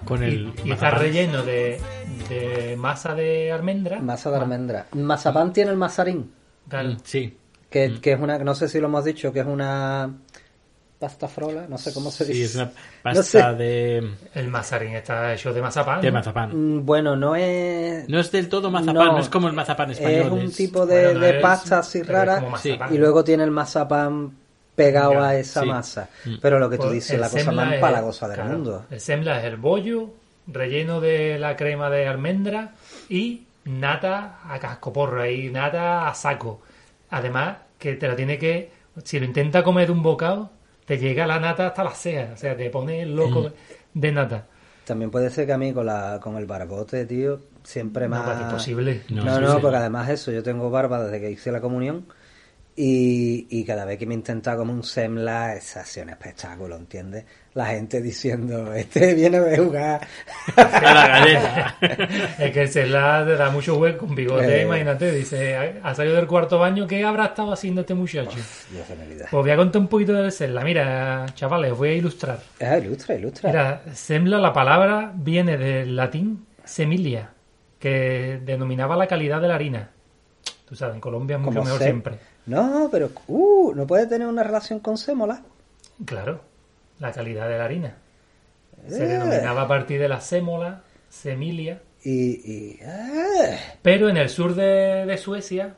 Con 0.05 0.23
el 0.23 0.51
y, 0.65 0.69
y 0.69 0.71
está 0.71 0.89
relleno 0.89 1.43
de, 1.43 1.79
de 2.29 2.75
masa 2.79 3.13
de 3.13 3.51
almendra. 3.51 3.99
Masa 3.99 4.31
de 4.31 4.37
almendra. 4.37 4.87
Mazapán 4.93 5.53
tiene 5.53 5.69
el 5.69 5.77
mazarín, 5.77 6.31
Claro. 6.67 6.89
Mm, 6.89 6.97
Sí. 7.03 7.35
Que, 7.69 7.99
que 8.01 8.13
es 8.13 8.19
una, 8.19 8.37
no 8.39 8.55
sé 8.55 8.67
si 8.67 8.79
lo 8.79 8.87
hemos 8.87 9.05
dicho, 9.05 9.31
que 9.31 9.39
es 9.41 9.45
una 9.45 10.09
pasta 10.99 11.27
frola, 11.29 11.65
no 11.69 11.77
sé 11.77 11.93
cómo 11.93 12.11
se 12.11 12.25
dice. 12.25 12.37
Sí, 12.39 12.43
es 12.43 12.55
una 12.55 12.65
No 13.05 13.13
pasta 13.13 13.23
sé. 13.23 13.55
de, 13.55 14.09
El 14.35 14.47
mazarín 14.49 14.95
está 14.95 15.33
hecho 15.33 15.53
de 15.53 15.61
mazapán. 15.61 16.01
de 16.01 16.11
mazapán. 16.11 16.49
Mm, 16.79 16.85
Bueno, 16.85 17.15
no 17.15 17.35
es... 17.37 18.09
No 18.09 18.19
es 18.19 18.31
del 18.31 18.49
todo 18.49 18.69
mazapán, 18.69 18.95
No, 18.95 19.11
no, 19.13 19.19
es 19.19 19.29
como 19.29 19.47
el 19.47 19.53
mazapán 19.53 19.91
español. 19.91 20.25
Es 20.25 20.31
un 20.31 20.39
es- 20.41 20.55
tipo 20.57 20.85
de, 20.85 21.03
Bueno, 21.05 21.19
no 21.19 21.25
de 21.25 21.37
es- 21.37 21.41
pasta 21.41 21.79
así 21.79 22.01
pero 22.05 22.13
rara 22.19 22.35
como 22.39 22.49
mazapán. 22.51 22.93
y 22.93 22.97
luego 22.97 23.23
tiene 23.23 23.43
el 23.45 23.51
mazapán 23.51 24.31
pegado 24.75 25.13
Ya, 25.13 25.27
a 25.29 25.35
esa 25.37 25.61
sí. 25.61 25.67
masa. 25.67 26.09
Mm. 26.25 26.35
Pero 26.41 26.59
lo 26.59 26.69
que 26.69 26.75
tú 26.77 26.83
Pues 26.83 26.93
dices, 26.95 27.19
la 27.19 27.29
cosa 27.29 27.51
más 27.51 27.73
empalagosa 27.73 28.27
del 28.27 28.35
claro, 28.35 28.51
mundo. 28.51 28.85
El 28.91 28.99
semla 28.99 29.39
es 29.39 29.45
el 29.45 29.55
bollo 29.57 30.09
relleno 30.47 30.99
de 30.99 31.37
la 31.39 31.55
crema 31.55 31.89
de 31.89 32.07
almendra 32.07 32.71
y 33.07 33.43
nata 33.65 34.39
a 34.49 34.59
cascoporro 34.59 35.25
y 35.25 35.49
nata 35.49 36.09
a 36.09 36.13
saco. 36.15 36.61
Además, 37.09 37.57
que 37.77 37.95
te 37.95 38.07
lo 38.07 38.15
tiene 38.15 38.37
que. 38.37 38.71
Si 39.03 39.19
lo 39.19 39.25
intenta 39.25 39.63
comer 39.63 39.87
de 39.87 39.93
un 39.93 40.03
bocado, 40.03 40.51
te 40.85 40.97
llega 40.97 41.27
la 41.27 41.39
nata 41.39 41.67
hasta 41.67 41.83
las 41.83 41.97
cejas. 41.99 42.31
O 42.33 42.37
sea, 42.37 42.55
te 42.55 42.69
pone 42.69 43.05
loco 43.05 43.43
de, 43.43 43.51
de 43.93 44.11
nata. 44.11 44.47
También 44.85 45.11
puede 45.11 45.29
ser 45.29 45.45
que 45.45 45.53
a 45.53 45.57
mí 45.57 45.71
con, 45.71 45.85
la, 45.85 46.19
con 46.21 46.35
el 46.37 46.47
barbote, 46.47 47.05
tío, 47.05 47.39
siempre 47.63 48.07
No, 48.07 48.17
más... 48.17 48.37
es 48.37 48.41
imposible. 48.41 49.01
No, 49.09 49.23
No, 49.23 49.39
no, 49.39 49.59
porque 49.61 49.77
además 49.77 50.09
eso, 50.09 50.31
yo 50.31 50.41
tengo 50.41 50.69
barba 50.71 51.03
desde 51.03 51.19
que 51.19 51.29
hice 51.29 51.51
la 51.51 51.61
comunión 51.61 52.05
y, 52.81 53.45
y 53.49 53.65
cada 53.65 53.83
vez 53.83 53.97
que 53.97 54.05
me 54.05 54.13
intenta 54.13 54.55
como 54.55 54.71
un 54.71 54.83
semla 54.83 55.53
es 55.53 55.75
así 55.75 55.99
un 55.99 56.09
espectáculo, 56.11 56.77
¿entiendes? 56.77 57.25
La 57.55 57.65
gente 57.65 58.01
diciendo, 58.01 58.73
este 58.73 59.13
viene 59.15 59.37
de 59.41 59.57
jugar. 59.57 60.07
A 60.55 60.93
la 60.93 61.07
galleta. 61.09 61.75
Es 62.39 62.51
que 62.53 62.61
el 62.61 62.69
semla 62.69 63.23
te 63.25 63.35
da 63.35 63.49
mucho 63.49 63.77
hueco 63.77 64.05
con 64.05 64.15
bigote, 64.15 64.61
Eh. 64.61 64.63
imagínate. 64.63 65.11
Dice, 65.11 65.57
ha 65.83 65.93
salido 65.93 66.15
del 66.15 66.25
cuarto 66.27 66.57
baño, 66.57 66.87
¿qué 66.87 67.03
habrá 67.03 67.25
estado 67.25 67.51
haciendo 67.51 67.81
este 67.81 67.93
muchacho? 67.95 68.37
Dios 68.71 68.87
vida. 69.09 69.25
Pues 69.29 69.41
voy 69.43 69.51
a 69.51 69.57
contar 69.57 69.81
un 69.81 69.87
poquito 69.89 70.13
del 70.13 70.31
semla. 70.31 70.63
Mira, 70.63 71.25
chavales, 71.35 71.73
os 71.73 71.77
voy 71.77 71.89
a 71.89 71.93
ilustrar. 71.95 72.39
Ah, 72.61 72.77
ilustra, 72.77 73.15
ilustra. 73.15 73.49
Mira, 73.49 73.81
semla, 73.93 74.37
la 74.37 74.53
palabra 74.53 75.11
viene 75.13 75.57
del 75.57 75.97
latín 75.97 76.45
semilia, 76.63 77.31
que 77.77 78.39
denominaba 78.45 78.95
la 78.95 79.07
calidad 79.07 79.41
de 79.41 79.47
la 79.49 79.55
harina. 79.55 79.89
Tú 80.65 80.75
sabes, 80.75 80.95
en 80.95 81.01
Colombia 81.01 81.35
es 81.37 81.41
mucho 81.41 81.51
Como 81.55 81.63
mejor 81.65 81.79
se- 81.79 81.85
siempre. 81.85 82.19
No, 82.49 82.89
pero, 82.91 83.11
uh, 83.27 83.73
no 83.75 83.85
puede 83.85 84.07
tener 84.07 84.27
una 84.27 84.43
relación 84.43 84.79
con 84.79 84.97
sémola. 84.97 85.43
Claro, 86.05 86.41
la 86.99 87.11
calidad 87.11 87.47
de 87.47 87.57
la 87.57 87.65
harina. 87.65 87.95
Se 88.87 89.03
Eh. 89.03 89.07
denominaba 89.07 89.63
a 89.63 89.67
partir 89.67 89.99
de 89.99 90.07
la 90.09 90.19
sémola, 90.21 90.81
semilia. 91.09 91.81
Y, 92.03 92.11
y 92.51 92.79
ah, 92.85 93.57
Pero 93.81 94.09
en 94.09 94.17
el 94.17 94.29
sur 94.29 94.55
de, 94.55 95.05
de 95.05 95.17
Suecia, 95.17 95.75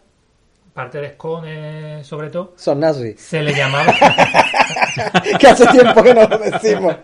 parte 0.74 1.00
de 1.02 1.12
Skåne 1.12 2.04
sobre 2.04 2.30
todo, 2.30 2.54
son 2.56 2.80
nazis. 2.80 3.20
se 3.20 3.42
le 3.42 3.54
llamaba... 3.54 3.94
que 5.40 5.48
hace 5.48 5.66
tiempo 5.68 6.02
que 6.04 6.14
no 6.14 6.28
lo 6.28 6.38
decimos. 6.38 6.96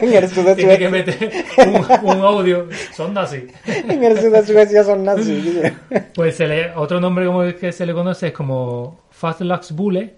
en 0.00 0.12
el 0.12 0.28
sur 0.28 0.44
de 0.44 0.54
Tiene 0.54 0.78
que 0.78 0.88
meter 0.88 1.32
un, 1.66 2.10
un 2.10 2.20
audio. 2.20 2.68
Son 2.94 3.16
así. 3.18 3.46
en 3.66 4.02
el 4.04 4.20
sur 4.20 4.30
de 4.30 4.46
Suecia 4.46 4.84
son 4.84 5.04
nazis. 5.04 5.72
Pues 6.14 6.36
se 6.36 6.46
le, 6.46 6.72
otro 6.74 7.00
nombre 7.00 7.26
como 7.26 7.42
el 7.42 7.56
que 7.56 7.72
se 7.72 7.86
le 7.86 7.92
conoce 7.94 8.28
es 8.28 8.32
como 8.32 9.00
Fastlaxbule, 9.10 10.14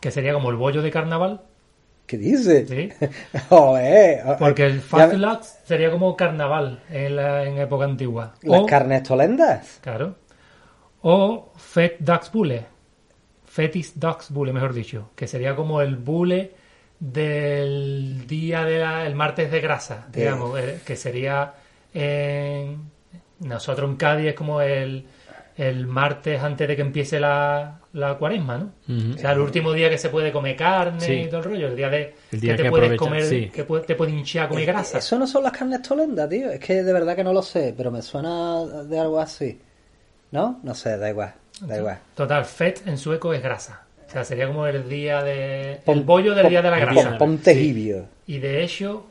que 0.00 0.10
sería 0.10 0.32
como 0.32 0.50
el 0.50 0.56
bollo 0.56 0.82
de 0.82 0.90
carnaval, 0.90 1.42
¿Qué 2.10 2.18
dice? 2.18 2.66
¿sí? 2.66 2.88
Joder. 3.48 4.22
Porque 4.40 4.66
el 4.66 4.80
Fastlax 4.80 5.60
sería 5.64 5.92
como 5.92 6.16
carnaval 6.16 6.82
en, 6.90 7.14
la, 7.14 7.44
en 7.44 7.56
época 7.58 7.84
antigua. 7.84 8.34
Las 8.42 8.62
O, 8.62 8.66
carnes 8.66 9.04
tolendas. 9.04 9.78
claro. 9.80 10.16
O 11.02 11.52
Fetdagsbule, 11.56 12.66
Fetis 13.44 13.98
Dagsbule, 13.98 14.52
mejor 14.52 14.72
dicho, 14.74 15.10
que 15.16 15.26
sería 15.26 15.56
como 15.56 15.80
el 15.80 15.96
bule 15.96 16.52
del 16.98 18.26
día 18.26 18.64
del 18.64 19.14
martes 19.14 19.50
de 19.50 19.60
grasa, 19.60 20.06
De- 20.10 20.20
digamos, 20.20 20.58
eh, 20.58 20.80
que 20.84 20.96
sería 20.96 21.54
en 21.94 22.78
nosotros 23.40 23.88
en 23.90 23.96
Cádiz 23.96 24.26
es 24.28 24.34
como 24.34 24.60
el, 24.60 25.06
el 25.56 25.86
martes 25.86 26.40
antes 26.42 26.68
de 26.68 26.76
que 26.76 26.82
empiece 26.82 27.18
la, 27.18 27.80
la 27.94 28.18
cuaresma, 28.18 28.58
¿no? 28.58 28.72
Ujú. 28.94 29.14
O 29.14 29.18
sea, 29.18 29.32
el 29.32 29.40
último 29.40 29.72
día 29.72 29.88
que 29.88 29.96
se 29.98 30.10
puede 30.10 30.30
comer 30.30 30.54
carne 30.56 31.00
Sí. 31.00 31.12
y 31.14 31.26
todo 31.26 31.38
el 31.38 31.44
rollo, 31.44 31.68
el 31.68 31.76
día 31.76 31.88
de 31.88 32.14
El 32.32 32.40
día 32.40 32.52
que 32.52 32.56
te 32.58 32.62
que 32.64 32.70
puedes 32.70 32.84
aprovecha, 32.92 33.04
comer, 33.04 33.24
sí. 33.24 33.48
que 33.52 33.64
te 33.86 33.94
puede 33.94 34.12
hinchar 34.12 34.44
a 34.44 34.48
comer 34.50 34.66
grasa. 34.66 34.98
Eso 34.98 35.18
no 35.18 35.26
son 35.26 35.42
las 35.42 35.52
carnes 35.52 35.80
tolendas, 35.82 36.28
tío. 36.28 36.50
Es 36.50 36.60
que 36.60 36.82
de 36.82 36.92
verdad 36.92 37.16
que 37.16 37.24
no 37.24 37.32
lo 37.32 37.42
sé, 37.42 37.74
pero 37.74 37.90
me 37.90 38.02
suena 38.02 38.62
de 38.84 38.98
algo 38.98 39.18
así. 39.18 39.58
¿No? 40.32 40.60
No 40.62 40.74
sé, 40.74 40.96
da 40.96 41.08
igual. 41.10 41.34
Da 41.60 41.76
igual. 41.78 41.98
Total, 42.14 42.44
fet 42.44 42.86
en 42.86 42.96
sueco 42.98 43.34
es 43.34 43.42
grasa. 43.42 43.82
O 44.06 44.10
sea, 44.10 44.24
sería 44.24 44.46
como 44.48 44.66
el 44.66 44.88
día 44.88 45.22
de... 45.22 45.80
Pon- 45.84 45.98
el 45.98 46.04
bollo 46.04 46.34
del 46.34 46.42
pon- 46.44 46.50
día 46.50 46.62
de 46.62 46.70
la 46.70 46.78
grasa. 46.78 47.18
Ponte. 47.18 47.54
Y 47.54 48.38
de 48.38 48.62
hecho, 48.64 49.06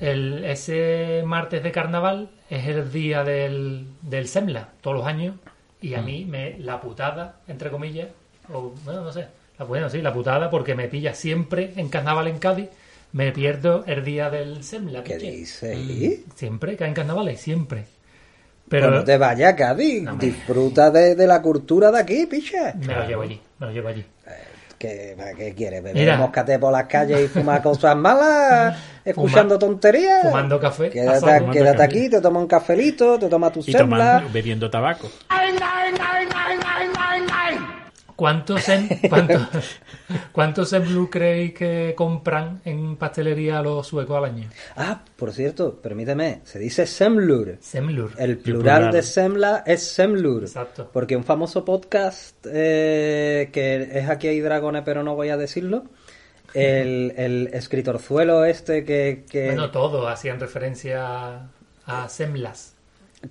el, 0.00 0.44
ese 0.44 1.22
martes 1.24 1.62
de 1.62 1.72
carnaval 1.72 2.30
es 2.50 2.66
el 2.68 2.92
día 2.92 3.24
del, 3.24 3.86
del 4.02 4.28
Semla, 4.28 4.68
todos 4.80 4.96
los 4.98 5.06
años. 5.06 5.34
Y 5.80 5.90
Mm. 5.90 5.94
a 5.98 6.02
mí 6.02 6.24
me 6.24 6.58
la 6.58 6.80
putada, 6.80 7.36
entre 7.48 7.70
comillas, 7.70 8.08
o 8.52 8.72
bueno, 8.84 9.02
no 9.02 9.12
sé, 9.12 9.26
la, 9.58 9.64
bueno, 9.66 9.90
sí, 9.90 10.00
la 10.00 10.12
putada 10.12 10.48
porque 10.48 10.74
me 10.74 10.88
pilla 10.88 11.12
siempre 11.14 11.72
en 11.76 11.88
carnaval 11.88 12.28
en 12.28 12.38
Cádiz, 12.38 12.68
me 13.12 13.30
pierdo 13.32 13.84
el 13.86 14.04
día 14.04 14.30
del 14.30 14.62
Semla. 14.64 15.02
¿Qué 15.04 15.16
dices? 15.18 16.24
Siempre, 16.34 16.76
cae 16.76 16.88
en 16.88 16.94
carnavales, 16.94 17.40
siempre. 17.40 17.84
Pero 18.68 18.90
no 18.90 19.04
te 19.04 19.16
vayas, 19.16 19.54
Cádiz. 19.54 20.02
No, 20.02 20.12
hombre. 20.12 20.26
Disfruta 20.26 20.90
de, 20.90 21.14
de 21.14 21.26
la 21.26 21.40
cultura 21.42 21.90
de 21.92 22.00
aquí, 22.00 22.26
picha. 22.26 22.74
me 22.74 22.94
lo 22.94 23.06
llevo 23.06 23.22
allí, 23.22 23.40
me 23.58 23.66
lo 23.66 23.72
llevo 23.72 23.88
allí. 23.88 24.04
¿Qué, 24.78 25.14
¿Para 25.16 25.32
qué 25.32 25.54
quieres? 25.54 25.82
¿Beber 25.82 25.96
Mira. 26.02 26.16
moscate 26.18 26.58
por 26.58 26.70
las 26.70 26.84
calles 26.84 27.18
y 27.24 27.28
fumar 27.28 27.62
cosas 27.62 27.96
malas? 27.96 28.76
¿Escuchando 29.06 29.54
Fuma- 29.54 29.58
tonterías? 29.60 30.20
fumando 30.22 30.60
café, 30.60 30.90
Quédate, 30.90 31.24
café. 31.24 31.82
aquí, 31.82 32.10
te 32.10 32.20
toma 32.20 32.40
un 32.40 32.46
cafelito, 32.46 33.18
te 33.18 33.28
toma 33.28 33.50
tu 33.50 33.60
Y 33.66 33.72
tomando, 33.72 34.28
bebiendo 34.30 34.68
tabaco. 34.68 35.08
¿Cuántos 38.16 38.62
sem, 38.62 38.88
cuántos, 39.10 39.46
cuántos 40.32 40.70
semblú 40.70 41.10
creéis 41.10 41.52
que 41.52 41.92
compran 41.94 42.62
en 42.64 42.96
pastelería 42.96 43.60
los 43.60 43.86
suecos 43.86 44.16
al 44.16 44.24
año? 44.24 44.48
Ah, 44.74 45.02
por 45.16 45.32
cierto, 45.32 45.74
permíteme, 45.82 46.40
se 46.44 46.58
dice 46.58 46.86
semlur. 46.86 47.58
Semlur. 47.60 48.12
El 48.16 48.38
plural, 48.38 48.76
plural. 48.76 48.92
de 48.92 49.02
semla 49.02 49.62
es 49.66 49.82
semlur. 49.86 50.44
Exacto. 50.44 50.88
Porque 50.92 51.14
un 51.14 51.24
famoso 51.24 51.62
podcast 51.64 52.46
eh, 52.50 53.50
que 53.52 53.98
es 53.98 54.08
aquí 54.08 54.28
hay 54.28 54.40
dragones, 54.40 54.82
pero 54.84 55.02
no 55.02 55.14
voy 55.14 55.28
a 55.28 55.36
decirlo. 55.36 55.84
El, 56.54 57.12
el 57.18 57.50
escritorzuelo 57.52 58.46
este 58.46 58.84
que, 58.86 59.26
que- 59.30 59.46
Bueno, 59.48 59.70
todos 59.70 60.10
hacían 60.10 60.40
referencia 60.40 61.04
a, 61.04 61.48
a 61.84 62.08
semlas. 62.08 62.75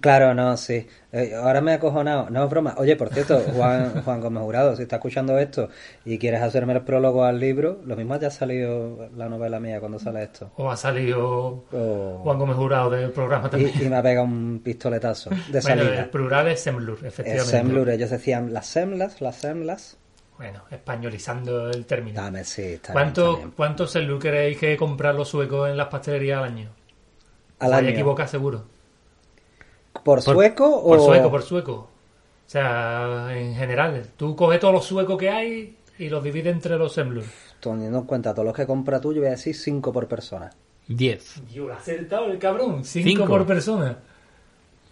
Claro, 0.02 0.34
no, 0.34 0.58
sí. 0.58 0.88
Eh, 1.12 1.34
ahora 1.36 1.62
me 1.62 1.72
he 1.72 1.76
acojonado. 1.76 2.30
No 2.30 2.44
es 2.44 2.50
broma. 2.50 2.74
Oye, 2.78 2.96
por 2.96 3.10
cierto, 3.14 3.40
Juan, 3.56 4.02
Juan 4.04 4.20
Gómez 4.20 4.44
Jurado, 4.44 4.76
si 4.76 4.84
estás 4.84 4.98
escuchando 4.98 5.38
esto 5.38 5.70
y 6.04 6.18
quieres 6.18 6.42
hacerme 6.42 6.74
el 6.74 6.82
prólogo 6.82 7.24
al 7.24 7.40
libro, 7.40 7.82
lo 7.86 7.96
mismo 7.96 8.18
ya 8.20 8.28
ha 8.28 8.32
salido 8.32 9.10
la 9.16 9.30
novela 9.30 9.60
mía 9.60 9.80
cuando 9.80 10.00
sale 10.00 10.24
esto. 10.24 10.52
O 10.58 10.70
ha 10.70 10.76
salido. 10.76 11.66
Juan 11.72 12.40
Gómez 12.40 12.58
Jurado 12.58 12.90
del 12.90 13.12
programa 13.12 13.50
también. 13.50 13.72
Y, 13.80 13.84
y 13.84 13.90
me 13.90 13.96
ha 13.98 14.04
pegado 14.04 14.26
un 14.26 14.60
pistoletazo 14.64 15.30
de 15.48 15.62
bueno, 15.62 15.62
salida. 15.62 16.00
el 16.04 16.10
plural 16.10 16.48
es 16.50 16.60
semlur, 16.62 17.00
efectivamente. 17.06 17.50
semlur, 17.50 17.90
ellos 17.90 18.10
decían 18.10 18.52
las 18.54 18.66
semlas, 18.68 19.22
las 19.22 19.36
semlas. 19.38 19.98
Bueno, 20.38 20.64
españolizando 20.70 21.70
el 21.70 21.86
término. 21.86 22.22
Dame, 22.22 22.44
sí, 22.44 22.64
está 22.64 22.94
bien, 22.94 22.94
¿Cuánto, 22.94 23.26
está 23.26 23.38
bien. 23.38 23.52
¿Cuántos 23.56 23.92
Selur 23.92 24.20
creéis 24.20 24.58
que 24.58 24.76
comprar 24.76 25.16
los 25.16 25.30
suecos 25.30 25.70
en 25.70 25.78
las 25.78 25.88
pastelerías 25.88 26.40
al 26.40 26.44
año? 26.46 26.70
Al 27.60 27.72
Os 27.72 27.78
año. 27.80 27.90
equivoca 27.90 28.28
seguro. 28.28 28.66
¿Por 30.04 30.22
sueco 30.22 30.84
Por 30.84 31.00
o...? 31.00 31.06
sueco, 31.06 31.32
por 31.32 31.42
sueco. 31.44 31.74
O 31.74 31.90
sea, 32.50 33.28
en 33.36 33.56
general, 33.56 34.06
tú 34.18 34.36
coges 34.36 34.60
todos 34.60 34.74
los 34.74 34.86
suecos 34.86 35.18
que 35.18 35.30
hay 35.30 35.76
y 35.98 36.10
los 36.10 36.24
divides 36.24 36.54
entre 36.54 36.78
los 36.78 36.94
Semlur. 36.94 37.24
Teniendo 37.60 38.00
en 38.00 38.06
cuenta 38.06 38.34
todos 38.34 38.46
los 38.46 38.56
que 38.56 38.68
compra 38.68 39.02
tú, 39.02 39.14
yo 39.14 39.22
voy 39.22 39.30
a 39.30 39.32
decir 39.32 39.56
5 39.56 39.92
por 39.92 40.08
persona. 40.08 40.52
10. 40.88 41.44
Dios, 41.52 41.68
lo 41.68 41.74
ha 41.74 41.78
acertado 41.78 42.28
el 42.28 42.38
cabrón. 42.38 42.86
Cinco, 42.86 43.10
Cinco. 43.10 43.26
por 43.26 43.46
persona. 43.48 43.98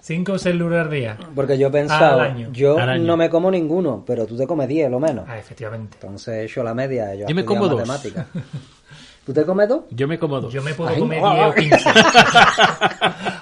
Cinco 0.01 0.37
Semlur 0.39 0.73
al 0.73 0.89
día. 0.89 1.17
Porque 1.35 1.57
yo 1.57 1.67
he 1.67 1.71
pensado, 1.71 2.19
Al 2.19 2.31
año. 2.31 2.49
yo 2.51 2.77
Al 2.77 2.89
año. 2.89 3.03
no 3.05 3.15
me 3.15 3.29
como 3.29 3.51
ninguno, 3.51 4.03
pero 4.05 4.25
tú 4.25 4.35
te 4.35 4.47
comes 4.47 4.67
10 4.67 4.89
lo 4.89 4.99
menos. 4.99 5.25
Ah, 5.29 5.37
efectivamente. 5.37 5.97
Entonces 6.01 6.33
he 6.33 6.43
hecho 6.45 6.63
la 6.63 6.73
media. 6.73 7.13
Yo, 7.15 7.25
he 7.25 7.29
Yo 7.29 7.35
me 7.35 7.45
como 7.45 7.67
dos. 7.69 7.87
¿Tú 9.25 9.31
te 9.33 9.45
comes 9.45 9.69
dos? 9.69 9.83
Yo 9.91 10.07
me 10.07 10.19
como 10.19 10.41
dos. 10.41 10.51
Yo 10.53 10.61
me 10.61 10.73
puedo 10.73 10.89
Ay, 10.89 10.99
comer 10.99 11.21
no. 11.21 11.33
10 11.33 11.45
o 11.47 11.53
15. 11.53 11.89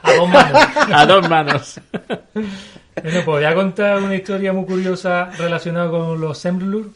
A 0.03 0.13
dos 0.17 0.29
manos. 0.29 0.61
A 0.93 1.05
dos 1.05 1.29
manos. 1.29 1.81
Bueno, 1.93 2.51
pues 2.95 3.25
voy 3.25 3.43
a 3.45 3.55
contar 3.55 3.97
una 4.03 4.15
historia 4.15 4.53
muy 4.53 4.65
curiosa 4.65 5.29
relacionada 5.37 5.89
con 5.89 6.19
los 6.21 6.37
Semlur 6.37 6.89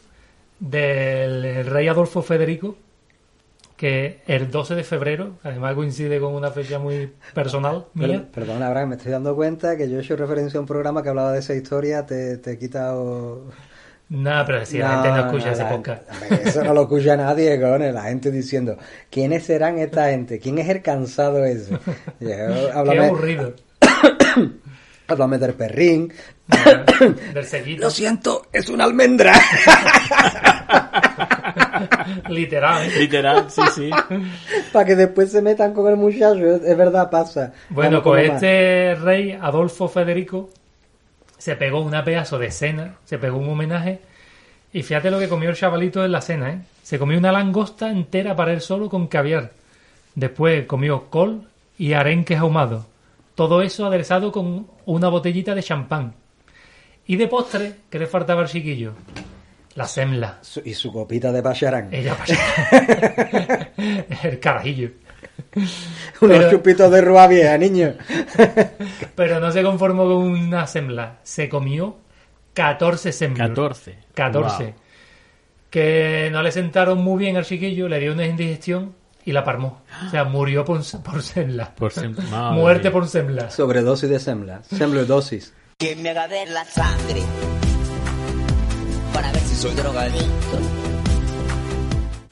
del 0.60 1.66
rey 1.66 1.88
Adolfo 1.88 2.22
Federico, 2.22 2.76
que 3.76 4.22
el 4.28 4.52
12 4.52 4.76
de 4.76 4.84
febrero, 4.84 5.32
además 5.44 5.74
coincide 5.76 6.20
con 6.20 6.34
una 6.34 6.52
fecha 6.52 6.78
muy 6.80 7.12
personal 7.34 7.86
mía. 7.94 8.08
Per- 8.32 8.46
Perdona, 8.46 8.68
Abraham, 8.68 8.90
me 8.90 8.96
estoy 8.98 9.12
dando 9.12 9.36
cuenta 9.36 9.76
que 9.78 9.90
yo 9.90 9.98
he 9.98 10.02
hecho 10.02 10.16
referencia 10.16 10.58
a 10.58 10.62
un 10.62 10.68
programa 10.68 11.02
que 11.02 11.10
hablaba 11.10 11.32
de 11.34 11.40
esa 11.40 11.56
historia, 11.56 12.06
te, 12.06 12.38
te 12.38 12.52
he 12.52 12.58
quitado... 12.60 13.46
Nada, 14.10 14.45
pero 14.45 14.66
si 14.66 14.78
la 14.78 14.89
gente 15.01 15.10
no 15.10 15.20
escucha 15.28 15.51
ese 15.51 15.64
la- 15.64 15.70
podcast. 15.70 16.03
Eso 16.45 16.64
no 16.64 16.74
lo 16.74 16.84
escucha 16.84 17.18
nadie, 17.18 17.60
cojones. 17.60 17.93
La 17.93 18.03
gente 18.03 18.30
diciendo, 18.32 18.78
¿quiénes 19.10 19.43
serán 19.45 19.80
esta 19.80 20.10
gente? 20.10 20.39
¿Quién 20.39 20.60
es 20.60 20.70
el 20.70 20.82
cansado 20.82 21.43
ese? 21.43 21.78
Qué 22.20 22.70
aburrido. 22.74 23.53
háblame 25.08 25.38
del 25.39 25.53
perrín. 25.56 26.14
Del. 26.47 27.78
Lo 27.80 27.89
siento, 27.89 28.43
es 28.53 28.70
una 28.70 28.84
almendra. 28.84 29.34
Literal. 32.30 32.86
¿eh? 32.88 32.91
Literal, 32.99 33.45
sí, 33.49 33.62
sí. 33.74 33.89
Para 34.74 34.86
que 34.86 34.95
después 34.95 35.32
se 35.32 35.41
metan 35.41 35.74
con 35.74 35.88
el 35.89 35.95
muchacho. 35.97 36.56
Es 36.56 36.78
verdad, 36.78 37.10
pasa. 37.10 37.53
Bueno, 37.70 38.01
Vamos 38.01 38.03
con 38.03 38.20
este 38.20 38.95
rey, 38.95 39.32
Adolfo 39.39 39.88
Federico, 39.88 40.49
se 41.46 41.56
pegó 41.56 41.82
una 41.82 42.04
pedazo 42.04 42.39
de 42.39 42.50
cena, 42.50 42.96
se 43.06 43.20
pegó 43.20 43.38
un 43.38 43.48
homenaje, 43.48 44.00
y 44.74 44.82
fíjate 44.82 45.12
lo 45.12 45.20
que 45.20 45.30
comió 45.30 45.52
el 45.52 45.56
chavalito 45.56 46.04
en 46.04 46.12
la 46.12 46.22
cena, 46.22 46.50
¿eh? 46.50 46.62
Se 46.82 46.98
comió 46.98 47.20
una 47.20 47.32
langosta 47.32 47.91
entera 47.91 48.36
para 48.36 48.52
él 48.52 48.62
solo 48.62 48.89
con 48.89 49.06
caviar. 49.06 49.52
Después 50.16 50.66
comió 50.66 51.08
col 51.12 51.48
y 51.78 51.93
arenques 51.93 52.39
ahumados. 52.39 52.88
Todo 53.36 53.62
eso 53.62 53.86
aderezado 53.86 54.32
con 54.32 54.66
una 54.88 55.08
botellita 55.08 55.54
de 55.54 55.62
champán. 55.62 56.16
Y 57.06 57.16
de 57.16 57.28
postre, 57.28 57.76
¿qué 57.91 58.00
le 58.00 58.08
faltaba 58.08 58.41
al 58.41 58.48
chiquillo? 58.48 58.93
La 59.76 59.86
semla. 59.86 60.39
Y 60.64 60.74
su 60.74 60.91
copita 60.91 61.32
de 61.32 61.43
pacharán. 61.43 61.93
Ella 61.93 62.18
El 64.24 64.39
carajillo. 64.39 64.89
Unos 66.22 66.38
pero- 66.38 66.49
chupitos 66.51 66.91
de 66.91 67.01
rúa 67.01 67.28
vieja, 67.28 67.58
niño. 67.58 67.93
Pero 69.16 69.39
no 69.39 69.51
se 69.51 69.64
conformó 69.64 70.03
con 70.03 70.18
una 70.28 70.68
semla. 70.68 71.20
Se 71.24 71.47
comió 71.49 71.97
14 72.53 73.12
semlas. 73.12 73.49
14. 73.49 73.97
14. 74.14 74.64
Wow. 74.64 74.74
Que 75.70 76.30
no 76.32 76.41
le 76.41 76.51
sentaron 76.51 76.99
muy 76.99 77.20
bien 77.20 77.38
al 77.38 77.45
chiquillo, 77.45 77.88
le 77.89 77.99
dio 77.99 78.14
una 78.14 78.26
indigestión 78.26 78.95
y 79.26 79.32
la 79.32 79.43
parmó. 79.43 79.82
O 80.06 80.10
sea, 80.10 80.24
murió 80.26 80.64
por, 80.64 80.82
por 81.03 81.22
semla. 81.22 81.74
Por 81.76 81.91
sem- 81.91 82.16
madre 82.30 82.56
Muerte 82.60 82.91
por 82.91 83.08
semla. 83.08 83.49
Sobredosis 83.49 84.10
de 84.10 84.20
semla. 84.20 84.62
Semlodosis. 84.64 85.53
que 85.78 85.95
me 85.95 86.10
haga 86.12 86.28
ver 86.28 86.49
la 86.49 86.64
sangre 86.66 87.22
para 89.14 89.32
ver 89.32 89.41
si 89.41 89.56
soy 89.56 89.74
drogadicto. 89.76 90.60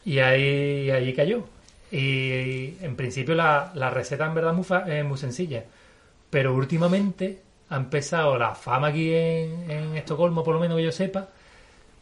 Y 0.06 0.20
ahí, 0.20 0.90
ahí 0.92 1.14
cayó. 1.14 1.46
Y 1.96 2.76
en 2.82 2.96
principio 2.96 3.36
la, 3.36 3.72
la 3.76 3.92
receta 3.92 4.26
en 4.26 4.34
verdad 4.34 4.56
es 4.88 5.06
muy, 5.06 5.18
sencilla. 5.18 5.64
Pero 6.32 6.56
últimamente 6.56 7.40
ha 7.70 7.76
empezado 7.76 8.36
la 8.36 8.56
fama 8.56 8.88
aquí 8.88 9.14
en, 9.14 9.70
en 9.70 9.96
Estocolmo, 9.98 10.44
por 10.44 10.56
lo 10.56 10.60
menos 10.60 10.78
que 10.78 10.86
yo 10.86 10.92
sepa, 10.92 11.28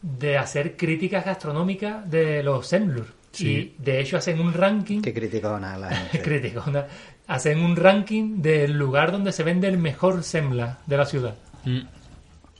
de 0.00 0.38
hacer 0.38 0.78
críticas 0.78 1.26
gastronómicas 1.26 2.10
de 2.10 2.42
los 2.42 2.66
Semlur. 2.66 3.06
Sí. 3.32 3.74
Y 3.78 3.82
de 3.82 4.00
hecho 4.00 4.16
hacen 4.16 4.40
un 4.40 4.54
ranking 4.54 5.02
Qué 5.02 5.12
criticona 5.12 5.76
la 5.76 5.90
gente. 5.94 6.22
criticona, 6.22 6.86
hacen 7.26 7.60
un 7.60 7.76
ranking 7.76 8.40
del 8.40 8.72
lugar 8.72 9.12
donde 9.12 9.30
se 9.32 9.42
vende 9.42 9.68
el 9.68 9.76
mejor 9.76 10.22
semla 10.22 10.78
de 10.86 10.96
la 10.96 11.04
ciudad. 11.04 11.34
Mm. 11.64 11.80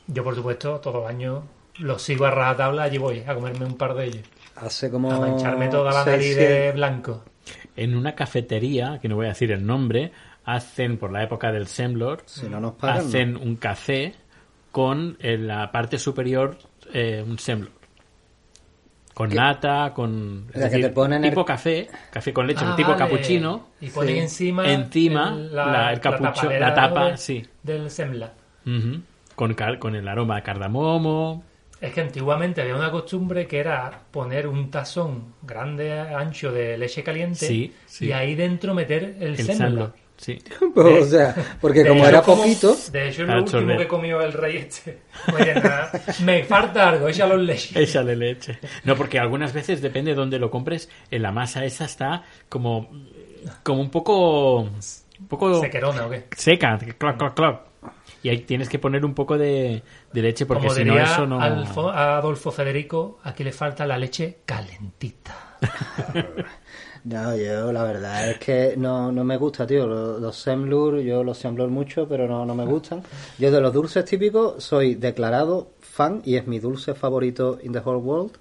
Yo, 0.09 0.23
por 0.23 0.35
supuesto, 0.35 0.81
todos 0.81 0.97
los 0.97 1.09
años 1.09 1.45
los 1.79 2.03
sigo 2.03 2.27
a 2.27 2.31
rajatabla, 2.31 2.83
allí 2.83 2.99
voy 2.99 3.21
a 3.21 3.35
comerme 3.35 3.65
un 3.65 3.77
par 3.77 3.95
de 3.95 4.05
ellos. 4.07 4.23
Hace 4.57 4.91
como... 4.91 5.11
A 5.13 5.19
mancharme 5.19 5.69
toda 5.69 5.93
la 5.93 6.05
nariz 6.05 6.37
de 6.37 6.73
blanco. 6.73 7.25
En 7.77 7.97
una 7.97 8.15
cafetería, 8.15 8.99
que 9.01 9.09
no 9.09 9.17
voy 9.17 9.27
a 9.27 9.31
decir 9.31 9.51
el 9.53 9.65
nombre, 9.67 10.13
hacen, 10.45 10.99
por 10.99 11.11
la 11.13 11.23
época 11.23 11.51
del 11.53 11.67
Semlor, 11.67 12.23
Si 12.27 12.49
no 12.49 12.61
nos 12.61 12.73
pagan, 12.75 12.99
hacen 12.99 13.37
un 13.37 13.57
café 13.57 14.15
con 14.71 15.17
en 15.21 15.47
la 15.49 15.71
parte 15.73 15.99
superior 15.99 16.57
eh, 16.93 17.25
un 17.27 17.39
Semlor. 17.39 17.71
Con 19.15 19.29
nata, 19.31 19.93
con... 19.95 20.47
O 20.55 20.59
sea, 20.59 20.71
que 20.71 20.79
te 20.79 20.89
ponen 20.89 21.23
el- 21.25 21.31
tipo 21.31 21.45
café, 21.45 21.89
café 22.11 22.33
con 22.33 22.47
leche, 22.47 22.65
Ah, 22.67 22.75
tipo 22.75 22.91
vale. 22.93 22.99
cappuccino. 22.99 23.69
Y 23.81 23.91
ponen 23.91 24.15
Sí. 24.15 24.21
encima, 24.21 24.73
Encima, 24.73 25.31
la- 25.33 25.93
el 25.93 26.01
capucho- 26.01 26.33
tapadera 26.43 26.69
la 26.69 26.75
tapa, 26.75 27.07
de- 27.11 27.17
sí. 27.19 27.47
del 27.63 27.91
semla. 27.91 28.33
Ujú. 28.65 29.01
con, 29.35 29.55
con 29.79 29.97
el 29.97 30.07
aroma 30.09 30.37
de 30.37 30.43
cardamomo. 30.43 31.43
Es 31.83 31.93
que 31.93 32.01
antiguamente 32.01 32.63
había 32.63 32.77
una 32.77 32.91
costumbre 32.93 33.47
que 33.47 33.59
era 33.59 34.03
poner 34.11 34.47
un 34.47 34.71
tazón 34.71 35.35
grande, 35.43 35.93
ancho 35.93 36.53
de 36.53 36.79
leche 36.79 37.03
caliente 37.03 37.45
Sí, 37.47 37.75
sí. 37.87 38.07
y 38.07 38.13
ahí 38.13 38.35
dentro 38.37 38.73
meter 38.73 39.17
el, 39.21 39.35
El. 39.35 39.39
Semlor. 39.39 39.93
Sí. 40.17 40.39
o 40.77 41.05
sea, 41.05 41.35
porque 41.61 41.83
De 41.83 41.89
como 41.89 42.03
hecho, 42.03 42.09
era 42.11 42.23
como- 42.23 42.43
poquito, 42.43 42.77
De 42.93 43.09
hecho, 43.09 43.25
lo 43.25 43.43
último 43.43 43.77
que 43.77 43.89
comió 43.89 44.21
el 44.23 44.33
rey 44.33 44.59
este. 44.59 45.01
Oye, 45.35 45.55
nada, 45.57 45.91
me 46.25 46.45
falta 46.45 46.89
algo, 46.91 47.09
échalo 47.09 47.35
en 47.35 47.47
leche. 47.47 47.83
Échale 47.83 48.15
leche. 48.15 48.61
No, 48.85 48.95
porque 48.95 49.19
algunas 49.19 49.53
veces, 49.53 49.83
depende 49.83 50.13
de 50.13 50.15
dónde 50.17 50.39
lo 50.39 50.51
compres, 50.53 50.89
en 51.11 51.23
la 51.23 51.33
masa 51.33 51.65
esa 51.65 51.87
está 51.87 52.23
como, 52.49 52.91
como 53.65 53.81
un 53.81 53.91
poco, 53.91 54.61
un 54.61 55.27
poco 55.29 55.61
Sequerona 55.61 56.07
o 56.07 56.11
qué. 56.11 56.27
seca, 56.37 56.79
clac, 56.97 57.17
clac, 57.19 57.35
clac. 57.35 57.61
Y 58.23 58.29
ahí 58.29 58.39
tienes 58.39 58.69
que 58.69 58.79
poner 58.79 59.05
un 59.05 59.15
poco 59.15 59.37
de, 59.37 59.83
de 60.13 60.23
leche 60.23 60.47
porque 60.47 60.67
Como 60.69 60.75
si 60.75 60.85
no 60.85 60.99
eso 60.99 61.27
no... 61.27 61.41
Alfo- 61.41 61.91
a 61.93 62.19
Adolfo 62.19 62.53
Federico, 62.53 63.19
aquí 63.25 63.43
le 63.43 63.53
falta 63.53 63.85
la 63.87 63.99
leche 63.99 64.39
calentita. 64.45 65.57
No, 67.05 67.35
yo 67.37 67.73
la 67.73 67.83
verdad 67.83 68.31
es 68.31 68.39
que 68.39 68.75
no, 68.77 69.11
no 69.11 69.25
me 69.25 69.37
gusta, 69.37 69.67
tío. 69.67 69.89
Los, 69.89 70.21
los 70.21 70.37
semlur, 70.37 71.01
yo 71.01 71.25
los 71.25 71.37
semlur 71.37 71.69
mucho, 71.69 72.07
pero 72.07 72.29
no, 72.29 72.47
no 72.47 72.55
me 72.55 72.65
gustan. 72.65 73.03
Yo 73.39 73.51
de 73.51 73.61
los 73.61 73.73
dulces 73.73 74.05
típicos 74.05 74.63
soy 74.63 74.95
declarado 74.95 75.73
fan 75.81 76.23
y 76.25 76.37
es 76.37 76.47
mi 76.47 76.61
dulce 76.61 76.95
favorito 76.95 77.59
in 77.65 77.73
the 77.73 77.81
whole 77.81 77.99
world. 77.99 78.39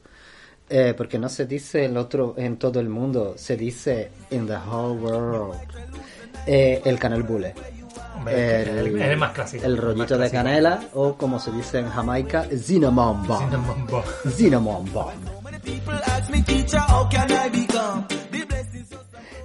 Eh, 0.69 0.93
porque 0.95 1.17
no 1.17 1.27
se 1.27 1.47
dice 1.47 1.85
el 1.85 1.97
otro 1.97 2.35
en 2.37 2.57
todo 2.57 2.79
el 2.79 2.87
mundo, 2.87 3.33
se 3.35 3.57
dice 3.57 4.11
in 4.29 4.45
the 4.45 4.55
whole 4.57 4.93
world. 5.01 5.55
Eh, 6.45 6.81
el 6.85 6.99
canel 6.99 7.23
bule. 7.23 7.55
Hombre, 8.21 9.11
el 9.11 9.17
más 9.17 9.31
clásico, 9.31 9.65
El 9.65 9.77
más 9.77 9.83
rollito 9.83 10.15
de 10.15 10.29
canela 10.29 10.79
o 10.93 11.15
como 11.15 11.39
se 11.39 11.51
dice 11.51 11.79
en 11.79 11.89
Jamaica, 11.89 12.43
cinnamon 12.43 13.25
bun. 13.25 13.39
Cinnamon 14.31 14.85
bun. 14.93 15.13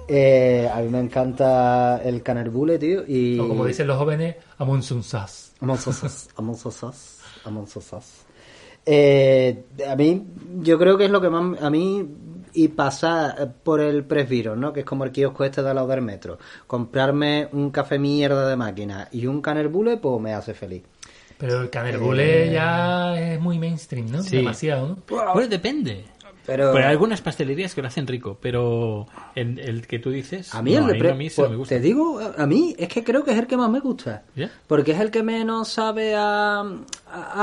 Eh, 0.07 0.69
a 0.71 0.79
mí 0.79 0.89
me 0.89 0.99
encanta 0.99 2.01
el 2.03 2.21
canerbule, 2.21 2.77
tío, 2.77 3.03
y... 3.07 3.39
O 3.39 3.47
como 3.47 3.65
dicen 3.65 3.87
los 3.87 3.97
jóvenes, 3.97 4.35
amonsunsas. 4.59 5.53
Amonsosas, 5.59 6.29
amonsosas, 6.35 7.19
amonsosas. 7.45 8.25
Eh, 8.85 9.65
a 9.89 9.95
mí, 9.95 10.23
yo 10.59 10.77
creo 10.77 10.99
que 10.99 11.05
es 11.05 11.11
lo 11.11 11.19
que 11.19 11.29
más... 11.29 11.61
A 11.63 11.71
mí, 11.71 12.07
y 12.53 12.67
pasar 12.69 13.53
por 13.63 13.79
el 13.81 14.03
presbiro, 14.03 14.55
¿no? 14.55 14.73
Que 14.73 14.81
es 14.81 14.85
como 14.85 15.03
el 15.03 15.11
kiosco 15.11 15.43
este 15.43 15.61
de 15.63 15.69
al 15.69 15.75
lado 15.75 15.87
del 15.87 16.01
metro. 16.01 16.37
Comprarme 16.67 17.47
un 17.51 17.71
café 17.71 17.99
mierda 17.99 18.47
de 18.47 18.55
máquina 18.55 19.07
y 19.11 19.25
un 19.27 19.41
canerbule, 19.41 19.97
pues 19.97 20.21
me 20.21 20.33
hace 20.33 20.53
feliz. 20.53 20.83
Pero 21.37 21.61
el 21.61 21.69
canerbule 21.69 22.49
Eh. 22.49 22.53
ya 22.53 23.15
es 23.19 23.39
muy 23.39 23.59
mainstream, 23.59 24.09
¿no? 24.11 24.23
Sí. 24.23 24.37
Demasiado, 24.37 24.87
¿no? 24.89 24.97
Bueno, 25.07 25.47
depende. 25.47 26.05
Pero... 26.47 26.71
Pero 26.71 26.85
hay 26.85 26.91
algunas 26.91 27.19
pastelerías 27.21 27.75
que 27.75 27.81
lo 27.81 27.89
hacen 27.89 28.07
rico, 28.07 28.37
pero 28.41 29.05
el, 29.35 29.59
el 29.59 29.85
que 29.85 29.99
tú 29.99 30.09
dices... 30.11 30.55
A 30.55 30.61
mí 30.61 30.71
no, 30.73 30.79
el 30.79 30.87
de 30.87 30.95
a 30.95 30.99
pre- 30.99 31.11
a 31.11 31.13
mí 31.13 31.29
pues, 31.29 31.49
me 31.49 31.57
gusta. 31.57 31.75
Te 31.75 31.81
digo, 31.81 32.21
a 32.37 32.47
mí 32.47 32.73
es 32.79 32.87
que 32.87 33.03
creo 33.03 33.23
que 33.25 33.31
es 33.33 33.37
el 33.37 33.47
que 33.47 33.57
más 33.57 33.69
me 33.69 33.81
gusta. 33.81 34.23
¿Ya? 34.33 34.49
Porque 34.65 34.93
es 34.93 34.99
el 35.01 35.11
que 35.11 35.23
menos 35.23 35.67
sabe 35.67 36.15
a... 36.15 36.61
a- 36.61 36.65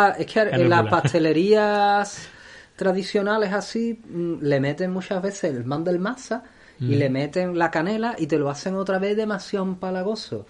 a- 0.07 0.11
es 0.19 0.25
que 0.27 0.41
en 0.41 0.71
las 0.71 0.87
pastelerías 0.89 2.29
tradicionales 2.77 3.53
así 3.53 4.01
mm, 4.09 4.43
le 4.43 4.61
meten 4.61 4.91
muchas 4.93 5.23
veces 5.23 5.45
el 5.55 5.65
mandel 5.65 5.99
masa 5.99 6.45
y 6.81 6.97
Mm. 6.97 6.99
le 6.99 7.11
meten 7.11 7.59
la 7.59 7.71
canela 7.71 8.15
y 8.19 8.27
te 8.27 8.39
lo 8.39 8.51
hacen 8.51 8.75
otra 8.75 8.99
vez 8.99 9.17
demasiado 9.17 9.65
empalagoso. 9.65 10.47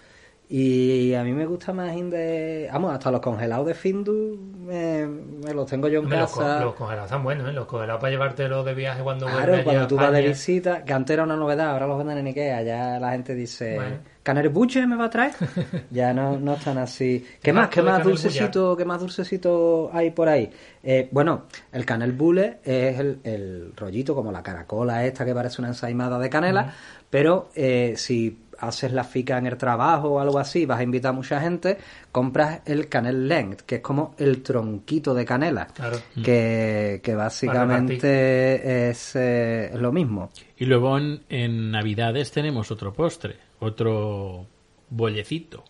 Y 0.49 1.15
a 1.15 1.25
mí 1.25 1.33
me 1.33 1.47
gusta 1.47 1.73
más 1.73 1.95
de... 1.95 2.69
Vamos, 2.73 2.93
hasta 2.93 3.11
los 3.11 3.21
congelados 3.21 3.67
de 3.67 3.75
Findu 3.75 4.37
me, 4.59 5.07
me 5.07 5.55
los 5.55 5.67
tengo 5.69 5.89
yo 5.89 6.01
en 6.01 6.05
Hombre, 6.05 6.19
los, 6.19 6.31
casa. 6.31 6.61
los 6.61 6.75
congelados 6.75 7.07
están 7.11 7.25
buenos, 7.25 7.49
¿eh? 7.49 7.53
Los 7.53 7.67
congelados 7.67 8.01
para 8.01 8.11
llevártelo 8.11 8.63
de 8.63 8.75
viaje 8.75 9.03
cuando 9.03 9.27
Claro, 9.27 9.41
vuelves 9.41 9.65
cuando 9.65 9.87
tú 9.87 9.97
vas 9.97 10.13
de 10.13 10.23
visita, 10.29 10.85
que 10.85 10.93
antes 10.93 11.15
era 11.15 11.25
una 11.25 11.37
novedad, 11.37 11.71
ahora 11.71 11.87
los 11.87 11.99
venden 11.99 12.19
en 12.19 12.27
Ikea, 12.27 12.63
ya 12.63 13.01
la 13.01 13.13
gente 13.13 13.35
dice, 13.35 13.75
Bueno. 13.77 13.97
¿Caner 14.25 14.49
buche 14.49 14.85
me 14.87 14.97
va 14.97 15.05
a 15.05 15.11
traer? 15.11 15.35
ya 15.93 16.13
no, 16.13 16.37
no 16.41 16.55
están 16.55 16.79
así. 16.79 17.25
¿Qué 17.41 17.53
más? 17.53 17.69
¿Qué 17.69 17.83
más 17.83 18.03
dulcecito, 18.03 18.77
qué 18.77 18.85
más 18.85 18.99
dulcecito 19.01 19.91
hay 19.93 20.11
por 20.11 20.29
ahí? 20.29 20.51
Eh, 20.83 21.09
bueno, 21.13 21.45
el 21.71 21.85
canel 21.85 22.13
bule 22.13 22.59
es 22.65 22.99
el, 22.99 23.19
el 23.23 23.73
rollito 23.77 24.15
como 24.15 24.33
la 24.33 24.43
caracola 24.43 25.05
esta 25.05 25.25
que 25.25 25.35
parece 25.35 25.61
una 25.61 25.69
ensaimada 25.69 26.19
de 26.19 26.29
canela, 26.31 26.75
pero 27.11 27.51
eh, 27.55 27.95
si 27.97 28.39
haces 28.59 28.93
la 28.93 29.05
fica 29.05 29.37
en 29.37 29.47
el 29.47 29.57
trabajo 29.59 30.09
o 30.13 30.21
algo 30.21 30.39
así, 30.39 30.65
vas 30.65 30.79
a 30.79 30.83
invitar 30.85 31.11
a 31.11 31.13
mucha 31.13 31.41
gente, 31.41 31.77
compras 32.13 32.61
el 32.65 32.89
canel 32.89 33.29
length, 33.29 33.61
que 33.63 33.75
es 33.77 33.81
como 33.83 34.15
el 34.17 34.43
tronquito 34.43 35.13
de 35.13 35.25
canela, 35.27 35.67
Claro. 35.67 35.99
que, 36.25 37.01
que 37.03 37.15
básicamente 37.15 38.91
es, 38.91 39.17
eh, 39.17 39.71
es 39.75 39.81
lo 39.81 39.93
mismo. 39.93 40.31
Y 40.57 40.65
luego 40.67 40.97
en, 40.97 41.23
en 41.29 41.71
Navidades 41.73 42.31
tenemos 42.31 42.71
otro 42.71 42.93
postre, 42.93 43.37
otro 43.65 44.47
bollecito, 44.91 45.65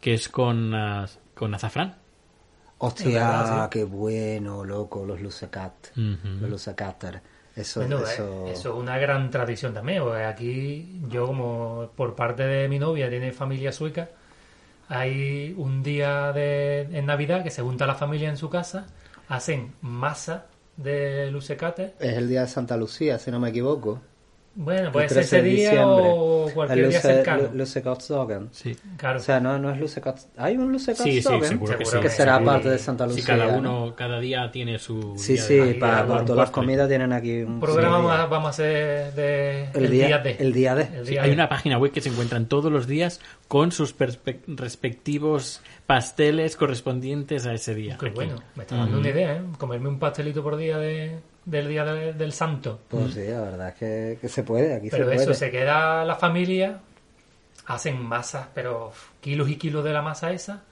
que 0.00 0.14
es 0.14 0.28
con, 0.28 0.74
az- 0.74 1.18
con 1.34 1.54
azafrán. 1.54 1.96
Hostia, 2.78 3.68
qué 3.70 3.82
bueno, 3.84 4.64
loco, 4.64 5.04
los 5.04 5.20
lucecat, 5.20 5.74
Ujú. 5.96 6.40
los 6.42 6.50
lucecater. 6.50 7.20
Eso, 7.56 7.80
Bueno, 7.80 7.98
eh, 7.98 8.12
eso... 8.14 8.46
eso 8.46 8.68
es 8.72 8.74
una 8.80 8.98
gran 8.98 9.30
tradición 9.30 9.74
también, 9.74 10.02
porque 10.04 10.22
aquí 10.22 11.00
yo 11.08 11.26
como 11.26 11.90
por 11.96 12.14
parte 12.14 12.44
de 12.44 12.68
mi 12.68 12.78
novia 12.78 13.10
tiene 13.10 13.32
familia 13.32 13.72
sueca, 13.72 14.08
hay 14.88 15.54
un 15.56 15.82
día 15.82 16.32
de, 16.32 16.82
en 16.92 17.06
Navidad 17.06 17.42
que 17.42 17.50
se 17.50 17.62
junta 17.62 17.86
la 17.86 17.94
familia 17.96 18.28
en 18.28 18.36
su 18.36 18.48
casa, 18.48 18.86
hacen 19.28 19.72
masa 19.82 20.46
de 20.76 21.30
lucecate, 21.32 21.94
Es 21.98 22.16
el 22.16 22.28
día 22.28 22.42
de 22.42 22.46
Santa 22.46 22.76
Lucía, 22.76 23.18
si 23.18 23.30
no 23.32 23.40
me 23.40 23.48
equivoco. 23.50 24.00
Bueno, 24.60 24.90
puede 24.90 25.06
El 25.06 25.10
ser 25.10 25.18
13 25.22 25.38
ese 25.38 25.46
día 25.48 25.86
o 25.86 26.50
cualquier 26.52 26.78
El 26.86 26.90
día 26.90 26.98
luce- 26.98 27.08
cercano. 27.14 27.42
lu- 27.44 27.58
Lucecatsdagen. 27.58 28.48
Sí. 28.50 28.76
Claro. 28.96 29.18
O 29.18 29.22
sea, 29.22 29.38
no, 29.38 29.56
no 29.58 29.70
es 29.70 29.78
Lucecat... 29.78 30.18
¿Hay 30.36 30.56
un 30.56 30.76
Sí, 30.78 30.92
sí, 30.94 30.94
Lucecatsdagen? 30.94 31.48
seguro 31.48 31.78
que 31.78 31.84
sí. 31.84 31.96
Que 32.00 32.08
será 32.08 32.34
seguro. 32.38 32.52
parte 32.52 32.68
de 32.70 32.78
Santa 32.78 33.06
Lucía. 33.06 33.24
cada 33.24 33.52
¿no? 33.52 33.58
uno, 33.58 33.94
cada 33.96 34.18
día 34.18 34.50
tiene 34.50 34.78
su. 34.80 35.14
Sí, 35.16 35.34
día 35.34 35.42
sí, 35.42 35.74
para, 35.78 36.06
para 36.06 36.24
todas 36.24 36.28
las 36.28 36.36
postre. 36.48 36.52
comidas 36.52 36.88
tienen 36.88 37.12
aquí 37.12 37.42
un... 37.42 37.60
programa 37.60 37.98
día. 38.16 38.26
vamos 38.26 38.46
a, 38.46 38.50
hacer 38.50 39.14
de 39.14 39.64
El 39.74 39.90
día- 39.90 40.18
de. 40.18 40.32
el 40.40 40.52
día 40.52 40.74
de. 40.74 40.82
El 40.82 41.04
Sí, 41.06 41.10
día 41.12 41.22
hay 41.22 41.28
de. 41.28 41.34
una 41.34 41.48
página 41.48 41.78
web 41.78 41.92
que 41.92 42.00
se 42.00 42.08
encuentran 42.08 42.46
todos 42.46 42.72
los 42.72 42.86
días 42.88 43.20
con 43.46 43.70
sus 43.70 43.96
perspe- 43.96 44.40
respectivos 44.48 45.60
pasteles 45.86 46.56
correspondientes 46.56 47.46
a 47.46 47.54
ese 47.54 47.74
día. 47.74 47.96
Qué 47.98 48.06
Aquí. 48.06 48.14
bueno, 48.16 48.42
me 48.56 48.62
está 48.64 48.76
dando 48.76 48.98
una 48.98 49.08
idea, 49.08 49.36
¿eh? 49.36 49.42
Comerme 49.56 49.88
un 49.88 49.98
pastelito 49.98 50.42
por 50.42 50.56
día 50.56 50.78
de, 50.78 51.18
del 51.50 51.68
día 51.68 51.84
de- 51.84 52.12
del 52.12 52.32
santo. 52.32 52.80
Pues 52.88 53.14
sí, 53.14 53.24
la 53.26 53.40
verdad 53.40 53.68
es 53.68 53.74
que, 53.74 54.18
que 54.20 54.28
se 54.28 54.42
puede, 54.42 54.74
aquí 54.74 54.88
Pero 54.90 55.08
se 55.08 55.14
eso, 55.14 55.24
puede. 55.24 55.34
se 55.36 55.50
queda 55.50 56.04
la 56.04 56.16
familia, 56.16 56.78
hacen 57.66 58.02
masas, 58.02 58.46
pero 58.54 58.92
kilos 59.20 59.48
y 59.48 59.56
kilos 59.56 59.84
de 59.84 59.92
la 59.92 60.02
masa 60.02 60.32
esa, 60.32 60.62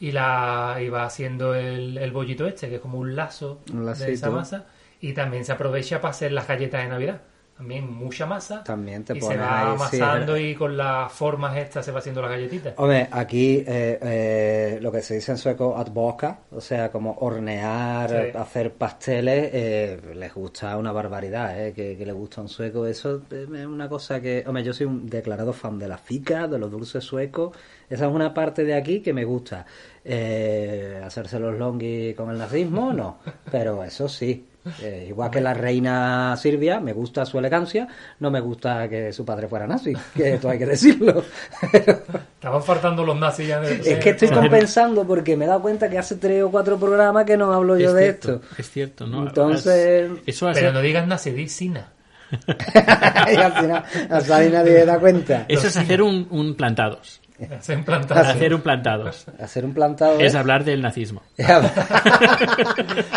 y 0.00 0.12
la 0.12 0.78
y 0.80 0.88
va 0.88 1.04
haciendo 1.04 1.54
el, 1.54 1.96
el 1.98 2.10
bollito 2.12 2.46
este, 2.46 2.68
que 2.68 2.76
es 2.76 2.80
como 2.80 2.98
un 2.98 3.14
lazo 3.16 3.60
Un 3.72 3.86
de 3.86 4.12
esa 4.12 4.30
masa, 4.30 4.66
y 5.00 5.12
también 5.12 5.44
se 5.44 5.52
aprovecha 5.52 6.00
para 6.00 6.10
hacer 6.10 6.32
las 6.32 6.46
galletas 6.48 6.82
de 6.82 6.88
Navidad. 6.88 7.20
También 7.56 7.88
mucha 7.92 8.26
masa, 8.26 8.64
También 8.64 9.04
te 9.04 9.16
y 9.16 9.20
se 9.20 9.36
va 9.36 9.60
ahí, 9.60 9.74
amasando 9.74 10.36
y 10.36 10.56
con 10.56 10.76
las 10.76 11.12
formas 11.12 11.56
estas 11.56 11.84
se 11.84 11.92
va 11.92 12.00
haciendo 12.00 12.20
las 12.20 12.32
galletitas. 12.32 12.74
Hombre, 12.76 13.06
aquí 13.12 13.58
eh, 13.66 13.98
eh, 14.02 14.78
lo 14.82 14.90
que 14.90 15.00
se 15.02 15.14
dice 15.14 15.30
en 15.32 15.38
sueco 15.38 15.76
ad 15.76 15.86
boca, 15.92 16.40
o 16.50 16.60
sea, 16.60 16.90
como 16.90 17.12
hornear, 17.20 18.10
Sí. 18.10 18.36
hacer 18.36 18.72
pasteles, 18.72 19.50
eh, 19.52 20.00
les 20.16 20.34
gusta 20.34 20.76
una 20.76 20.90
barbaridad, 20.90 21.64
eh, 21.66 21.72
que, 21.72 21.96
que 21.96 22.04
les 22.04 22.14
gusta 22.14 22.40
un 22.40 22.48
sueco. 22.48 22.86
Eso 22.86 23.22
es 23.30 23.48
una 23.48 23.88
cosa 23.88 24.20
que, 24.20 24.42
hombre, 24.46 24.64
yo 24.64 24.72
soy 24.74 24.86
un 24.86 25.08
declarado 25.08 25.52
fan 25.52 25.78
de 25.78 25.86
la 25.86 25.96
fica, 25.96 26.48
de 26.48 26.58
los 26.58 26.70
dulces 26.72 27.04
suecos. 27.04 27.56
Esa 27.88 28.06
es 28.06 28.12
una 28.12 28.34
parte 28.34 28.64
de 28.64 28.74
aquí 28.74 29.00
que 29.00 29.12
me 29.12 29.24
gusta. 29.24 29.64
Eh, 30.04 31.00
hacerse 31.04 31.38
los 31.38 31.56
longi 31.56 32.14
con 32.14 32.30
el 32.30 32.38
nazismo, 32.38 32.92
no, 32.92 33.18
pero 33.50 33.84
eso 33.84 34.08
sí. 34.08 34.48
Eh, 34.80 35.06
igual 35.10 35.30
que 35.30 35.40
la 35.42 35.52
reina 35.52 36.34
Silvia, 36.38 36.80
me 36.80 36.92
gusta 36.94 37.26
su 37.26 37.38
elegancia, 37.38 37.86
no 38.20 38.30
me 38.30 38.40
gusta 38.40 38.88
que 38.88 39.12
su 39.12 39.24
padre 39.24 39.46
fuera 39.46 39.66
nazi, 39.66 39.92
que 40.14 40.34
esto 40.34 40.48
hay 40.48 40.58
que 40.58 40.66
decirlo. 40.66 41.22
Estaban 42.34 42.62
faltando 42.62 43.04
los 43.04 43.18
nazis 43.18 43.48
ya 43.48 43.58
el- 43.60 43.86
Es 43.86 43.98
que 43.98 44.10
estoy 44.10 44.28
compensando 44.28 45.06
porque 45.06 45.36
me 45.36 45.44
he 45.44 45.48
dado 45.48 45.60
cuenta 45.62 45.90
que 45.90 45.98
hace 45.98 46.16
tres 46.16 46.42
o 46.42 46.50
cuatro 46.50 46.78
programas 46.78 47.24
que 47.26 47.36
no 47.36 47.52
hablo 47.52 47.76
yo 47.76 47.88
Es 47.90 47.94
de 47.94 48.02
cierto, 48.02 48.34
esto. 48.36 48.46
Es 48.58 48.70
cierto, 48.70 49.06
¿no? 49.06 49.26
Entonces- 49.26 50.10
Eso 50.26 50.48
hace, 50.48 50.60
Pero 50.60 50.72
no 50.72 50.80
digas 50.80 51.06
nazi, 51.06 51.30
di 51.32 51.48
sina. 51.48 51.88
y 53.32 53.36
al 53.36 53.52
final, 53.52 53.84
hasta 54.10 54.36
ahí 54.36 54.50
nadie 54.50 54.80
se 54.80 54.86
da 54.86 54.98
cuenta. 54.98 55.44
eso 55.46 55.66
es 55.68 55.76
hacer 55.76 56.02
un, 56.02 56.26
un 56.30 56.54
plantados. 56.54 57.20
Hacen 57.58 57.84
plantadas. 57.84 58.28
Hacer 58.36 58.54
un 58.54 58.60
plantados. 58.60 59.26
Hacer 59.40 59.64
un 59.64 59.74
plantado. 59.74 60.20
¿eh? 60.20 60.26
Es 60.26 60.34
hablar 60.34 60.62
del 60.64 60.80
nazismo. 60.82 61.22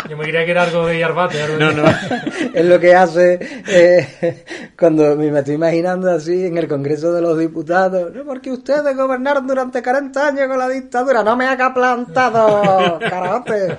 Yo 0.08 0.16
me 0.16 0.24
creía 0.24 0.44
que 0.44 0.50
era 0.50 0.62
algo 0.64 0.86
de 0.86 0.98
Yarbate. 0.98 1.42
algo 1.42 1.56
de- 1.56 1.64
No, 1.64 1.72
no. 1.72 1.84
es 2.54 2.64
lo 2.64 2.80
que 2.80 2.94
hace 2.94 3.38
eh, 3.68 4.44
cuando 4.78 5.14
me 5.16 5.38
estoy 5.38 5.54
imaginando 5.54 6.10
así 6.10 6.46
en 6.46 6.58
el 6.58 6.66
Congreso 6.68 7.12
de 7.12 7.20
los 7.22 7.38
Diputados. 7.38 8.12
No, 8.14 8.24
porque 8.24 8.50
ustedes 8.50 8.96
gobernaron 8.96 9.46
durante 9.46 9.82
40 9.82 10.26
años 10.26 10.48
con 10.48 10.58
la 10.58 10.68
dictadura. 10.68 11.22
No 11.22 11.36
me 11.36 11.46
haga 11.46 11.72
plantado, 11.72 12.98
carajote. 12.98 13.78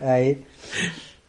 Ahí. 0.00 0.44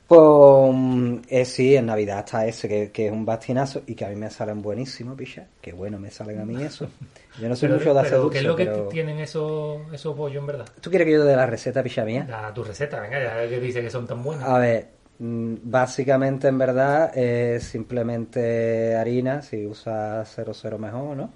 Pues 0.08 1.22
eh, 1.28 1.43
sí, 1.43 1.76
en 1.76 1.88
Navidad 1.88 2.20
está 2.20 2.45
ese, 2.45 2.70
que, 2.70 2.91
que 2.91 3.08
es 3.08 3.12
un 3.12 3.26
bastinazo 3.26 3.82
y 3.88 3.93
que 3.93 4.05
a 4.05 4.10
mí 4.10 4.16
me 4.16 4.30
salen 4.30 4.62
buenísimos, 4.62 5.18
picha. 5.18 5.47
Que 5.62 5.74
bueno 5.74 5.99
me 5.99 6.10
salen 6.12 6.39
a 6.39 6.45
mí 6.45 6.64
eso. 6.64 6.88
Yo 7.41 7.49
no 7.49 7.55
soy 7.55 7.68
Pero, 7.68 7.80
mucho 7.80 7.93
de 7.93 7.99
hacer 7.99 8.20
¿qué 8.32 8.38
es 8.38 8.43
lo 8.45 8.55
que 8.55 8.66
pero- 8.66 8.88
tienen 8.88 9.20
esos, 9.20 9.82
esos 9.93 10.16
pollos 10.16 10.39
en 10.41 10.47
verdad? 10.47 10.66
¿Tú 10.80 10.89
quieres 10.89 11.05
que 11.05 11.12
yo 11.14 11.26
dé 11.26 11.36
la 11.36 11.45
receta, 11.45 11.84
picha 11.84 12.05
mía? 12.05 12.26
Da 12.28 12.53
tu 12.53 12.64
receta, 12.64 13.01
venga, 13.01 13.22
ya 13.22 13.49
que 13.49 13.60
dice 13.60 13.82
que 13.82 13.89
son 13.89 14.08
tan 14.08 14.24
buenas. 14.24 14.47
A 14.47 14.58
ver, 14.60 14.88
mm, 15.20 15.55
básicamente 15.64 16.47
en 16.47 16.58
verdad 16.58 17.16
es 17.18 17.64
simplemente 17.64 18.95
harina, 18.95 19.41
si 19.41 19.66
usas 19.66 20.30
00 20.30 20.80
mejor, 20.80 21.18
¿no? 21.18 21.34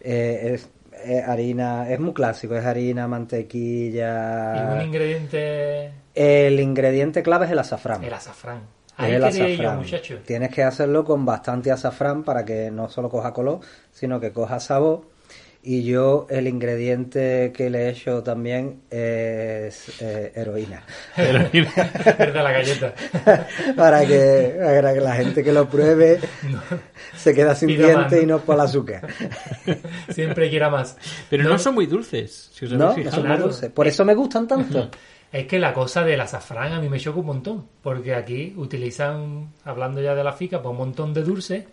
Eh, 0.00 0.52
es, 0.54 0.68
es 1.04 1.24
harina, 1.26 1.90
es 1.90 1.98
muy 1.98 2.12
clásico, 2.12 2.54
es 2.54 2.64
harina, 2.66 3.02
Y 3.02 3.04
un 3.06 3.10
mantequilla. 3.10 4.84
ingrediente, 4.84 5.90
El 6.14 6.60
ingrediente 6.60 7.22
clave 7.22 7.46
es 7.46 7.52
el 7.52 7.58
azafrán. 7.58 8.04
el 8.04 8.12
azafrán. 8.12 8.62
Ahí 8.96 9.12
el 9.12 9.20
yo, 9.20 9.26
azafrán. 9.26 9.78
muchacho. 9.78 10.18
Tienes 10.24 10.50
que 10.50 10.62
hacerlo 10.62 11.04
con 11.04 11.24
bastante 11.24 11.72
azafrán 11.72 12.22
para 12.22 12.44
que 12.44 12.70
no 12.70 12.88
solo 12.88 13.08
coja 13.08 13.32
color, 13.32 13.60
sino 13.90 14.20
que 14.20 14.32
coja 14.32 14.60
sabor. 14.60 15.12
Y 15.66 15.82
yo 15.82 16.26
el 16.28 16.46
ingrediente 16.46 17.50
que 17.56 17.70
le 17.70 17.86
he 17.86 17.88
hecho 17.88 18.22
también 18.22 18.82
es 18.90 19.98
eh, 20.02 20.30
heroína. 20.34 20.84
Verdad, 21.16 22.44
la 22.44 22.52
galleta. 22.52 22.94
para, 23.76 24.04
que, 24.04 24.58
para 24.62 24.92
que 24.92 25.00
la 25.00 25.14
gente 25.14 25.42
que 25.42 25.52
lo 25.52 25.66
pruebe 25.66 26.20
se 27.16 27.34
queda 27.34 27.54
sin 27.54 27.68
Pida 27.68 27.96
más, 27.96 28.12
¿no? 28.12 28.20
y 28.20 28.26
no 28.26 28.40
por 28.40 28.56
el 28.56 28.60
azúcar. 28.60 29.08
Siempre 30.10 30.50
quiera 30.50 30.68
más. 30.68 30.98
Pero 31.30 31.44
no, 31.44 31.58
son 31.58 31.74
muy 31.74 31.86
dulces. 31.86 32.50
Si 32.52 32.66
os 32.66 32.72
habéis 32.74 32.98
No, 32.98 33.04
no 33.04 33.10
son 33.10 33.26
muy 33.26 33.36
dulces. 33.38 33.70
Por 33.70 33.88
eso 33.88 34.04
me 34.04 34.14
gustan 34.14 34.46
tanto. 34.46 34.90
Es 35.34 35.46
que 35.48 35.58
la 35.58 35.74
cosa 35.74 36.04
del 36.04 36.20
azafrán 36.20 36.72
a 36.74 36.80
mí 36.80 36.88
me 36.88 37.00
choca 37.00 37.18
un 37.18 37.26
montón, 37.26 37.66
porque 37.82 38.14
aquí 38.14 38.54
utilizan, 38.56 39.48
hablando 39.64 40.00
ya 40.00 40.14
de 40.14 40.22
la 40.22 40.32
fica, 40.32 40.62
pues 40.62 40.70
un 40.70 40.78
montón 40.78 41.12
de 41.12 41.24
dulce, 41.24 41.66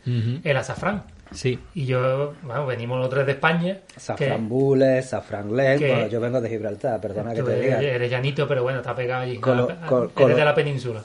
el 0.44 0.58
azafrán. 0.58 1.04
Sí. 1.32 1.60
Y 1.76 1.86
yo, 1.86 2.34
bueno, 2.42 2.66
venimos 2.66 3.00
los 3.00 3.10
tres 3.10 3.26
de 3.28 3.34
España. 3.34 3.78
Safran 3.96 4.50
Bules, 4.50 5.10
Safran 5.10 5.56
Len. 5.56 5.78
que- 5.80 5.88
Bueno, 5.94 6.08
yo 6.08 6.20
vengo 6.20 6.42
de 6.42 6.50
Gibraltar, 6.50 7.00
perdona 7.00 7.34
que 7.36 7.44
te 7.44 7.60
diga. 7.62 7.80
eres 7.82 8.10
llanito, 8.10 8.48
pero 8.48 8.64
bueno, 8.64 8.80
está 8.80 8.96
pegado 8.96 9.22
allí. 9.22 9.38
Colo- 9.38 9.68
Ah, 9.70 9.86
col- 9.88 10.04
eres 10.06 10.14
colo- 10.16 10.36
de 10.36 10.46
la 10.46 10.56
península. 10.56 11.04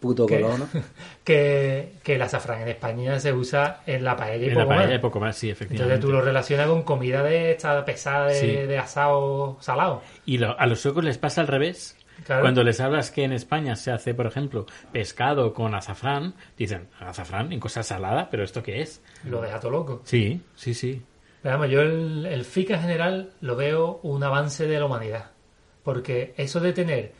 Puto 0.00 0.24
que, 0.26 0.40
colono. 0.40 0.66
que, 1.24 1.92
que 2.02 2.14
el 2.14 2.22
azafrán 2.22 2.62
en 2.62 2.68
España 2.68 3.20
se 3.20 3.32
usa 3.32 3.82
en 3.86 4.02
la 4.02 4.16
paella 4.16 4.46
y 4.46 4.48
En 4.48 4.54
la 4.56 4.64
poco 4.64 4.74
paella 4.74 4.92
más. 4.92 5.00
poco 5.00 5.20
más, 5.20 5.36
sí, 5.36 5.50
efectivamente. 5.50 5.94
Entonces 5.94 6.00
tú 6.06 6.12
lo 6.12 6.22
relacionas 6.22 6.66
con 6.68 6.82
comida 6.82 7.22
de 7.22 7.52
esta 7.52 7.84
pesada 7.84 8.26
de, 8.28 8.34
Sí. 8.34 8.46
de 8.46 8.78
asado 8.78 9.58
salado. 9.60 10.02
Y 10.24 10.38
lo- 10.38 10.58
a 10.58 10.66
los 10.66 10.80
suecos 10.80 11.04
les 11.04 11.18
pasa 11.18 11.40
al 11.42 11.46
revés. 11.48 11.96
Claro. 12.24 12.42
Cuando 12.42 12.62
les 12.64 12.80
hablas 12.80 13.10
que 13.10 13.24
en 13.24 13.32
España 13.32 13.76
se 13.76 13.90
hace, 13.92 14.12
por 14.12 14.26
ejemplo, 14.26 14.66
pescado 14.92 15.54
con 15.54 15.74
azafrán, 15.74 16.34
dicen, 16.56 16.88
azafrán 17.00 17.50
en 17.52 17.60
cosa 17.60 17.82
salada, 17.82 18.28
pero 18.30 18.42
¿esto 18.44 18.62
qué 18.62 18.82
es? 18.82 19.02
Lo 19.24 19.40
deja 19.40 19.58
todo 19.58 19.70
loco. 19.70 20.02
Sí, 20.04 20.40
sí, 20.54 20.74
sí. 20.74 21.02
Pero 21.42 21.54
vamos, 21.58 21.70
yo 21.70 21.80
el, 21.80 22.26
el 22.26 22.44
FICA 22.44 22.74
en 22.74 22.80
general 22.82 23.30
lo 23.40 23.56
veo 23.56 24.00
un 24.02 24.22
avance 24.22 24.66
de 24.66 24.78
la 24.78 24.84
humanidad. 24.84 25.30
Porque 25.82 26.34
eso 26.36 26.60
de 26.60 26.74
tener 26.74 27.12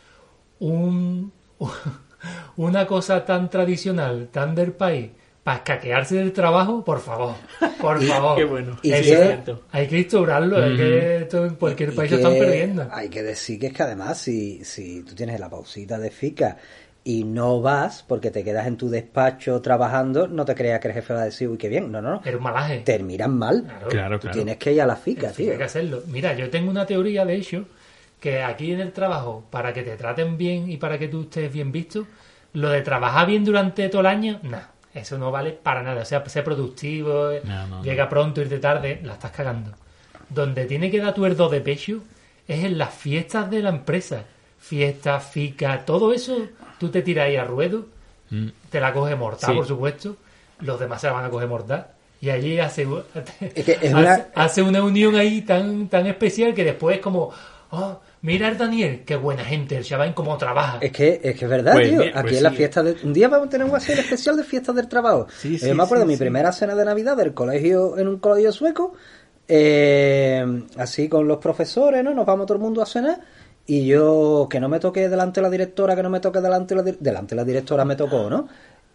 un, 0.59 1.33
una 2.57 2.87
cosa 2.87 3.25
tan 3.25 3.49
tradicional, 3.51 4.29
tan 4.31 4.55
del 4.55 4.73
país, 4.73 5.11
para 5.43 5.59
escaquearse 5.59 6.17
del 6.17 6.33
trabajo, 6.33 6.85
por 6.85 7.01
favor, 7.01 7.35
por 7.81 8.01
favor. 8.07 8.37
Qué 8.37 8.45
bueno. 8.45 8.77
Y 8.83 8.93
Eso 8.93 9.03
que- 9.03 9.13
es 9.13 9.23
cierto. 9.27 9.63
Hay 9.73 9.87
que 9.87 9.99
instaurarlo, 9.99 10.65
es 10.65 10.77
que 10.79 11.17
esto 11.19 11.47
en 11.47 11.55
cualquier 11.55 11.95
país 11.95 12.11
lo 12.11 12.17
están 12.19 12.33
perdiendo. 12.35 12.89
Hay 12.93 13.09
que 13.09 13.23
decir 13.23 13.59
que 13.59 13.69
es 13.69 13.73
que 13.73 13.83
además 13.83 14.19
si, 14.19 14.65
si 14.65 15.03
tú 15.03 15.15
tienes 15.15 15.41
la 15.41 15.49
pausita 15.49 15.99
de 15.99 16.11
FICA 16.11 16.57
y 17.03 17.25
no 17.25 17.63
vas 17.63 18.05
porque 18.07 18.31
te 18.31 18.45
quedas 18.45 18.67
en 18.67 18.77
tu 18.77 18.91
despacho 18.91 19.63
trabajando, 19.63 20.29
no 20.29 20.45
te 20.45 20.55
creas 20.55 20.79
que 20.81 20.89
el 20.89 20.95
jefe 20.95 21.15
va 21.15 21.23
a 21.23 21.25
decir, 21.25 21.49
uy, 21.49 21.57
qué 21.57 21.71
bien. 21.71 21.91
No, 21.91 22.03
no, 22.03 22.11
no. 22.17 22.23
Era 22.23 22.37
un 22.37 22.43
malaje. 22.43 22.81
Te 22.81 22.99
miran 22.99 23.35
mal. 23.39 23.63
Claro. 23.65 23.89
Claro, 23.89 24.17
Tú 24.19 24.21
claro. 24.25 24.35
tienes 24.37 24.57
que 24.59 24.73
ir 24.75 24.83
a 24.83 24.87
la 24.87 24.97
FICA, 24.97 25.31
Sí, 25.31 25.45
tío. 25.45 25.53
hay 25.53 25.59
que 25.59 25.65
hacerlo. 25.65 26.03
Mira, 26.09 26.35
yo 26.35 26.51
tengo 26.51 26.71
una 26.71 26.85
teoría, 26.85 27.25
de 27.25 27.37
hecho, 27.37 27.65
que 28.21 28.43
aquí 28.43 28.73
en 28.73 28.81
el 28.81 28.93
trabajo, 28.93 29.45
para 29.51 29.73
que 29.73 29.83
te 29.83 29.97
traten 29.97 30.37
bien 30.37 30.71
y 30.71 30.77
para 30.77 30.99
que 30.99 31.09
tú 31.09 31.23
estés 31.23 31.53
bien 31.53 31.73
visto, 31.73 32.07
lo 32.53 32.69
de 32.69 32.83
trabajar 32.83 33.27
bien 33.27 33.45
durante 33.45 33.89
todo 33.89 34.03
el 34.03 34.07
año, 34.09 34.39
no, 34.43 34.59
eso 34.95 35.17
no 35.19 35.31
vale 35.31 35.53
para 35.53 35.83
nada. 35.83 36.03
O 36.03 36.05
sea, 36.05 36.25
ser 36.29 36.45
productivo, 36.45 37.31
eh, 37.31 37.41
No, 37.45 37.67
no, 37.67 37.83
llega 37.83 38.09
pronto, 38.09 38.41
irte 38.43 38.59
tarde, 38.59 39.01
la 39.03 39.15
estás 39.15 39.31
cagando. 39.31 39.73
Donde 40.29 40.67
tiene 40.67 40.91
que 40.91 41.01
dar 41.01 41.15
tu 41.15 41.25
herdo 41.25 41.49
de 41.49 41.61
pecho 41.61 42.03
es 42.47 42.63
en 42.65 42.77
las 42.79 42.93
fiestas 42.93 43.51
de 43.51 43.63
la 43.63 43.71
empresa. 43.71 44.25
Fiestas, 44.59 45.25
fica, 45.25 45.85
todo 45.85 46.13
eso, 46.13 46.37
tú 46.79 46.91
te 46.91 47.03
tiras 47.03 47.27
ahí 47.27 47.37
a 47.37 47.45
ruedo, 47.45 47.87
Mm. 48.31 48.49
te 48.71 48.79
la 48.81 48.93
coge 48.93 49.17
mortal, 49.17 49.51
Sí. 49.51 49.57
por 49.57 49.67
supuesto, 49.67 50.17
los 50.61 50.79
demás 50.79 51.01
se 51.01 51.07
la 51.09 51.15
van 51.15 51.25
a 51.25 51.31
coger 51.31 51.49
mortal. 51.49 51.87
Y 52.21 52.29
allí 52.31 52.59
hace, 52.61 52.87
Es 53.41 53.65
que 53.65 53.73
es 53.73 53.79
hace, 53.93 53.95
una- 53.95 54.27
hace 54.35 54.63
una 54.63 54.83
unión 54.83 55.17
ahí 55.17 55.41
tan, 55.43 55.89
tan 55.89 56.07
especial 56.07 56.53
que 56.55 56.63
después 56.65 56.97
es 56.97 57.03
como, 57.03 57.31
oh, 57.71 58.01
mira 58.23 58.49
el 58.49 58.59
Daniel, 58.59 59.05
qué 59.05 59.17
buena 59.17 59.45
gente, 59.45 59.77
el 59.77 59.85
chaval 59.85 60.15
cómo 60.15 60.37
trabaja. 60.37 60.79
Es 60.81 60.93
que, 60.93 61.21
es 61.23 61.39
que 61.39 61.45
es 61.45 61.51
verdad, 61.51 61.73
Pues 61.73 61.89
tío. 61.89 62.01
bien, 62.01 62.13
Aquí 62.17 62.23
pues 62.23 62.37
en 62.39 62.43
la 62.45 62.51
sí. 62.51 62.57
fiesta 62.57 62.83
de... 62.83 62.97
Un 63.03 63.13
día 63.13 63.29
vamos 63.29 63.47
a 63.49 63.51
tener 63.51 63.67
un 63.67 63.75
así 63.77 63.93
especial 63.93 64.37
de 64.37 64.45
fiestas 64.45 64.75
del 64.75 64.89
trabajo. 64.89 65.27
Sí, 65.31 65.55
Eh, 65.55 65.59
sí, 65.59 65.69
Yo 65.69 65.75
me 65.75 65.83
acuerdo 65.83 66.05
sí, 66.05 66.09
mi 66.09 66.15
sí. 66.15 66.19
primera 66.19 66.53
cena 66.53 66.75
de 66.75 66.85
Navidad 66.85 67.17
del 67.17 67.35
colegio, 67.35 67.97
en 67.99 68.09
un 68.09 68.19
colegio 68.19 68.53
sueco, 68.53 68.95
eh, 69.49 70.45
así 70.77 71.09
con 71.09 71.27
los 71.27 71.39
profesores, 71.39 72.05
¿no? 72.05 72.15
Nos 72.15 72.27
vamos 72.27 72.47
todo 72.47 72.57
el 72.57 72.63
mundo 72.63 72.83
a 72.83 72.87
cenar. 72.87 73.21
Y 73.67 73.87
yo, 73.87 74.49
que 74.51 74.59
no 74.59 74.69
me 74.69 74.81
toque 74.81 75.09
delante 75.09 75.41
de 75.41 75.43
la 75.43 75.51
directora, 75.51 75.95
que 75.95 76.03
no 76.03 76.11
me 76.11 76.19
toque 76.21 76.41
delante 76.41 76.75
de 76.75 76.83
la, 76.83 76.91
di- 76.91 76.97
delante 77.01 77.35
de 77.35 77.41
la 77.41 77.45
directora 77.45 77.85
me 77.85 77.95
tocó, 77.97 78.29
¿no? 78.29 78.49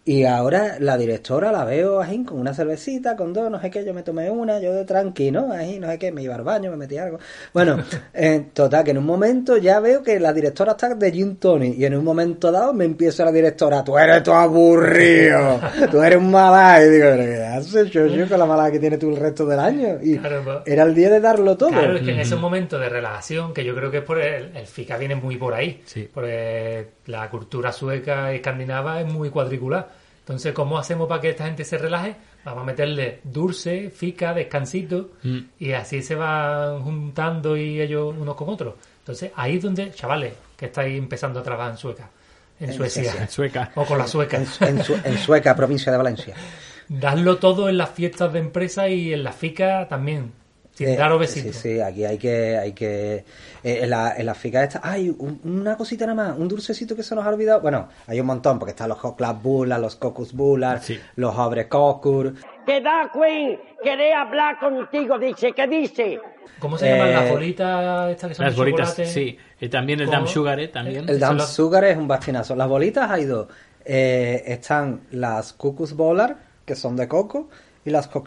Y 0.08 0.22
ahora 0.24 0.76
la 0.78 0.96
directora 0.96 1.50
la 1.50 1.64
veo 1.64 2.00
ahí 2.00 2.22
con 2.22 2.38
una 2.38 2.54
cervecita, 2.54 3.16
con 3.16 3.32
dos, 3.32 3.50
no 3.50 3.60
sé 3.60 3.72
qué, 3.72 3.84
yo 3.84 3.92
me 3.92 4.04
tomé 4.04 4.30
una, 4.30 4.60
yo 4.60 4.72
de 4.72 4.84
tranqui, 4.84 5.32
¿no? 5.32 5.50
Ahí, 5.50 5.80
no 5.80 5.88
sé 5.88 5.98
qué, 5.98 6.12
me 6.12 6.22
iba 6.22 6.36
al 6.36 6.44
baño, 6.44 6.70
me 6.70 6.76
metí 6.76 6.96
algo. 6.96 7.18
Bueno, 7.52 7.78
eh, 8.14 8.46
total, 8.52 8.84
que 8.84 8.92
en 8.92 8.98
un 8.98 9.04
momento 9.04 9.56
ya 9.56 9.80
veo 9.80 10.04
que 10.04 10.20
la 10.20 10.32
directora 10.32 10.72
está 10.72 10.94
de 10.94 11.10
Gin 11.10 11.38
Tony 11.38 11.74
y 11.76 11.84
en 11.86 11.96
un 11.96 12.04
momento 12.04 12.52
dado 12.52 12.72
me 12.72 12.84
empieza 12.84 13.24
la 13.24 13.32
directora, 13.32 13.82
tú 13.82 13.98
eres 13.98 14.22
todo 14.22 14.36
aburrido, 14.36 15.58
tú 15.90 16.00
eres 16.00 16.18
un 16.18 16.30
malá. 16.30 16.84
Y 16.84 16.88
digo, 16.88 17.06
¿pero 17.10 17.24
qué 17.24 17.44
haces, 17.44 17.90
yo 17.90 18.28
con 18.28 18.38
la 18.38 18.46
mala 18.46 18.70
que 18.70 18.78
tienes 18.78 19.00
tú 19.00 19.10
el 19.10 19.16
resto 19.16 19.44
del 19.44 19.58
año? 19.58 19.98
Y 20.00 20.18
Claro, 20.18 20.40
pues. 20.44 20.58
era 20.66 20.84
el 20.84 20.94
día 20.94 21.10
de 21.10 21.18
darlo 21.20 21.56
todo. 21.56 21.70
Claro, 21.70 21.96
es 21.96 22.02
que 22.02 22.12
en 22.12 22.20
esos 22.20 22.40
momentos 22.40 22.80
de 22.80 22.88
relajación, 22.88 23.52
que 23.52 23.64
yo 23.64 23.74
creo 23.74 23.90
que 23.90 23.98
es 23.98 24.04
por 24.04 24.20
el, 24.20 24.56
el 24.56 24.66
FICA 24.68 24.98
viene 24.98 25.16
muy 25.16 25.36
por 25.36 25.52
ahí, 25.52 25.82
Sí. 25.84 26.08
porque 26.14 26.90
la 27.06 27.28
cultura 27.28 27.72
sueca 27.72 28.32
y 28.32 28.36
escandinava 28.36 29.00
es 29.00 29.12
muy 29.12 29.30
cuadricular. 29.30 29.95
Entonces, 30.26 30.52
¿cómo 30.52 30.76
hacemos 30.76 31.08
para 31.08 31.20
que 31.20 31.30
esta 31.30 31.44
gente 31.44 31.64
se 31.64 31.78
relaje? 31.78 32.16
Vamos 32.44 32.62
a 32.62 32.66
meterle 32.66 33.20
dulce, 33.22 33.90
FICA, 33.90 34.34
descansito, 34.34 35.10
Mm. 35.22 35.38
y 35.60 35.70
así 35.72 36.02
se 36.02 36.16
van 36.16 36.82
juntando 36.82 37.56
y 37.56 37.80
ellos 37.80 38.12
unos 38.18 38.34
con 38.34 38.48
otros. 38.48 38.74
Entonces, 38.98 39.30
ahí 39.36 39.56
es 39.56 39.62
donde, 39.62 39.92
chavales, 39.92 40.34
que 40.56 40.66
estáis 40.66 40.98
empezando 40.98 41.38
a 41.38 41.42
trabajar 41.44 41.70
en 41.72 41.78
Sueca, 41.78 42.10
en 42.58 42.72
Suecia, 42.72 43.14
En 43.20 43.28
Sueca. 43.28 43.70
o 43.76 43.84
con 43.84 43.98
la 43.98 44.08
Sueca, 44.08 44.36
En, 44.36 44.82
Su- 44.82 44.94
en 45.04 45.16
Sueca, 45.18 45.54
provincia 45.54 45.92
de 45.92 45.98
Valencia. 45.98 46.34
dadlo 46.88 47.36
todo 47.38 47.68
en 47.68 47.78
las 47.78 47.90
fiestas 47.90 48.32
de 48.32 48.40
empresa 48.40 48.88
y 48.88 49.12
en 49.12 49.22
la 49.22 49.30
FICA 49.32 49.86
también, 49.86 50.32
sin 50.76 50.88
Eh. 50.90 50.96
Sí, 51.26 51.52
sí, 51.52 51.80
aquí 51.80 52.04
hay 52.04 52.18
que, 52.18 52.56
hay 52.58 52.72
que, 52.72 53.14
eh, 53.16 53.24
en 53.82 53.90
la, 53.90 54.14
en 54.16 54.26
la 54.26 54.34
fica 54.34 54.62
esta, 54.62 54.80
hay 54.82 55.08
un- 55.08 55.40
una 55.44 55.76
cosita 55.76 56.06
nada 56.06 56.28
más, 56.30 56.38
un 56.38 56.46
dulcecito 56.48 56.94
que 56.94 57.02
se 57.02 57.14
nos 57.14 57.24
ha 57.24 57.30
olvidado, 57.30 57.60
bueno, 57.62 57.88
hay 58.06 58.20
un 58.20 58.26
montón, 58.26 58.58
porque 58.58 58.70
están 58.70 58.88
los 58.90 58.98
hot 58.98 59.16
club 59.16 59.40
bullars, 59.42 59.80
los 59.80 59.96
cocus 59.96 60.32
bullars, 60.34 60.84
Sí. 60.84 61.00
los 61.16 61.36
abre 61.38 61.68
cocur, 61.68 62.34
Que 62.66 62.80
da, 62.80 63.10
Queen, 63.12 63.58
querer 63.82 64.12
hablar 64.14 64.58
contigo, 64.58 65.18
dice, 65.18 65.52
¿qué 65.52 65.66
dice? 65.68 66.18
¿Cómo 66.58 66.76
se 66.76 66.88
llaman 66.90 67.08
Eh, 67.08 67.12
las 67.12 67.30
bolitas 67.30 68.10
estas 68.10 68.28
que 68.28 68.34
son 68.34 68.44
Las 68.46 68.54
de 68.54 68.60
bolitas, 68.60 68.88
chocolate? 68.90 69.12
sí. 69.12 69.38
Y 69.60 69.68
también 69.68 70.00
el 70.00 70.06
¿Cómo? 70.06 70.18
Dam 70.18 70.26
Sugar, 70.26 70.58
¿eh? 70.60 70.68
También. 70.68 71.08
el 71.08 71.20
las- 71.20 71.54
sugar 71.54 71.84
es 71.84 71.96
un 71.96 72.08
bastinazo, 72.08 72.56
las 72.56 72.68
bolitas 72.68 73.10
hay 73.10 73.24
dos, 73.24 73.46
Eh, 73.88 74.42
están 74.52 75.02
las 75.12 75.52
cocus 75.52 75.92
bollar, 75.94 76.38
que 76.64 76.74
son 76.74 76.96
de 76.96 77.06
coco, 77.06 77.48
y 77.86 77.90
las 77.90 78.08
Hot 78.08 78.24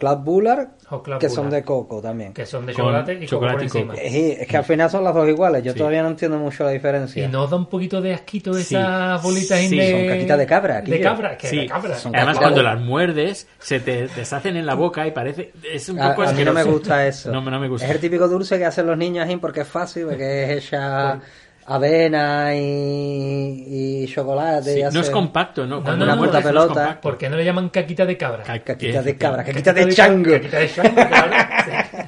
Club 1.04 1.18
que 1.20 1.28
son 1.28 1.50
de 1.50 1.62
coco 1.62 2.00
también. 2.00 2.32
que 2.32 2.46
son 2.46 2.66
de 2.66 2.72
Con 2.72 2.86
chocolate 2.86 3.12
y 3.12 3.16
coco 3.18 3.26
chocolate 3.28 3.54
por 3.56 3.62
y 3.62 3.66
encima. 3.66 3.92
coco. 3.94 4.04
Eh, 4.04 4.38
es 4.40 4.48
que 4.48 4.56
al 4.56 4.64
final 4.64 4.90
son 4.90 5.04
las 5.04 5.14
dos 5.14 5.28
iguales, 5.28 5.62
yo 5.62 5.72
Sí. 5.72 5.78
todavía 5.78 6.02
no 6.02 6.08
entiendo 6.08 6.38
mucho 6.38 6.64
la 6.64 6.70
diferencia. 6.70 7.24
Y 7.24 7.28
nos 7.28 7.50
da 7.50 7.56
un 7.56 7.66
poquito 7.66 8.00
de 8.00 8.14
asquito 8.14 8.54
Sí. 8.54 8.74
esas 8.74 9.22
bolitas 9.22 9.60
Sí, 9.60 9.76
de... 9.76 9.90
son 9.90 10.08
caquitas 10.08 10.38
de 10.38 10.46
cabra, 10.46 10.80
De 10.82 11.00
cabra, 11.00 11.36
que 11.36 11.46
Sí, 11.46 11.56
de 11.58 11.66
cabra. 11.66 11.94
son 11.96 12.16
Además, 12.16 12.36
caquitas 12.38 12.38
cuando 12.54 12.58
de- 12.70 12.74
las 12.76 12.80
muerdes, 12.80 13.48
se 13.58 13.80
te 13.80 14.08
deshacen 14.08 14.56
en 14.56 14.66
la 14.66 14.74
boca 14.74 15.06
y 15.06 15.10
parece. 15.10 15.52
Es 15.72 15.88
un 15.90 16.00
A, 16.00 16.10
poco 16.14 16.28
a 16.28 16.32
mí 16.32 16.42
no 16.44 16.52
me 16.52 16.64
gusta 16.64 17.06
eso. 17.06 17.30
No, 17.30 17.40
no 17.42 17.60
me 17.60 17.68
gusta. 17.68 17.86
Es 17.86 17.92
el 17.92 18.00
típico 18.00 18.26
dulce 18.26 18.58
que 18.58 18.64
hacen 18.64 18.86
los 18.86 18.96
niños 18.96 19.28
ahí 19.28 19.36
porque 19.36 19.60
es 19.60 19.68
fácil, 19.68 20.06
porque 20.06 20.44
es 20.44 20.64
hecha 20.64 21.20
avena 21.66 22.54
y, 22.56 24.02
y 24.04 24.06
chocolate. 24.12 24.74
Sí, 24.74 24.80
y 24.80 24.94
no 24.94 25.00
es 25.00 25.10
compacto, 25.10 25.66
¿no? 25.66 25.76
No, 25.76 25.82
Cuando 25.82 26.04
no, 26.04 26.06
la 26.06 26.12
no, 26.16 26.18
muerdes 26.22 26.34
no, 26.34 26.40
no 26.40 26.48
es 26.48 26.52
pelota. 26.64 26.80
compacto. 26.82 27.00
¿Por 27.02 27.18
qué 27.18 27.28
no 27.30 27.36
le 27.36 27.44
llaman 27.44 27.68
caquita 27.68 28.04
de 28.06 28.16
cabra? 28.16 28.42
Ca- 28.44 28.58
Caquita 28.60 29.02
de 29.02 29.16
cabra, 29.16 29.44
Caquita 29.44 29.72
caquita 29.74 29.86
de 29.86 29.94
chango. 29.94 30.30
Caquita 30.32 30.58
de 30.58 30.68
chango, 30.70 30.94
claro. 31.08 31.32
Sí. 31.64 31.98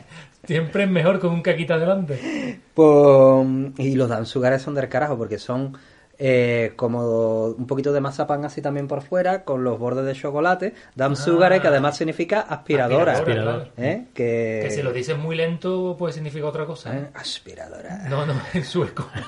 Siempre 0.45 0.85
es 0.85 0.91
mejor 0.91 1.21
con 1.21 1.31
un 1.31 1.43
caquita 1.43 1.79
delante. 1.79 2.61
Pues, 2.75 3.47
y 3.79 3.95
los 3.95 4.09
dan 4.09 4.27
sugares 4.27 4.61
son 4.63 4.75
del 4.75 4.89
carajo 4.89 5.17
porque 5.17 5.39
son 5.39 5.77
eh, 6.25 6.73
como 6.77 7.47
un 7.49 7.67
poquito 7.67 7.93
de 7.93 8.01
mazapán 8.01 8.45
así 8.45 8.63
también 8.63 8.87
por 8.87 9.03
fuera 9.03 9.43
con 9.43 9.65
los 9.65 9.77
bordes 9.77 10.05
de 10.05 10.13
chocolate. 10.15 10.73
Dan 10.95 11.17
sugares 11.17 11.61
que 11.61 11.67
además 11.67 11.97
significa 11.97 12.43
aspiradora. 12.43 13.15
Aspiradora, 13.15 13.63
Aspirador. 13.65 13.73
¿eh? 13.77 14.05
Que, 14.15 14.61
Que 14.63 14.71
si 14.71 14.83
lo 14.83 14.93
dices 14.93 15.19
muy 15.19 15.35
lento 15.35 15.97
puede 15.99 16.13
significar 16.13 16.49
otra 16.51 16.65
cosa. 16.65 16.97
¿eh? 16.97 17.09
Aspiradora. 17.15 18.05
No, 18.09 18.25
no, 18.25 18.35
en 18.55 18.65
sueco. 18.65 19.09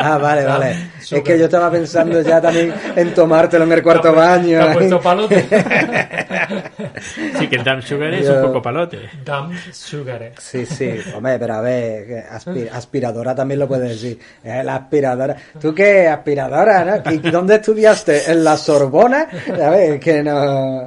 Ah, 0.00 0.16
vale, 0.18 0.44
vale. 0.44 0.76
Es 1.00 1.22
que 1.22 1.36
yo 1.38 1.46
estaba 1.46 1.70
pensando 1.72 2.20
ya 2.22 2.40
también 2.40 2.72
en 2.94 3.12
tomártelo 3.14 3.64
en 3.64 3.72
el 3.72 3.82
cuarto 3.82 4.14
baño. 4.14 4.60
te 4.64 4.70
ha 4.70 4.72
puesto 4.74 5.00
palote. 5.00 5.44
Sí, 7.38 7.48
que 7.48 7.56
el 7.56 7.64
Dam 7.64 7.82
Sugar 7.82 8.12
es 8.14 8.26
Yo- 8.26 8.36
un 8.36 8.42
poco 8.42 8.62
palote. 8.62 8.98
Damn 9.24 9.52
sugar. 9.72 10.22
eh. 10.22 10.32
Sí, 10.38 10.66
sí, 10.66 10.98
hombre, 11.14 11.38
pero 11.38 11.54
a 11.54 11.60
ver, 11.60 12.06
que 12.06 12.24
aspi- 12.30 12.68
aspiradora 12.70 13.34
también 13.34 13.60
lo 13.60 13.68
puedes 13.68 13.88
decir. 13.90 14.18
La 14.44 14.76
aspiradora. 14.76 15.36
¿Tú 15.60 15.74
qué? 15.74 15.87
Aspiradora, 16.08 16.84
¿no? 17.04 17.10
¿Y 17.12 17.18
dónde 17.18 17.54
estudiaste? 17.56 18.30
¿En 18.30 18.44
la 18.44 18.56
Sorbona? 18.56 19.28
A 19.62 19.70
ver, 19.70 19.98
que 19.98 20.22
no. 20.22 20.86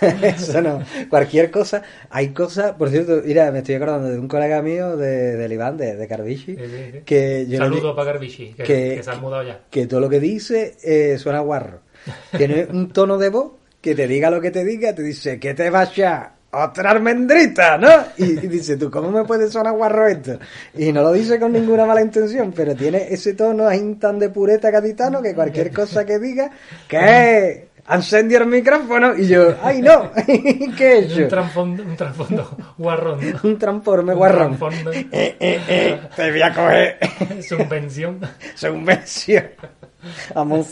Eso 0.22 0.60
no. 0.60 0.82
Cualquier 1.08 1.50
cosa. 1.50 1.82
Hay 2.10 2.28
cosas, 2.28 2.72
por 2.72 2.90
cierto, 2.90 3.22
mira, 3.24 3.50
me 3.50 3.58
estoy 3.60 3.76
acordando 3.76 4.08
de 4.08 4.18
un 4.18 4.28
colega 4.28 4.60
mío 4.62 4.96
de, 4.96 5.48
Iván, 5.50 5.76
de, 5.76 5.96
de 5.96 6.06
Sí, 6.06 6.36
sí, 6.46 6.56
sí. 6.56 7.00
que 7.04 7.46
yo 7.48 7.58
no 7.58 7.66
di- 7.66 7.70
Saludos 7.76 7.94
para 7.96 8.06
Garbichi, 8.12 8.52
que, 8.54 8.62
que- 8.62 8.94
que 8.96 9.02
se 9.02 9.10
han 9.10 9.20
mudado 9.20 9.42
ya. 9.42 9.60
que 9.70 9.86
todo 9.86 10.00
lo 10.00 10.08
que 10.08 10.20
dice 10.20 10.76
eh, 10.82 11.16
suena 11.18 11.40
guarro. 11.40 11.80
Tiene 12.36 12.66
un 12.70 12.90
tono 12.92 13.16
de 13.18 13.28
voz 13.30 13.52
que 13.80 13.94
te 13.94 14.06
diga 14.06 14.30
lo 14.30 14.40
que 14.40 14.50
te 14.50 14.64
diga, 14.64 14.94
te 14.94 15.02
dice, 15.02 15.38
¿qué 15.40 15.54
te 15.54 15.70
vas 15.70 15.94
ya? 15.94 16.34
Otra 16.54 16.90
almendrita, 16.92 17.76
¿no? 17.78 17.88
Y, 18.16 18.24
y 18.24 18.46
dice, 18.48 18.76
¿tú 18.76 18.90
cómo 18.90 19.10
me 19.10 19.24
puede 19.24 19.50
sonar 19.50 19.74
guarro 19.74 20.06
esto? 20.06 20.38
Y 20.74 20.92
no 20.92 21.02
lo 21.02 21.12
dice 21.12 21.38
con 21.40 21.52
ninguna 21.52 21.84
mala 21.84 22.00
intención, 22.00 22.52
pero 22.54 22.74
tiene 22.74 23.06
ese 23.12 23.34
tono 23.34 23.66
ahí 23.66 23.94
tan 23.94 24.18
de 24.18 24.28
pureta 24.30 24.70
gaditano 24.70 25.20
que 25.20 25.34
cualquier 25.34 25.72
cosa 25.72 26.04
que 26.04 26.18
diga, 26.18 26.50
¿qué? 26.88 27.68
¿Encendió 27.86 28.38
el 28.38 28.46
micrófono? 28.46 29.14
Y 29.14 29.26
yo, 29.28 29.56
¡ay 29.62 29.82
no! 29.82 30.10
¿Qué 30.26 30.74
he 30.78 30.98
hecho? 31.00 31.22
Un 31.24 31.28
trasfondo, 31.28 31.82
un 31.82 31.96
trasfondo 31.96 32.56
guarrón. 32.78 33.20
Un 33.42 33.58
transforme 33.58 34.12
Un 34.12 34.18
guarrón. 34.18 34.56
trasfondo. 34.56 34.90
Eh, 34.92 35.36
eh, 35.38 35.60
eh, 35.68 36.00
te 36.16 36.30
voy 36.30 36.42
a 36.42 36.54
coger. 36.54 36.98
Subvención. 37.42 38.20
Subvención. 38.54 39.44
A. 40.34 40.44
Pues, 40.44 40.70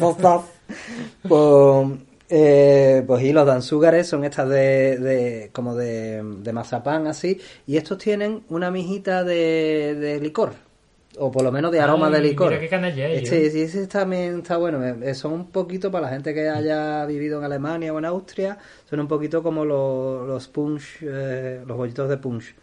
eh, 2.35 3.05
pues 3.07 3.22
y 3.24 3.33
los 3.33 3.47
danzúgares 3.47 4.09
son 4.09 4.24
estas 4.24 4.49
de, 4.49 4.99
de 4.99 5.51
como 5.53 5.74
de, 5.76 6.22
de 6.24 6.53
mazapán 6.53 7.07
así 7.07 7.41
y 7.66 7.76
estos 7.76 7.99
tienen 7.99 8.45
una 8.49 8.70
mijita 8.70 9.24
de, 9.24 9.95
de 10.01 10.20
licor 10.20 10.55
o 11.18 11.30
por 11.30 11.43
lo 11.45 11.53
menos 11.53 11.72
de 11.72 11.80
aroma 11.80 12.09
Ay, 12.09 12.12
de 12.12 12.20
licor. 12.20 12.51
mira 12.51 12.61
qué 12.61 12.68
canalla 12.68 13.09
es, 13.09 13.22
Este, 13.22 13.47
¿eh? 13.83 13.87
también 13.87 14.39
está 14.39 14.57
bueno. 14.57 14.83
eh, 14.85 15.14
Son 15.14 15.33
un 15.33 15.51
poquito 15.53 15.91
para 15.91 16.07
la 16.07 16.12
gente 16.12 16.33
que 16.35 16.49
haya 16.49 17.05
vivido 17.07 17.39
en 17.39 17.45
Alemania 17.45 17.93
o 17.93 17.99
en 17.99 18.07
Austria. 18.07 18.59
Son 18.89 19.01
un 19.01 19.09
poquito 19.09 19.43
como 19.43 19.64
los, 19.64 20.26
los 20.26 20.49
punch, 20.49 20.99
eh, 21.03 21.62
los 21.66 21.76
bollitos 21.76 22.09
de 22.09 22.16
punch. 22.16 22.55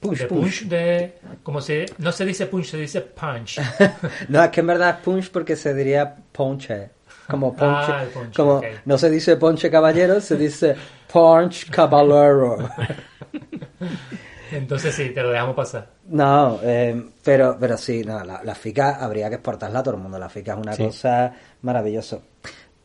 Punch, 0.00 0.20
De 0.20 0.26
punch. 0.26 0.56
punch 0.60 0.68
de. 0.68 1.14
Como 1.42 1.60
se, 1.60 1.94
no 1.98 2.12
se 2.12 2.24
dice 2.26 2.46
punch, 2.46 2.66
se 2.66 2.78
dice 2.78 3.00
punch. 3.02 3.60
no, 4.28 4.42
es 4.44 4.50
que 4.50 4.60
en 4.60 4.66
verdad 4.66 4.90
es 4.90 4.96
punch 5.04 5.30
porque 5.30 5.56
se 5.56 5.74
diría 5.74 6.14
ponche. 6.32 6.90
Como 7.28 7.54
ponche, 7.54 7.92
Ah, 7.92 8.04
ponche, 8.12 8.36
como 8.36 8.60
no 8.84 8.98
se 8.98 9.10
dice 9.10 9.36
ponche 9.36 9.70
caballero, 9.70 10.20
se 10.20 10.36
dice 10.36 10.74
ponche 11.12 11.66
caballero. 11.70 12.58
Entonces 14.52 14.94
sí, 14.94 15.10
te 15.10 15.22
lo 15.22 15.30
dejamos 15.30 15.56
pasar. 15.56 15.88
No, 16.08 16.60
eh, 16.62 17.10
pero, 17.24 17.56
pero 17.58 17.76
sí, 17.76 18.02
no, 18.04 18.22
la, 18.22 18.42
la 18.44 18.54
fica 18.54 18.96
habría 19.04 19.28
que 19.28 19.36
exportarla 19.36 19.80
a 19.80 19.82
todo 19.82 19.96
el 19.96 20.00
mundo. 20.02 20.18
La 20.18 20.28
fica 20.28 20.52
es 20.52 20.58
una 20.58 20.74
Sí. 20.74 20.84
cosa 20.84 21.32
maravillosa. 21.62 22.18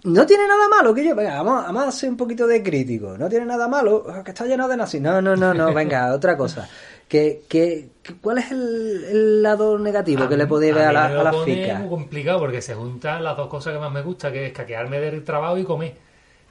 No 0.04 0.26
tiene 0.26 0.48
nada 0.48 0.68
malo 0.70 0.94
que 0.94 1.04
yo, 1.04 1.14
venga, 1.14 1.42
vamos, 1.44 1.66
vamos 1.66 1.84
a 1.88 1.92
ser 1.92 2.10
un 2.10 2.16
poquito 2.18 2.48
de 2.48 2.64
crítico. 2.64 3.18
No 3.18 3.28
tiene 3.28 3.46
nada 3.46 3.68
malo 3.68 4.06
que 4.24 4.32
está 4.32 4.46
lleno 4.46 4.68
de 4.68 4.78
nazis. 4.78 5.02
No, 5.02 5.22
no, 5.22 5.36
no, 5.36 5.54
no, 5.54 5.74
venga, 5.74 6.14
otra 6.14 6.38
cosa. 6.38 6.68
¿Qué, 7.10 7.42
qué, 7.50 7.90
qué- 8.04 8.14
cuál 8.22 8.38
es 8.38 8.52
el, 8.52 9.04
el 9.10 9.44
lado 9.44 9.78
negativo 9.80 10.30
que 10.30 10.38
le 10.38 10.46
podéis 10.48 10.76
ver 10.76 10.86
a, 10.86 10.92
la, 10.94 11.06
a 11.08 11.24
la 11.24 11.32
pone 11.32 11.56
fica? 11.64 11.80
muy 11.80 11.90
complicado 11.90 12.40
porque 12.40 12.62
se 12.62 12.76
juntan 12.76 13.24
las 13.24 13.36
dos 13.36 13.48
cosas 13.50 13.74
que 13.74 13.80
más 13.80 13.92
me 13.92 14.02
gusta, 14.04 14.32
que 14.32 14.46
es 14.48 14.54
caquearme 14.54 15.00
del 15.00 15.24
trabajo 15.24 15.58
y 15.58 15.64
comer. 15.64 15.96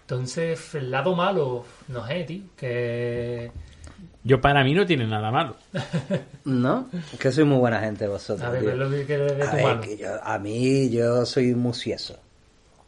Entonces, 0.02 0.74
el 0.74 0.90
lado 0.90 1.14
malo, 1.14 1.64
no 1.88 2.06
sé, 2.06 2.24
tío, 2.24 2.42
que... 2.56 3.50
Yo 4.24 4.40
para 4.40 4.64
mí 4.64 4.74
no 4.74 4.84
tiene 4.84 5.06
nada 5.06 5.30
malo. 5.30 5.56
¿No? 6.44 6.88
Que 7.18 7.30
soy 7.30 7.44
muy 7.44 7.58
buena 7.58 7.80
gente 7.80 8.06
vosotros. 8.08 8.46
A 8.46 8.50
ver, 8.50 8.60
tío. 8.62 8.68
¿qué 8.70 8.74
es 8.74 8.78
lo 8.80 8.90
que 8.90 9.06
que 9.06 9.16
de 9.18 9.42
A 9.44 9.50
tu 9.50 9.56
ver, 9.56 9.64
malo? 9.64 9.80
que 9.82 9.96
yo- 9.96 10.22
a 10.24 10.38
mí 10.38 10.90
yo 10.90 11.24
soy 11.24 11.54
musieso. 11.54 12.16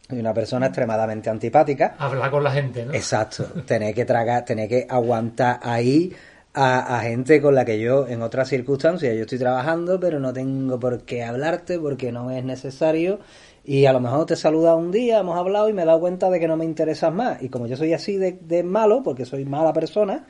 Soy 0.09 0.19
una 0.19 0.33
persona 0.33 0.65
extremadamente 0.67 1.29
antipática. 1.29 1.95
Hablar 1.97 2.29
con 2.31 2.43
la 2.43 2.51
gente, 2.51 2.85
¿no? 2.85 2.93
Exacto. 2.93 3.45
Tener 3.65 3.95
que 3.95 4.03
tragar, 4.03 4.43
tener 4.43 4.67
que 4.67 4.85
aguantar 4.89 5.59
ahí 5.63 6.13
a, 6.53 6.97
a 6.97 7.01
gente 7.01 7.41
con 7.41 7.55
la 7.55 7.65
que 7.65 7.79
yo 7.79 8.07
en 8.07 8.21
otras 8.21 8.49
circunstancias 8.49 9.15
yo 9.15 9.21
estoy 9.21 9.39
trabajando, 9.39 9.99
pero 9.99 10.19
no 10.19 10.33
tengo 10.33 10.79
por 10.79 11.03
qué 11.03 11.23
hablarte 11.23 11.79
porque 11.79 12.11
no 12.11 12.31
es 12.31 12.43
necesario. 12.43 13.19
Y 13.63 13.85
a 13.85 13.93
lo 13.93 13.99
mejor 13.99 14.25
te 14.25 14.35
saluda 14.35 14.75
un 14.75 14.91
día, 14.91 15.19
hemos 15.19 15.37
hablado 15.37 15.69
y 15.69 15.73
me 15.73 15.83
he 15.83 15.85
dado 15.85 15.99
cuenta 15.99 16.29
de 16.29 16.39
que 16.39 16.47
no 16.47 16.57
me 16.57 16.65
interesas 16.65 17.13
más. 17.13 17.41
Y 17.43 17.49
como 17.49 17.67
yo 17.67 17.77
soy 17.77 17.93
así 17.93 18.17
de, 18.17 18.33
de 18.41 18.63
malo, 18.63 19.03
porque 19.03 19.25
soy 19.25 19.45
mala 19.45 19.71
persona, 19.71 20.25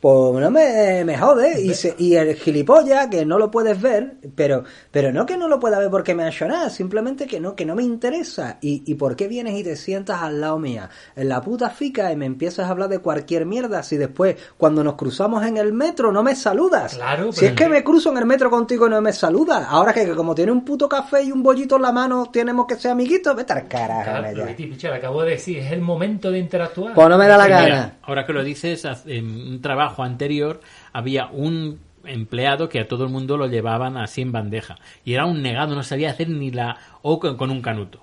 pues 0.00 0.40
no 0.42 0.50
me, 0.50 1.04
me 1.04 1.16
jode. 1.18 1.60
Y, 1.60 1.74
se- 1.74 1.94
y 1.98 2.14
el 2.16 2.34
gilipollas, 2.36 3.08
que 3.08 3.24
no 3.24 3.38
lo 3.38 3.50
puedes 3.50 3.80
ver, 3.80 4.14
pero 4.34 4.64
pero 4.90 5.12
no 5.12 5.26
que 5.26 5.36
no 5.36 5.48
lo 5.48 5.58
pueda 5.58 5.78
ver 5.78 5.90
porque 5.90 6.14
me 6.14 6.22
ha 6.24 6.28
hecho 6.28 6.46
nada, 6.46 6.70
simplemente 6.70 7.26
que 7.26 7.40
no, 7.40 7.56
que 7.56 7.64
no 7.64 7.74
me 7.74 7.82
interesa. 7.82 8.58
Y, 8.60 8.82
¿Y 8.86 8.94
por 8.94 9.16
qué 9.16 9.26
vienes 9.28 9.58
y 9.58 9.64
te 9.64 9.74
sientas 9.76 10.22
al 10.22 10.40
lado 10.40 10.58
mía? 10.58 10.90
En 11.16 11.28
la 11.28 11.40
puta 11.40 11.70
fica 11.70 12.12
y 12.12 12.16
me 12.16 12.26
empiezas 12.26 12.66
a 12.66 12.70
hablar 12.70 12.88
de 12.88 12.98
cualquier 13.00 13.46
mierda 13.46 13.82
si 13.82 13.96
después, 13.96 14.36
cuando 14.56 14.84
nos 14.84 14.94
cruzamos 14.94 15.44
en 15.46 15.56
el 15.56 15.72
metro, 15.72 16.12
no 16.12 16.22
me 16.22 16.34
saludas. 16.36 16.94
Claro, 16.96 17.32
Si 17.32 17.46
es 17.46 17.52
que 17.52 17.68
me 17.68 17.82
cruzo 17.82 18.10
en 18.12 18.18
el 18.18 18.26
metro 18.26 18.50
contigo 18.50 18.86
y 18.86 18.90
no 18.90 19.00
me 19.00 19.12
saludas. 19.12 19.66
Ahora 19.68 19.92
que, 19.92 20.04
que 20.04 20.14
como 20.14 20.34
tiene 20.34 20.52
un 20.52 20.64
puto 20.64 20.88
café 20.88 21.22
y 21.22 21.32
un 21.32 21.42
bollito 21.42 21.76
en 21.76 21.82
la 21.82 21.92
mano, 21.92 22.28
tenemos 22.32 22.66
que 22.66 22.76
ser 22.76 22.90
amiguitos, 22.92 23.34
vete 23.34 23.52
al 23.54 23.66
carajo, 23.66 24.02
Claro, 24.04 24.44
le 24.46 24.94
acabo 24.94 25.22
de 25.22 25.30
decir, 25.30 25.58
es 25.58 25.72
el 25.72 25.80
momento 25.80 26.30
de 26.30 26.38
interactuar. 26.38 26.94
Pues 26.94 27.08
no 27.08 27.18
me 27.18 27.26
da 27.26 27.36
la 27.36 27.44
Sí, 27.44 27.50
gana. 27.50 27.64
mira, 27.64 27.96
ahora 28.02 28.26
que 28.26 28.32
lo 28.32 28.44
dices, 28.44 28.86
en 29.06 29.26
un 29.26 29.60
trabajo 29.60 29.85
anterior 30.02 30.60
había 30.92 31.26
un 31.26 31.78
empleado 32.04 32.68
que 32.68 32.78
a 32.80 32.86
todo 32.88 33.04
el 33.04 33.10
mundo 33.10 33.36
lo 33.36 33.46
llevaban 33.48 33.96
así 33.96 34.22
en 34.22 34.30
bandeja. 34.32 34.76
Y 35.04 35.14
era 35.14 35.26
un 35.26 35.42
negado, 35.42 35.74
no 35.74 35.82
sabía 35.82 36.10
hacer 36.10 36.28
ni 36.28 36.50
la 36.52 36.76
O 37.02 37.18
con, 37.18 37.50
un 37.50 37.60
canuto. 37.62 38.00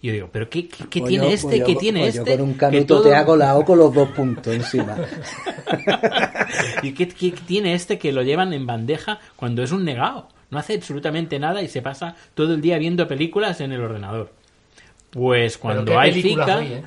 Y 0.00 0.08
yo 0.08 0.12
digo, 0.14 0.28
¿pero 0.32 0.48
qué, 0.50 0.66
qué- 0.68 0.84
qué 0.90 1.00
Pues 1.00 1.08
tiene 1.10 1.26
yo- 1.26 1.30
este? 1.32 1.46
pues 1.46 1.58
yo- 1.60 1.66
¿Qué 1.66 1.74
tiene 1.76 2.00
pues 2.00 2.16
este? 2.16 2.30
Yo 2.32 2.36
con 2.38 2.46
un 2.48 2.52
Que 2.54 2.58
canuto 2.58 2.94
todo- 2.96 3.02
te 3.08 3.14
hago 3.14 3.36
la 3.36 3.56
O 3.56 3.64
con 3.64 3.78
los 3.78 3.92
dos 3.94 4.08
puntos 4.10 4.52
encima. 4.54 4.96
¿Y 6.82 6.92
qué, 6.92 7.08
qué 7.08 7.32
tiene 7.32 7.74
este 7.74 7.98
que 7.98 8.12
lo 8.12 8.22
llevan 8.22 8.52
en 8.52 8.66
bandeja 8.66 9.18
cuando 9.36 9.62
es 9.62 9.72
un 9.72 9.84
negado? 9.84 10.28
No 10.50 10.58
hace 10.58 10.74
absolutamente 10.74 11.38
nada 11.38 11.62
y 11.62 11.68
se 11.68 11.82
pasa 11.82 12.14
todo 12.34 12.54
el 12.54 12.60
día 12.60 12.78
viendo 12.78 13.08
películas 13.08 13.60
en 13.60 13.72
el 13.72 13.80
ordenador. 13.80 14.32
Pues 15.10 15.58
cuando 15.58 15.98
hay 15.98 16.10
películas 16.12 16.60
fica... 16.60 16.80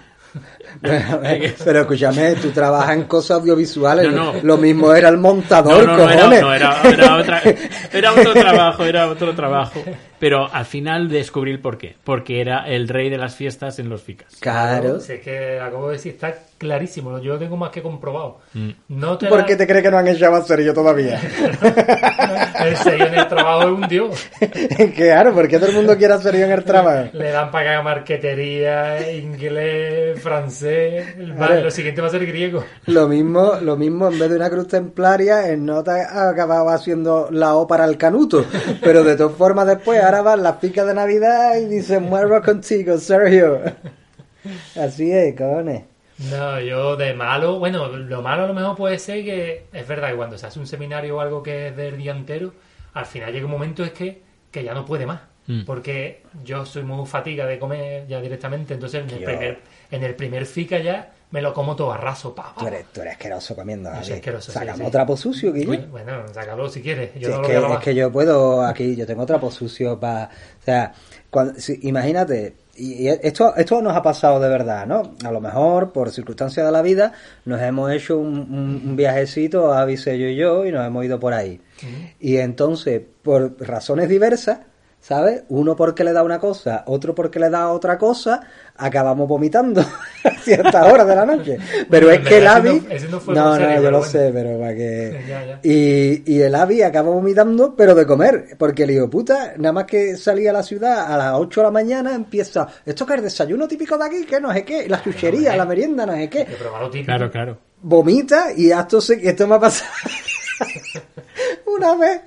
Pero 0.82 1.82
escúchame, 1.82 2.36
tú 2.36 2.52
trabajas 2.52 2.96
en 2.96 3.04
cosas 3.04 3.40
audiovisuales. 3.40 4.12
No, 4.12 4.34
no. 4.34 4.40
Lo 4.44 4.58
mismo 4.58 4.94
era 4.94 5.10
el 5.10 5.18
montador, 5.18 5.86
no, 5.86 5.98
no, 5.98 6.04
era, 6.10 6.16
cojones. 6.16 6.42
no, 6.42 6.54
era, 6.54 6.82
era 6.84 7.16
otra- 7.18 7.42
era 7.94 8.12
otro 8.14 8.34
trabajo, 8.34 8.84
era 8.84 9.08
otro 9.08 9.36
trabajo. 9.36 9.84
Pero 10.20 10.54
al 10.54 10.66
final 10.66 11.10
descubrí 11.10 11.52
el 11.52 11.60
porqué. 11.60 11.96
Porque 12.04 12.42
era 12.42 12.68
el 12.68 12.88
rey 12.88 13.10
de 13.10 13.18
las 13.18 13.36
fiestas 13.36 13.80
en 13.80 13.90
los 13.90 14.02
ficas. 14.02 14.36
Claro. 14.40 15.00
Si 15.00 15.14
es 15.14 15.22
que 15.22 15.60
acabo 15.60 15.88
de 15.90 15.94
decir, 15.94 16.14
está 16.14 16.34
clarísimo. 16.58 17.20
Yo 17.20 17.34
lo 17.34 17.40
tengo 17.40 17.58
más 17.58 17.70
que 17.72 17.82
comprobado. 17.82 18.40
Mm. 18.54 18.70
No 18.90 19.18
te 19.18 19.28
¿Por 19.28 19.40
la- 19.40 19.46
qué 19.46 19.56
te 19.56 19.66
crees 19.68 19.84
que 19.84 19.92
no 19.92 19.98
han 19.98 20.08
echado 20.08 20.36
a 20.36 20.44
serio 20.44 20.74
todavía? 20.74 21.20
El 22.66 22.78
sello 22.78 23.06
en 23.08 23.14
el 23.14 23.28
trabajo 23.28 23.62
es 23.64 23.68
un 23.68 23.88
dios. 23.88 24.28
claro, 24.96 25.34
porque 25.34 25.58
todo 25.60 25.70
el 25.70 25.76
mundo 25.76 25.96
quiere 25.98 26.14
hacer 26.16 26.36
yo 26.36 26.46
en 26.46 26.52
el 26.52 26.64
trabajo. 26.64 27.10
Le 27.14 27.30
dan 27.30 27.52
para 27.52 27.64
que 27.64 27.70
haga 27.70 27.82
marquetería, 27.84 29.12
inglés, 29.12 30.20
francés. 30.22 31.16
Claro. 31.36 31.62
Lo 31.62 31.70
siguiente 31.72 32.02
va 32.02 32.08
a 32.08 32.12
ser 32.12 32.26
griego. 32.26 32.64
Lo 32.88 33.08
mismo, 33.08 33.54
lo 33.62 33.76
mismo 33.76 34.08
en 34.08 34.18
vez 34.18 34.30
de 34.30 34.36
una 34.38 34.50
cruz 34.50 34.68
templaria, 34.68 35.50
en 35.50 35.66
nota 35.66 36.30
acababa 36.30 36.74
haciendo 36.74 37.28
la 37.32 37.56
O 37.56 37.68
para 37.68 37.86
el 37.86 37.98
canuto. 37.98 38.46
Pero 38.82 39.04
de 39.04 39.16
todas 39.16 39.36
formas 39.38 39.68
después 39.68 40.02
ahora 40.04 40.22
van 40.22 40.42
las 40.42 40.56
picas 40.56 40.88
de 40.88 40.94
Navidad 40.96 41.58
y 41.58 41.66
dicen 41.66 42.04
muero 42.04 42.42
contigo, 42.42 42.98
Sergio. 42.98 43.62
Así 44.80 45.12
es, 45.12 45.36
cojones. 45.36 45.84
No, 46.18 46.60
yo 46.62 46.96
de 46.96 47.14
malo, 47.14 47.60
bueno, 47.60 47.88
lo 47.90 48.22
malo 48.22 48.44
a 48.44 48.48
lo 48.48 48.54
mejor 48.54 48.76
puede 48.78 49.00
ser 49.00 49.24
que 49.26 49.66
es 49.74 49.88
verdad 49.88 50.10
que 50.12 50.16
cuando 50.16 50.38
se 50.38 50.46
hace 50.48 50.60
un 50.60 50.68
seminario 50.68 51.18
o 51.18 51.20
algo 51.20 51.44
que 51.44 51.68
es 51.68 51.76
del 51.76 51.98
día 51.98 52.12
entero, 52.14 52.54
al 52.94 53.06
final 53.06 53.34
llega 53.34 53.46
un 53.46 53.52
momento 53.52 53.84
es 53.84 53.92
que, 53.92 54.22
que 54.50 54.64
ya 54.64 54.74
no 54.74 54.86
puede 54.86 55.06
más. 55.06 55.20
Mm. 55.48 55.64
Porque 55.66 56.24
yo 56.44 56.66
soy 56.66 56.84
muy 56.84 57.06
fatiga 57.06 57.46
de 57.46 57.60
comer 57.60 58.08
ya 58.08 58.20
directamente, 58.22 58.74
entonces 58.74 59.04
en 59.04 59.10
el, 59.12 59.20
Yo- 59.20 59.26
primer, 59.26 59.60
en 59.92 60.04
el 60.04 60.16
primer 60.16 60.46
fica 60.46 60.80
ya 60.80 61.12
me 61.32 61.42
lo 61.42 61.54
como 61.54 61.76
todo 61.76 61.92
a 61.92 61.98
raso. 61.98 62.34
Pa, 62.34 62.56
pa, 62.56 62.62
Tú 62.62 62.68
eres, 62.68 62.86
tú 62.94 63.02
eres 63.02 63.14
asqueroso 63.14 63.56
comiendo. 63.56 63.92
Yo 63.94 64.04
soy 64.04 64.14
asqueroso, 64.16 64.52
sí, 64.54 64.58
Sacamos 64.58 64.86
sí. 64.88 64.92
trapo 64.92 65.18
sucio, 65.18 65.52
Guille. 65.54 65.78
Bueno, 65.88 66.28
sácalo 66.34 66.70
si 66.70 66.82
quieres. 66.82 67.12
Yo 67.16 67.28
Sí, 67.28 67.34
no 67.42 67.48
es, 67.48 67.62
lo 67.62 67.68
que, 67.68 67.74
es 67.74 67.80
que 67.82 67.94
yo 67.96 68.12
puedo 68.12 68.66
aquí, 68.66 68.96
yo 68.96 69.06
tengo 69.06 69.26
trapo 69.26 69.52
sucio 69.52 70.00
para... 70.00 70.26
O 70.62 70.64
sea, 70.64 70.94
cuando, 71.30 71.60
si- 71.60 71.80
imagínate, 71.84 72.56
y 72.78 73.08
esto, 73.08 73.56
esto 73.56 73.82
nos 73.82 73.96
ha 73.96 74.02
pasado 74.02 74.40
de 74.40 74.50
verdad, 74.50 74.86
¿no? 74.86 75.14
A 75.24 75.32
lo 75.32 75.40
mejor, 75.42 75.92
por 75.92 76.12
circunstancias 76.12 76.66
de 76.66 76.72
la 76.72 76.82
vida, 76.82 77.14
nos 77.46 77.62
hemos 77.62 77.92
hecho 77.92 78.18
un, 78.18 78.38
un- 78.40 78.82
un 78.86 78.96
viajecito 78.96 79.74
a 79.74 79.86
Visello 79.86 80.28
y 80.28 80.36
yo 80.36 80.66
y 80.66 80.72
nos 80.72 80.86
hemos 80.86 81.06
ido 81.06 81.20
por 81.20 81.34
ahí. 81.34 81.62
Y 82.20 82.38
entonces, 82.38 83.02
por 83.24 83.56
razones 83.66 84.10
diversas, 84.10 84.60
¿sabes? 85.08 85.44
Uno 85.50 85.76
porque 85.76 86.04
le 86.04 86.14
da 86.14 86.24
una 86.24 86.40
cosa, 86.40 86.84
otro 86.88 87.14
porque 87.14 87.38
le 87.38 87.52
da 87.52 87.70
otra 87.70 87.96
cosa, 88.00 88.42
acabamos 88.76 89.28
vomitando 89.28 89.82
a 90.24 90.30
ciertas 90.42 90.92
horas 90.92 91.06
de 91.08 91.16
la 91.16 91.26
noche. 91.28 91.58
Pero 91.88 92.08
Bueno, 92.08 92.24
es 92.24 92.28
que 92.28 92.38
el 92.40 92.48
Avi... 92.48 92.70
no- 93.12 93.34
no 93.34 93.58
yo 93.60 93.66
pero 93.68 93.82
lo 93.92 93.98
bueno. 94.00 94.04
sé, 94.04 94.32
pero 94.34 94.60
para 94.60 94.74
que... 94.74 95.22
Ya, 95.30 95.46
ya. 95.46 95.60
Y, 95.62 96.24
y 96.26 96.42
el 96.42 96.56
Avi 96.56 96.82
acaba 96.82 97.12
vomitando, 97.12 97.76
pero 97.76 97.94
de 97.94 98.06
comer, 98.08 98.56
porque 98.58 98.84
el 98.84 98.92
hijo 98.92 99.08
puta, 99.08 99.54
nada 99.58 99.74
más 99.74 99.84
que 99.86 100.18
salía 100.18 100.50
a 100.50 100.54
la 100.54 100.64
ciudad 100.64 101.06
a 101.14 101.16
las 101.18 101.34
8 101.36 101.60
de 101.62 101.64
la 101.66 101.72
mañana, 101.72 102.16
empieza, 102.16 102.68
esto 102.84 103.06
que 103.06 103.14
es 103.14 103.18
el 103.20 103.24
desayuno 103.26 103.68
típico 103.68 104.00
de 104.00 104.06
aquí, 104.06 104.26
que 104.26 104.42
no 104.42 104.52
sé 104.52 104.64
qué, 104.66 104.90
la 104.90 105.04
chuchería, 105.04 105.56
la 105.56 105.66
merienda, 105.66 106.08
no 106.08 106.14
sé 106.14 106.28
qué. 106.32 106.48
Claro, 107.06 107.30
claro. 107.30 107.58
vomita 107.84 108.48
y 108.58 108.72
esto, 108.72 109.00
se, 109.00 109.20
esto 109.30 109.46
me 109.48 109.54
ha 109.56 109.60
pasado 109.60 109.92
una 111.78 111.96
vez 111.96 112.22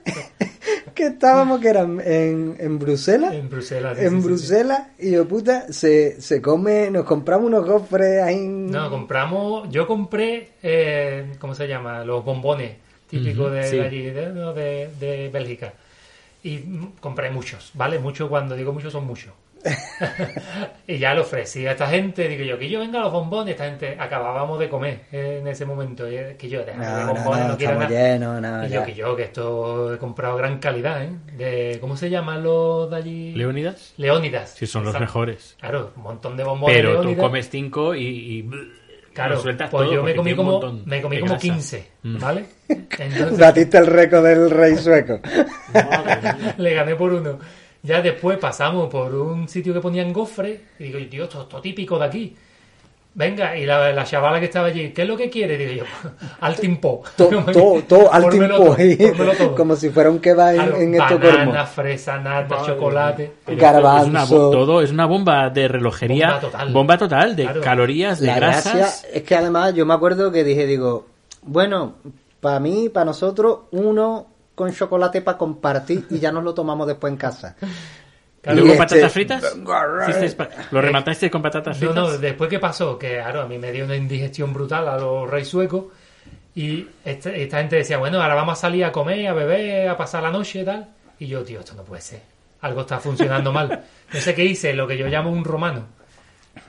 que 0.94 1.06
estábamos, 1.06 1.60
que 1.60 1.68
era 1.68 1.82
en, 1.82 2.56
en 2.58 2.78
Bruselas, 2.78 3.32
En 3.34 3.48
Bruselas. 3.48 3.98
sí, 3.98 4.04
en 4.04 4.10
sí, 4.10 4.16
sí, 4.16 4.20
sí. 4.22 4.26
Bruselas, 4.26 4.82
y 4.98 5.10
yo 5.12 5.26
puta, 5.28 5.72
se, 5.72 6.20
se 6.20 6.40
come, 6.42 6.90
nos 6.90 7.04
compramos 7.04 7.46
unos 7.46 7.64
gofres 7.66 8.22
ahí. 8.22 8.36
en- 8.36 8.70
No, 8.70 8.90
compramos. 8.90 9.68
Yo 9.70 9.86
compré, 9.86 10.50
eh, 10.62 11.32
¿cómo 11.38 11.54
se 11.54 11.66
llama? 11.68 12.04
Los 12.04 12.24
bombones 12.24 12.72
típicos 13.08 13.52
de, 13.52 13.62
sí. 13.64 13.76
de 13.76 13.82
allí, 13.82 14.02
de, 14.10 14.32
de, 14.32 14.90
de 15.00 15.28
Bélgica. 15.30 15.72
Y 16.42 16.58
compré 17.00 17.30
muchos, 17.30 17.70
¿vale? 17.74 17.98
Muchos, 17.98 18.28
cuando 18.28 18.54
digo 18.54 18.72
muchos, 18.72 18.92
son 18.92 19.06
muchos. 19.06 19.32
Y 20.86 20.98
ya 20.98 21.14
lo 21.14 21.22
ofrecí 21.22 21.66
a 21.66 21.72
esta 21.72 21.86
gente. 21.88 22.28
Digo 22.28 22.44
yo, 22.44 22.58
que 22.58 22.68
yo 22.68 22.80
venga 22.80 23.00
a 23.00 23.02
los 23.04 23.12
bombones. 23.12 23.52
Esta 23.52 23.64
gente 23.66 23.96
acabábamos 23.98 24.58
de 24.58 24.68
comer 24.68 25.00
eh, 25.12 25.38
en 25.40 25.48
ese 25.48 25.64
momento. 25.66 26.04
Que 26.06 26.48
yo, 26.48 26.64
déjame 26.64 26.86
No, 26.86 27.06
no, 27.06 27.14
bombones, 27.14 27.44
no, 27.44 27.48
no, 27.52 27.56
quiero 27.56 27.72
estamos 27.72 27.90
nada. 27.92 28.08
llenos, 28.12 28.40
no, 28.42 28.66
y 28.66 28.68
ya. 28.68 28.80
yo, 28.80 28.84
que 28.86 28.94
yo, 28.94 29.16
que 29.16 29.22
esto 29.24 29.94
he 29.94 29.98
comprado 29.98 30.36
gran 30.36 30.58
calidad, 30.58 31.02
¿eh? 31.04 31.10
De, 31.36 31.78
¿Cómo 31.80 31.96
se 31.96 32.10
llaman 32.10 32.42
los 32.42 32.90
de 32.90 32.96
allí? 32.96 33.32
¿Leónidas? 33.34 33.94
Leónidas. 33.96 34.54
Sí, 34.56 34.66
son 34.66 34.84
los 34.84 34.94
Exacto. 34.94 35.06
mejores. 35.12 35.56
Claro, 35.60 35.92
un 35.96 36.02
montón 36.02 36.36
de 36.36 36.44
bombones. 36.44 36.76
Pero 36.76 37.00
tú 37.02 37.16
comes 37.16 37.48
cinco 37.50 37.94
y, 37.94 38.06
y 38.06 38.50
Claro, 39.12 39.40
pues 39.42 39.56
todo 39.70 39.92
yo 39.92 40.04
me 40.04 40.14
comí 40.14 40.36
como, 40.36 40.52
montón 40.52 40.82
me 40.86 41.02
comí 41.02 41.18
como 41.18 41.32
grasa. 41.32 41.40
15, 41.42 41.88
Mm. 42.04 42.18
¿vale? 42.20 42.44
Entonces 42.68 43.36
Batiste 43.36 43.76
el 43.78 43.86
récord 43.88 44.24
del 44.24 44.48
rey 44.48 44.76
sueco. 44.76 45.18
le 46.58 46.74
gané 46.74 46.94
por 46.94 47.12
uno. 47.12 47.38
Ya 47.88 48.02
después 48.02 48.36
pasamos 48.38 48.88
por 48.90 49.14
un 49.14 49.48
sitio 49.48 49.72
que 49.72 49.80
ponían 49.80 50.12
gofre 50.12 50.60
y 50.78 50.84
digo, 50.84 50.98
tío, 51.10 51.24
esto, 51.24 51.42
esto 51.42 51.60
típico 51.60 51.98
de 51.98 52.04
aquí. 52.04 52.36
Venga, 53.14 53.56
y 53.56 53.64
la, 53.66 53.90
la 53.92 54.04
chavala 54.04 54.38
que 54.38 54.44
estaba 54.44 54.66
allí, 54.68 54.90
¿qué 54.92 55.02
es 55.02 55.08
lo 55.08 55.16
que 55.16 55.28
quiere? 55.30 55.56
Digo 55.56 55.72
yo, 55.72 55.84
al 56.40 56.54
timpo. 56.54 57.02
Todo, 57.16 57.42
todo, 57.46 57.82
todo 57.82 58.12
al 58.12 58.22
todo, 58.28 58.76
todo. 59.36 59.54
como 59.56 59.74
si 59.74 59.88
fuera 59.90 60.10
un 60.10 60.20
kebab 60.20 60.54
en, 60.54 60.82
en 60.82 60.94
Estocolmo. 61.00 61.38
banana, 61.38 61.66
fresa, 61.66 62.18
nata, 62.18 62.62
chocolate. 62.64 63.32
Garbanzo. 63.46 64.06
Es 64.06 64.30
una, 64.30 64.50
todo 64.52 64.82
es 64.82 64.90
una 64.92 65.06
bomba 65.06 65.48
de 65.50 65.66
relojería. 65.66 66.26
Bomba 66.34 66.40
total. 66.40 66.72
bomba 66.72 66.98
total, 66.98 67.36
de 67.36 67.42
Claro. 67.44 67.60
calorías, 67.62 68.20
de 68.20 68.26
La 68.28 68.36
grasas. 68.36 68.74
gracia 68.76 69.08
es 69.14 69.22
que 69.22 69.34
además 69.34 69.74
yo 69.74 69.84
me 69.86 69.94
acuerdo 69.94 70.30
que 70.30 70.44
dije, 70.44 70.66
digo, 70.66 71.06
bueno, 71.42 71.94
para 72.40 72.60
mí, 72.60 72.88
para 72.88 73.06
nosotros, 73.06 73.60
uno 73.72 74.26
con 74.58 74.74
chocolate 74.74 75.22
para 75.22 75.38
compartir 75.38 76.06
y 76.10 76.18
ya 76.18 76.30
nos 76.32 76.44
lo 76.44 76.52
tomamos 76.52 76.86
después 76.86 77.10
en 77.12 77.16
casa. 77.16 77.56
¿Y 77.60 78.50
luego 78.50 78.66
Y 78.66 78.70
este- 78.72 78.78
patatas 78.78 79.12
fritas? 79.12 79.56
¿Hicisteis 80.08 80.34
pa- 80.34 80.48
¿Lo 80.70 80.80
rematasteis 80.80 81.30
con 81.32 81.40
patatas 81.42 81.80
No, 81.80 81.92
fritas? 81.92 81.94
no, 82.12 82.18
después 82.18 82.50
que 82.50 82.58
pasó, 82.58 82.98
que 82.98 83.14
claro, 83.14 83.42
a 83.42 83.46
mí 83.46 83.58
me 83.58 83.72
dio 83.72 83.84
una 83.84 83.96
indigestión 83.96 84.52
brutal 84.52 84.88
a 84.88 84.96
los 84.98 85.28
reyes 85.30 85.48
suecos 85.48 85.84
y 86.54 86.86
esta, 87.04 87.30
esta 87.30 87.58
gente 87.58 87.76
decía, 87.76 87.98
bueno, 87.98 88.20
ahora 88.20 88.34
vamos 88.34 88.58
a 88.58 88.60
salir 88.60 88.84
a 88.84 88.92
comer, 88.92 89.28
a 89.28 89.32
beber, 89.32 89.88
a 89.88 89.96
pasar 89.96 90.22
la 90.22 90.30
noche 90.30 90.60
y 90.60 90.64
tal. 90.64 90.88
Y 91.18 91.26
yo, 91.26 91.42
tío, 91.44 91.60
esto 91.60 91.74
no 91.74 91.82
puede 91.84 92.02
ser. 92.02 92.20
Algo 92.60 92.80
está 92.82 92.98
funcionando 92.98 93.52
mal. 93.52 93.84
No 94.12 94.20
sé 94.20 94.34
qué 94.34 94.44
hice, 94.44 94.72
lo 94.74 94.86
que 94.88 94.96
yo 94.98 95.06
llamo 95.06 95.30
un 95.30 95.44
romano, 95.44 95.86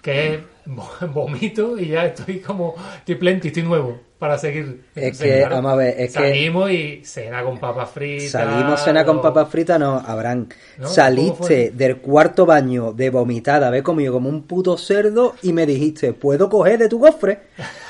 que 0.01 0.33
es 0.35 0.39
vo- 0.67 1.07
vomito 1.13 1.77
y 1.79 1.87
ya 1.89 2.05
estoy 2.05 2.39
como, 2.39 2.75
estoy 2.97 3.15
plenty, 3.15 3.47
estoy 3.49 3.63
nuevo 3.63 3.99
para 4.19 4.37
seguir. 4.37 4.81
Es 4.93 5.17
que, 5.17 5.47
vamos 5.49 5.71
a 5.71 5.75
ver, 5.77 5.95
es 5.97 6.07
que- 6.13 6.19
Salimos 6.19 6.69
y 6.71 7.01
cena 7.05 7.41
con 7.41 7.57
papas 7.57 7.89
fritas. 7.89 8.31
Salimos 8.31 8.83
cena 8.83 9.05
con 9.05 9.17
o- 9.17 9.21
papas 9.21 9.47
fritas, 9.49 9.79
no, 9.79 9.95
Abraham. 10.05 10.47
No, 10.77 10.83
¿cómo 10.83 10.89
Saliste 10.89 11.71
del 11.71 11.97
cuarto 11.97 12.45
baño 12.45 12.91
de 12.91 13.09
vomitada, 13.09 13.67
haber 13.67 13.81
comido 13.81 14.11
como 14.13 14.27
un 14.27 14.43
puto 14.43 14.77
cerdo 14.77 15.35
y 15.41 15.53
me 15.53 15.65
dijiste, 15.65 16.11
¿puedo 16.11 16.49
coger 16.49 16.77
de 16.79 16.89
tu 16.89 16.99
cofre? 16.99 17.39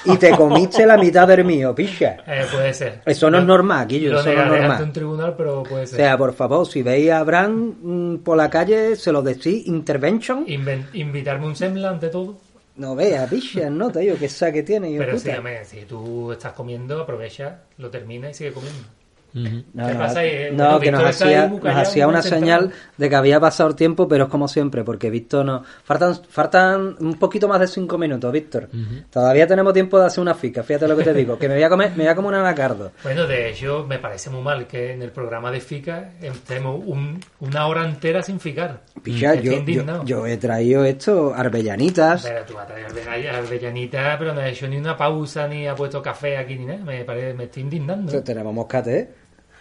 Y 0.05 0.17
te 0.17 0.30
comiste 0.32 0.86
la 0.86 0.97
mitad 0.97 1.27
del 1.27 1.43
mío, 1.43 1.73
picha. 1.73 2.17
Eh, 2.27 2.45
puede 2.51 2.73
ser. 2.75 3.01
Eso 3.07 3.30
no 3.32 3.38
es 3.39 3.43
Yo- 3.43 3.47
normal, 3.47 3.88
Guillo, 3.88 4.11
Lo 4.13 4.19
eso 4.19 4.32
no 4.32 4.41
es 4.55 4.61
normal. 4.61 4.84
un 4.84 4.93
tribunal, 4.93 5.34
pero 5.36 5.63
puede 5.63 5.84
O 5.86 5.88
ser. 5.88 5.97
sea, 5.97 6.17
por 6.17 6.34
favor, 6.34 6.67
si 6.67 6.84
veis 6.84 7.09
a 7.09 7.19
Abraham 7.19 7.73
mm, 7.82 8.15
por 8.17 8.38
la 8.38 8.49
calle, 8.51 8.95
se 8.95 9.11
lo 9.11 9.23
decís, 9.23 9.65
intervention. 9.67 10.45
Inven- 10.45 10.86
invitarme 10.93 11.47
un 11.47 11.55
sembla 11.55 11.89
ante 11.89 12.09
todo. 12.09 12.38
No 12.80 12.95
veas, 12.95 13.30
picha, 13.30 13.69
no 13.69 13.91
te 13.91 13.99
digo 13.99 14.17
que 14.17 14.30
saque 14.30 14.63
tiene. 14.63 14.95
Pero 14.97 15.11
puta. 15.11 15.32
sí, 15.32 15.38
hombre, 15.38 15.65
si 15.65 15.82
tú 15.82 16.32
estás 16.32 16.53
comiendo, 16.53 17.01
aprovecha, 17.01 17.63
lo 17.77 17.89
termina 17.89 18.30
y 18.30 18.34
sigue 18.34 18.53
comiendo. 18.53 18.88
No, 19.34 19.88
¿Qué 19.88 19.93
pasa 19.93 20.19
ahí? 20.21 20.49
no, 20.51 20.80
que 20.80 20.91
nos 20.91 21.03
hacía, 21.03 21.47
nos 21.47 21.63
hacía 21.75 22.07
una 22.07 22.21
señal 22.21 22.71
de 22.97 23.09
que 23.09 23.15
había 23.15 23.39
pasado 23.39 23.69
el 23.69 23.75
tiempo, 23.75 24.07
pero 24.07 24.25
es 24.25 24.30
como 24.30 24.47
siempre, 24.47 24.84
porque 24.84 25.09
Víctor 25.09 25.45
no... 25.45 25.63
Faltan, 25.84 26.15
faltan 26.30 26.95
un 26.99 27.13
poquito 27.19 27.47
más 27.47 27.59
de 27.59 27.67
cinco 27.67 27.97
minutos, 27.97 28.32
Víctor. 28.32 28.69
Todavía 29.11 29.45
tenemos 29.47 29.73
tiempo 29.73 29.99
de 29.99 30.05
hacer 30.07 30.21
una 30.21 30.34
fica, 30.34 30.63
fíjate 30.63 30.88
lo 30.88 30.97
que 30.97 31.03
te 31.03 31.13
digo, 31.13 31.38
que 31.38 31.47
me 31.47 31.55
voy 31.55 31.63
a 31.63 31.69
comer, 31.69 31.91
me 31.91 32.03
voy 32.03 32.07
a 32.07 32.15
comer 32.15 32.30
un 32.34 32.39
anacardo. 32.39 32.91
Bueno, 33.03 33.27
de 33.27 33.49
hecho, 33.49 33.86
me 33.88 33.99
parece 33.99 34.30
muy 34.30 34.41
mal 34.41 34.65
que 34.67 34.93
en 34.93 35.01
el 35.01 35.11
programa 35.11 35.51
de 35.51 35.59
FICA 35.61 36.11
estemos 36.21 36.82
un- 36.86 37.19
una 37.39 37.67
hora 37.67 37.86
entera 37.86 38.21
sin 38.23 38.39
ficar. 38.39 38.82
Picha, 39.03 39.36
yo, 39.36 39.63
yo, 39.63 40.03
yo 40.03 40.25
he 40.27 40.38
traído 40.38 40.84
esto, 40.86 41.34
arbellanitas. 41.36 42.23
Pero 42.23 42.43
tú 42.45 42.53
vas 42.55 42.63
a 42.69 42.73
traer 42.73 43.30
avellanita, 43.30 44.15
pero 44.17 44.34
no 44.34 44.41
ha 44.41 44.49
hecho 44.49 44.67
ni 44.67 44.77
una 44.77 44.95
pausa, 44.97 45.47
ni 45.47 45.67
ha 45.67 45.75
puesto 45.75 46.01
café 46.01 46.38
aquí, 46.38 46.55
ni 46.57 46.65
nada. 46.65 46.84
Me, 46.84 47.03
parece, 47.03 47.34
me 47.34 47.45
estoy 47.45 47.63
indignando. 47.63 48.21
Tenemos 48.23 48.53
moscate, 48.53 48.99
¿eh? 48.99 49.09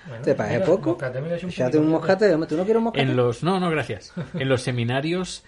Bueno, 0.09 0.25
¿Te 0.25 0.35
parece 0.35 0.55
mira, 0.57 0.67
poco? 0.67 0.91
moscate 0.91 1.79
un 1.79 1.85
un 1.85 1.91
moscate, 1.91 2.35
hombre, 2.35 2.49
¿tú 2.49 2.57
no 2.57 2.65
quieres 2.65 2.79
un 2.79 2.85
moscate? 2.85 3.03
En 3.03 3.17
los, 3.17 3.43
no, 3.43 3.61
no, 3.61 3.71
gracias. 3.71 4.13
En 4.35 4.49
los 4.49 4.63
seminarios, 4.63 5.45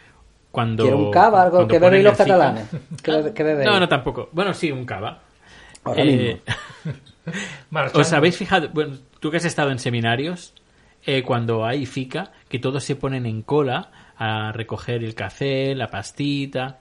cuando. 0.50 0.84
¿Quieres 0.84 1.00
un 1.00 1.10
cava, 1.10 1.42
algo 1.42 1.66
que 1.66 1.78
bebéis 1.78 2.04
los 2.04 2.16
catalanes? 2.16 2.68
¿Qué 3.02 3.32
qué 3.34 3.42
bebéis? 3.42 3.68
No, 3.70 3.80
no, 3.80 3.88
tampoco. 3.88 4.28
Bueno, 4.32 4.52
sí, 4.54 4.70
un 4.70 4.84
cava. 4.84 5.20
Ahora 5.84 6.02
Eh, 6.02 6.40
mismo. 7.24 7.90
¿Os 7.94 8.12
habéis 8.12 8.36
fijado? 8.36 8.68
Bueno, 8.72 8.96
tú 9.18 9.30
que 9.30 9.38
has 9.38 9.44
estado 9.44 9.70
en 9.70 9.78
seminarios, 9.78 10.52
eh, 11.06 11.22
cuando 11.22 11.64
hay 11.64 11.86
FICA, 11.86 12.32
que 12.48 12.58
todos 12.58 12.84
se 12.84 12.96
ponen 12.96 13.24
en 13.26 13.42
cola 13.42 13.90
a 14.16 14.52
recoger 14.52 15.02
el 15.04 15.14
café, 15.14 15.74
la 15.74 15.88
pastita. 15.88 16.78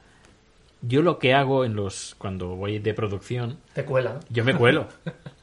Yo 0.81 1.01
lo 1.01 1.19
que 1.19 1.33
hago 1.33 1.65
en 1.65 1.75
los 1.75 2.15
cuando 2.17 2.55
voy 2.55 2.79
de 2.79 2.93
producción, 2.93 3.57
Te 3.73 3.83
cuela, 3.85 4.19
yo 4.29 4.43
me 4.43 4.55
cuelo. 4.55 4.87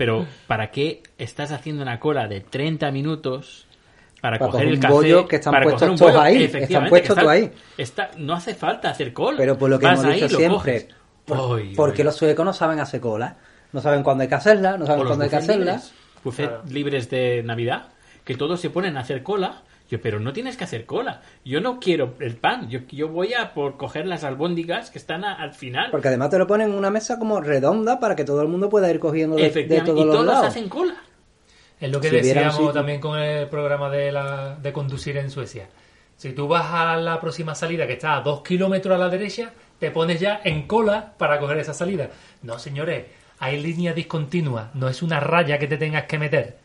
Pero 0.00 0.24
¿para 0.46 0.70
qué 0.70 1.02
estás 1.18 1.52
haciendo 1.52 1.82
una 1.82 2.00
cola 2.00 2.26
de 2.26 2.40
30 2.40 2.90
minutos 2.90 3.66
para, 4.22 4.38
Para 4.38 4.50
coger 4.50 4.52
coger 4.52 4.68
el 4.68 4.74
un 4.76 4.80
café? 4.80 4.94
bollo 4.94 5.28
que 5.28 5.36
están 5.36 5.50
para 5.52 5.64
puestos 5.64 5.80
coger 5.82 5.90
un 5.90 5.98
todos 5.98 6.16
ahí, 6.24 6.36
Efectivamente, 6.36 6.72
están 6.72 6.88
puestos 6.88 7.16
todos 7.16 7.28
ahí. 7.30 7.52
está- 7.76 8.10
no 8.16 8.32
hace 8.32 8.54
falta 8.54 8.88
hacer 8.88 9.12
cola. 9.12 9.36
Pero 9.36 9.58
por 9.58 9.68
lo 9.68 9.78
que 9.78 9.84
Vas 9.84 10.00
hemos 10.00 10.10
ahí, 10.14 10.22
dicho 10.22 10.36
siempre, 10.38 10.88
por- 11.26 11.58
Ay, 11.58 11.74
porque 11.76 12.00
ay. 12.00 12.06
los 12.06 12.16
suecos 12.16 12.46
no 12.46 12.54
saben 12.54 12.80
hacer 12.80 12.98
cola, 13.02 13.36
no 13.74 13.80
saben 13.82 14.02
cuándo 14.02 14.22
hay 14.22 14.28
que 14.28 14.34
hacerla, 14.36 14.78
no 14.78 14.86
saben 14.86 15.04
cuándo 15.04 15.22
hay 15.24 15.28
que 15.30 15.36
hacerla. 15.36 15.64
libres, 15.72 15.92
buffet 16.24 16.50
libres 16.70 17.10
de 17.10 17.42
Navidad, 17.42 17.88
que 18.24 18.36
todos 18.36 18.58
se 18.58 18.70
ponen 18.70 18.96
a 18.96 19.00
hacer 19.00 19.22
cola. 19.22 19.64
Yo, 19.90 20.00
pero 20.00 20.20
no 20.20 20.32
tienes 20.32 20.56
que 20.56 20.62
hacer 20.64 20.86
cola. 20.86 21.20
Yo 21.44 21.60
no 21.60 21.80
quiero 21.80 22.14
el 22.20 22.36
pan. 22.36 22.68
Yo, 22.70 22.80
yo 22.90 23.08
voy 23.08 23.34
a 23.34 23.52
por 23.52 23.76
coger 23.76 24.06
las 24.06 24.22
albóndigas 24.22 24.90
que 24.90 24.98
están 24.98 25.24
a- 25.24 25.34
al 25.34 25.52
final. 25.52 25.90
Porque 25.90 26.06
además 26.08 26.30
te 26.30 26.38
lo 26.38 26.46
ponen 26.46 26.70
en 26.70 26.76
una 26.76 26.90
mesa 26.90 27.18
como 27.18 27.40
redonda 27.40 27.98
para 27.98 28.14
que 28.14 28.24
todo 28.24 28.40
el 28.40 28.48
mundo 28.48 28.70
pueda 28.70 28.88
ir 28.88 29.00
cogiendo 29.00 29.36
de, 29.36 29.50
todos 29.50 30.00
y 30.00 30.04
los 30.04 30.14
todos 30.14 30.26
lados. 30.26 30.46
hacen 30.46 30.68
cola. 30.68 30.94
Es 31.80 31.90
lo 31.90 32.00
que 32.00 32.08
Si 32.10 32.16
decíamos 32.16 32.72
también 32.72 33.00
con 33.00 33.18
el 33.18 33.48
programa 33.48 33.90
de, 33.90 34.12
la, 34.12 34.54
de 34.54 34.72
conducir 34.72 35.16
en 35.16 35.28
Suecia. 35.30 35.68
Si 36.16 36.32
tú 36.34 36.46
vas 36.46 36.66
a 36.70 36.96
la 36.96 37.18
próxima 37.20 37.54
salida 37.54 37.86
que 37.86 37.94
está 37.94 38.16
a 38.16 38.20
dos 38.20 38.42
kilómetros 38.42 38.94
a 38.94 38.98
la 38.98 39.08
derecha, 39.08 39.50
te 39.78 39.90
pones 39.90 40.20
ya 40.20 40.40
en 40.44 40.66
cola 40.68 41.14
para 41.18 41.40
coger 41.40 41.56
esa 41.58 41.72
salida. 41.74 42.10
No, 42.42 42.58
señores, 42.58 43.06
hay 43.38 43.60
línea 43.60 43.94
discontinua, 43.94 44.70
no 44.74 44.88
es 44.88 45.02
una 45.02 45.18
raya 45.18 45.58
que 45.58 45.66
te 45.66 45.78
tengas 45.78 46.04
que 46.04 46.18
meter. 46.18 46.58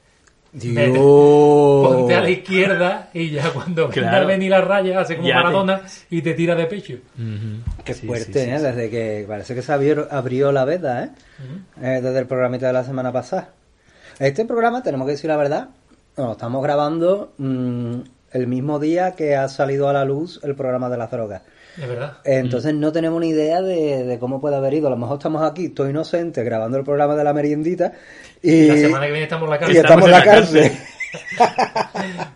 Dios. 0.55 0.97
Ponte 0.97 2.15
a 2.15 2.21
la 2.21 2.29
izquierda 2.29 3.09
y 3.13 3.31
ya 3.31 3.49
cuando 3.51 3.89
venga 3.89 3.93
Claro. 4.09 4.23
a 4.23 4.27
venir 4.27 4.49
la 4.51 4.61
raya 4.61 4.99
hace 5.01 5.17
como 5.17 5.27
Ya 5.27 5.35
te- 5.35 5.43
Maradona 5.43 5.81
y 6.09 6.21
te 6.21 6.33
tira 6.33 6.55
de 6.55 6.65
pecho. 6.65 6.95
Qué 7.83 7.93
Sí, 7.93 8.07
fuerte, 8.07 8.25
sí, 8.25 8.33
sí, 8.45 8.49
¿eh? 8.51 8.57
sí. 8.57 8.63
Desde 8.63 8.89
que 8.89 9.25
parece 9.27 9.53
que 9.53 9.61
se 9.61 9.71
abrió, 9.73 10.07
abrió 10.09 10.51
la 10.51 10.65
veda, 10.65 11.03
¿eh? 11.03 11.09
Eh, 11.81 11.99
Desde 12.01 12.19
el 12.19 12.25
programita 12.27 12.67
de 12.67 12.73
la 12.73 12.83
semana 12.83 13.11
pasada. 13.11 13.49
Este 14.19 14.45
programa, 14.45 14.81
tenemos 14.81 15.05
que 15.07 15.11
decir 15.13 15.29
la 15.29 15.37
verdad, 15.37 15.69
lo 16.15 16.31
estamos 16.31 16.63
grabando 16.63 17.33
mm, 17.37 17.95
el 18.31 18.47
mismo 18.47 18.79
día 18.79 19.11
que 19.11 19.35
ha 19.35 19.49
salido 19.49 19.89
a 19.89 19.93
la 19.93 20.05
luz 20.05 20.39
el 20.43 20.55
programa 20.55 20.89
de 20.89 20.97
las 20.97 21.11
drogas. 21.11 21.41
De 21.75 21.85
verdad. 21.87 22.19
Entonces 22.23 22.73
no 22.73 22.93
tenemos 22.93 23.19
ni 23.19 23.27
idea 23.31 23.61
de, 23.61 24.05
de 24.05 24.17
cómo 24.19 24.39
puede 24.39 24.55
haber 24.55 24.73
ido. 24.75 24.87
A 24.87 24.91
lo 24.91 24.95
mejor 24.95 25.17
estamos 25.17 25.41
aquí, 25.43 25.65
estoy 25.65 25.89
inocente, 25.89 26.41
grabando 26.45 26.77
el 26.77 26.85
programa 26.85 27.17
de 27.17 27.25
la 27.25 27.33
meriendita 27.33 27.91
y, 28.45 28.67
La 28.67 28.77
semana 28.77 29.05
que 29.05 29.11
viene 29.11 29.23
estamos 29.23 29.45
en 29.45 29.49
la 29.51 29.55
y 29.55 29.59
cárcel. 29.59 29.77
estamos 29.77 30.05
en 30.05 30.11
la 30.11 30.23
cárcel. 30.23 30.71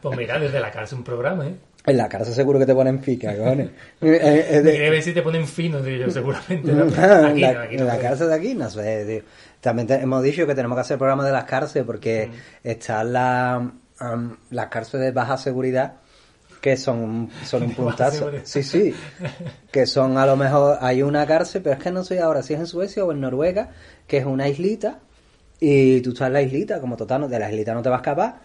Pues 0.02 0.18
mira, 0.18 0.40
desde 0.40 0.60
la 0.60 0.72
cárcel 0.72 1.00
un 1.00 1.04
programa, 1.04 1.46
¿eh? 1.48 1.54
En 1.86 1.98
la 1.98 2.08
cárcel 2.10 2.34
seguro 2.34 2.60
que 2.60 2.66
te 2.66 2.74
ponen 2.74 3.02
fica, 3.02 3.36
cojones. 3.36 3.70
Eh, 4.02 4.46
eh, 4.52 4.62
de- 4.62 4.72
Quiere 4.72 4.90
ver 4.90 5.02
si 5.04 5.14
te 5.14 5.22
ponen 5.22 5.48
fino, 5.48 5.86
yo, 5.86 6.10
seguramente. 6.10 6.72
¿no? 6.72 6.84
Aquí 6.86 7.40
la, 7.42 7.54
no, 7.54 7.60
aquí 7.62 7.76
en 7.76 7.86
la 7.88 7.98
cárcel 7.98 8.28
de 8.30 8.36
aquí, 8.36 8.54
no 8.56 8.70
sé. 8.70 9.06
tío. 9.06 9.30
También 9.62 9.88
te- 9.88 9.96
hemos 9.96 10.24
dicho 10.24 10.46
que 10.46 10.56
tenemos 10.56 10.76
que 10.78 10.82
hacer 10.82 10.98
programas 10.98 11.26
de 11.26 11.32
las 11.32 11.44
cárceles 11.46 11.86
porque 11.86 12.30
están 12.64 13.14
la, 13.14 13.72
am, 14.00 14.38
las 14.52 14.68
cárceles 14.68 15.06
de 15.08 15.12
baja 15.12 15.38
seguridad 15.38 15.94
que 16.62 16.76
son, 16.78 17.30
son 17.46 17.64
un 17.64 17.72
puntazo. 17.76 18.30
Sí, 18.44 18.64
sí. 18.64 18.94
Que 19.72 19.86
son 19.86 20.18
a 20.18 20.26
lo 20.26 20.36
mejor, 20.36 20.78
hay 20.82 21.02
una 21.02 21.26
cárcel, 21.26 21.62
pero 21.64 21.76
es 21.78 21.84
que 21.84 21.92
no 21.92 22.04
sé 22.04 22.20
ahora 22.20 22.44
si 22.44 22.54
es 22.54 22.60
en 22.60 22.68
Suecia 22.68 23.04
o 23.06 23.12
en 23.12 23.22
Noruega, 23.22 23.70
que 24.08 24.18
es 24.18 24.26
una 24.26 24.48
islita 24.48 25.00
y 25.60 26.02
tú 26.02 26.12
estás 26.12 26.28
en 26.28 26.34
la 26.34 26.42
islita, 26.42 26.80
como 26.80 26.96
total, 26.98 27.22
no- 27.22 27.28
de 27.28 27.40
la 27.40 27.50
islita 27.50 27.74
no 27.74 27.82
te 27.82 27.90
vas 27.90 27.98
a 27.98 28.02
escapar, 28.02 28.36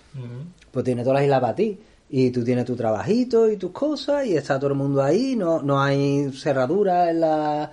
pues 0.71 0.85
tiene 0.85 1.03
toda 1.03 1.15
la 1.15 1.23
isla 1.25 1.41
para 1.41 1.55
ti. 1.55 1.79
Y 2.11 2.31
tú 2.31 2.45
tienes 2.45 2.65
tu 2.65 2.77
trabajito 2.77 3.49
y 3.51 3.57
tus 3.57 3.71
cosas 3.73 4.27
y 4.27 4.37
está 4.37 4.59
todo 4.59 4.71
el 4.71 4.77
mundo 4.77 5.03
ahí, 5.03 5.35
no, 5.37 5.63
no 5.63 5.81
hay 5.83 6.31
cerradura 6.33 7.11
en, 7.11 7.21
la, 7.21 7.71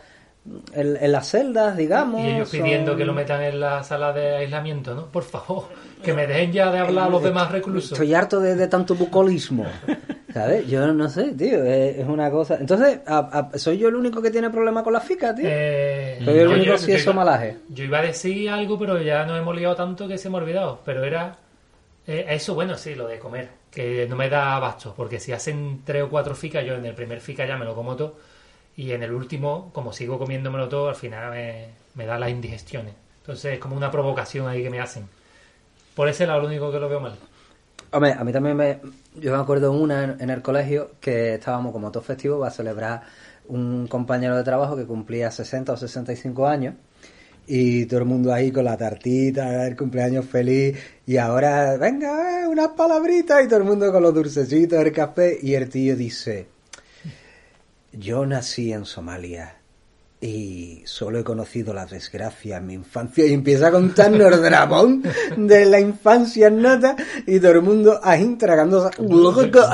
en, 0.73 0.97
en 0.99 1.11
las 1.11 1.29
celdas, 1.29 1.75
digamos. 1.77 2.21
Y 2.25 2.29
ellos 2.29 2.49
pidiendo 2.49 2.91
son- 2.91 2.97
que 2.97 3.05
lo 3.05 3.13
metan 3.13 3.43
en 3.43 3.59
la 3.59 3.83
sala 3.83 4.13
de 4.13 4.37
aislamiento, 4.37 4.95
¿no? 4.95 5.05
Por 5.07 5.23
favor, 5.23 5.65
que 6.01 6.13
me 6.13 6.27
dejen 6.27 6.51
ya 6.51 6.71
de 6.71 6.79
hablar 6.79 7.05
a 7.07 7.09
los 7.09 7.23
demás 7.23 7.51
reclusos. 7.51 7.91
Estoy 7.93 8.13
harto 8.13 8.39
de, 8.39 8.55
de 8.55 8.67
tanto 8.67 8.95
bucolismo. 8.95 9.65
¿Sabes? 10.33 10.65
Yo 10.69 10.93
no 10.93 11.09
sé, 11.09 11.33
tío, 11.33 11.61
es, 11.65 12.07
una 12.07 12.31
cosa... 12.31 12.55
Entonces, 12.55 12.99
a- 13.05 13.49
a- 13.53 13.57
¿soy 13.59 13.77
yo 13.77 13.89
el 13.89 13.95
único 13.95 14.21
que 14.21 14.31
tiene 14.31 14.49
problema 14.49 14.81
con 14.81 14.93
la 14.93 15.01
fica, 15.01 15.35
tío? 15.35 15.45
Eh, 15.47 16.21
Soy 16.23 16.39
el 16.39 16.47
único 16.47 16.73
eso 16.73 16.89
iba- 16.89 17.13
malaje. 17.13 17.57
Yo 17.67 17.83
iba 17.83 17.99
a 17.99 18.01
decir 18.01 18.49
algo, 18.49 18.79
pero 18.79 19.01
ya 19.01 19.25
nos 19.25 19.37
hemos 19.37 19.55
liado 19.55 19.75
tanto 19.75 20.07
que 20.07 20.17
se 20.17 20.29
me 20.29 20.37
ha 20.37 20.41
olvidado. 20.41 20.79
Pero 20.85 21.03
era 21.03 21.35
eh, 22.07 22.25
eso, 22.29 22.55
bueno, 22.55 22.77
sí, 22.77 22.95
lo 22.95 23.07
de 23.09 23.19
comer, 23.19 23.49
que 23.69 24.07
no 24.09 24.15
me 24.15 24.29
da 24.29 24.55
abasto, 24.55 24.93
porque 24.95 25.19
si 25.19 25.33
hacen 25.33 25.81
tres 25.83 26.03
o 26.03 26.09
cuatro 26.09 26.33
ficas, 26.33 26.65
yo 26.65 26.75
en 26.75 26.85
el 26.85 26.95
primer 26.95 27.19
fica 27.19 27.45
ya 27.45 27.57
me 27.57 27.65
lo 27.65 27.75
como 27.75 27.97
todo, 27.97 28.15
y 28.77 28.91
en 28.93 29.03
el 29.03 29.11
último, 29.11 29.69
como 29.73 29.91
sigo 29.91 30.17
comiéndomelo 30.17 30.69
todo, 30.69 30.87
al 30.89 30.95
final 30.95 31.29
me, 31.31 31.65
me 31.95 32.05
da 32.05 32.17
las 32.17 32.29
indigestiones. 32.29 32.93
Entonces 33.19 33.53
es 33.55 33.59
como 33.59 33.75
una 33.75 33.91
provocación 33.91 34.47
ahí 34.47 34.63
que 34.63 34.69
me 34.69 34.79
hacen. 34.79 35.07
Por 35.95 36.07
ese 36.07 36.25
lado, 36.25 36.41
lo 36.41 36.47
único 36.47 36.71
que 36.71 36.79
lo 36.79 36.89
veo 36.89 36.99
mal. 36.99 37.15
Hombre, 37.91 38.13
a 38.13 38.23
mí 38.23 38.31
también 38.31 38.55
me... 38.55 38.79
Yo 39.15 39.35
me 39.35 39.41
acuerdo 39.41 39.73
una 39.73 40.15
en, 40.17 40.29
el 40.29 40.41
colegio 40.41 40.91
que 41.01 41.35
estábamos 41.35 41.73
como 41.73 41.91
todo 41.91 42.01
festivo 42.01 42.39
para 42.39 42.51
celebrar 42.51 43.01
un 43.49 43.87
compañero 43.87 44.37
de 44.37 44.43
trabajo 44.43 44.77
que 44.77 44.85
cumplía 44.85 45.29
60 45.29 45.73
o 45.73 45.77
65 45.77 46.47
años 46.47 46.75
y 47.45 47.85
todo 47.87 47.99
el 47.99 48.05
mundo 48.05 48.33
ahí 48.33 48.51
con 48.51 48.63
la 48.63 48.77
tartita, 48.77 49.67
el 49.67 49.75
cumpleaños 49.75 50.25
feliz 50.25 50.77
y 51.05 51.17
ahora, 51.17 51.75
venga, 51.75 52.43
eh, 52.43 52.47
unas 52.47 52.69
palabritas 52.69 53.43
y 53.43 53.47
todo 53.47 53.57
el 53.57 53.65
mundo 53.65 53.91
con 53.91 54.01
los 54.01 54.13
dulcecitos, 54.13 54.79
el 54.79 54.93
café 54.93 55.37
y 55.41 55.55
el 55.55 55.67
tío 55.69 55.97
dice, 55.97 56.47
yo 57.91 58.25
nací 58.25 58.71
en 58.71 58.85
Somalia 58.85 59.60
y 60.23 60.83
solo 60.85 61.17
he 61.17 61.23
conocido 61.23 61.73
la 61.73 61.87
desgracia 61.87 62.57
en 62.57 62.67
mi 62.67 62.75
infancia 62.75 63.25
y 63.25 63.33
empieza 63.33 63.69
a 63.69 63.71
contarnos 63.71 64.31
el 64.31 64.41
dramón 64.43 65.01
de 65.35 65.65
la 65.65 65.79
infancia 65.79 66.45
en 66.47 66.61
nota 66.61 66.95
y 67.25 67.39
todo 67.39 67.53
el 67.53 67.63
mundo 67.63 67.99
ahí 68.03 68.35
tragándose 68.35 68.89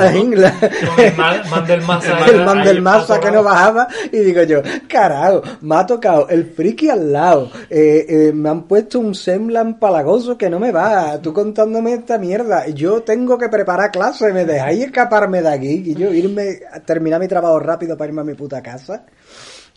ajín, 0.08 0.40
la- 0.42 0.54
el 0.98 1.16
man- 1.18 1.42
man 1.50 1.68
del 1.68 1.82
masa. 1.82 2.26
el 2.28 2.46
man 2.46 2.64
del 2.64 2.82
masa 2.82 3.20
que 3.20 3.30
no 3.30 3.44
bajaba 3.44 3.88
y 4.10 4.20
digo 4.20 4.42
yo, 4.44 4.62
carajo, 4.88 5.42
me 5.62 5.76
ha 5.76 5.86
tocado 5.86 6.30
el 6.30 6.46
friki 6.46 6.90
al 6.90 7.12
lado, 7.12 7.52
eh, 7.70 8.06
eh, 8.08 8.32
me 8.34 8.48
han 8.48 8.64
puesto 8.70 9.00
un 9.00 9.16
semblan 9.16 9.78
palagoso 9.80 10.38
que 10.38 10.50
no 10.50 10.60
me 10.60 10.72
va, 10.72 11.22
tú 11.22 11.34
contándome 11.34 11.92
esta 11.94 12.18
mierda, 12.18 12.68
yo 12.68 13.04
tengo 13.04 13.38
que 13.38 13.50
preparar 13.50 13.92
clases, 13.92 14.34
me 14.34 14.46
dejáis 14.46 14.86
escaparme 14.86 15.42
de 15.42 15.50
aquí 15.50 15.84
y 15.88 15.94
yo 15.96 16.14
irme 16.14 16.60
a 16.72 16.80
terminar 16.80 17.20
mi 17.20 17.28
trabajo 17.28 17.60
rápido 17.60 17.98
para 17.98 18.08
irme 18.10 18.22
a 18.22 18.24
mi 18.24 18.34
puta 18.34 18.62
casa. 18.64 19.04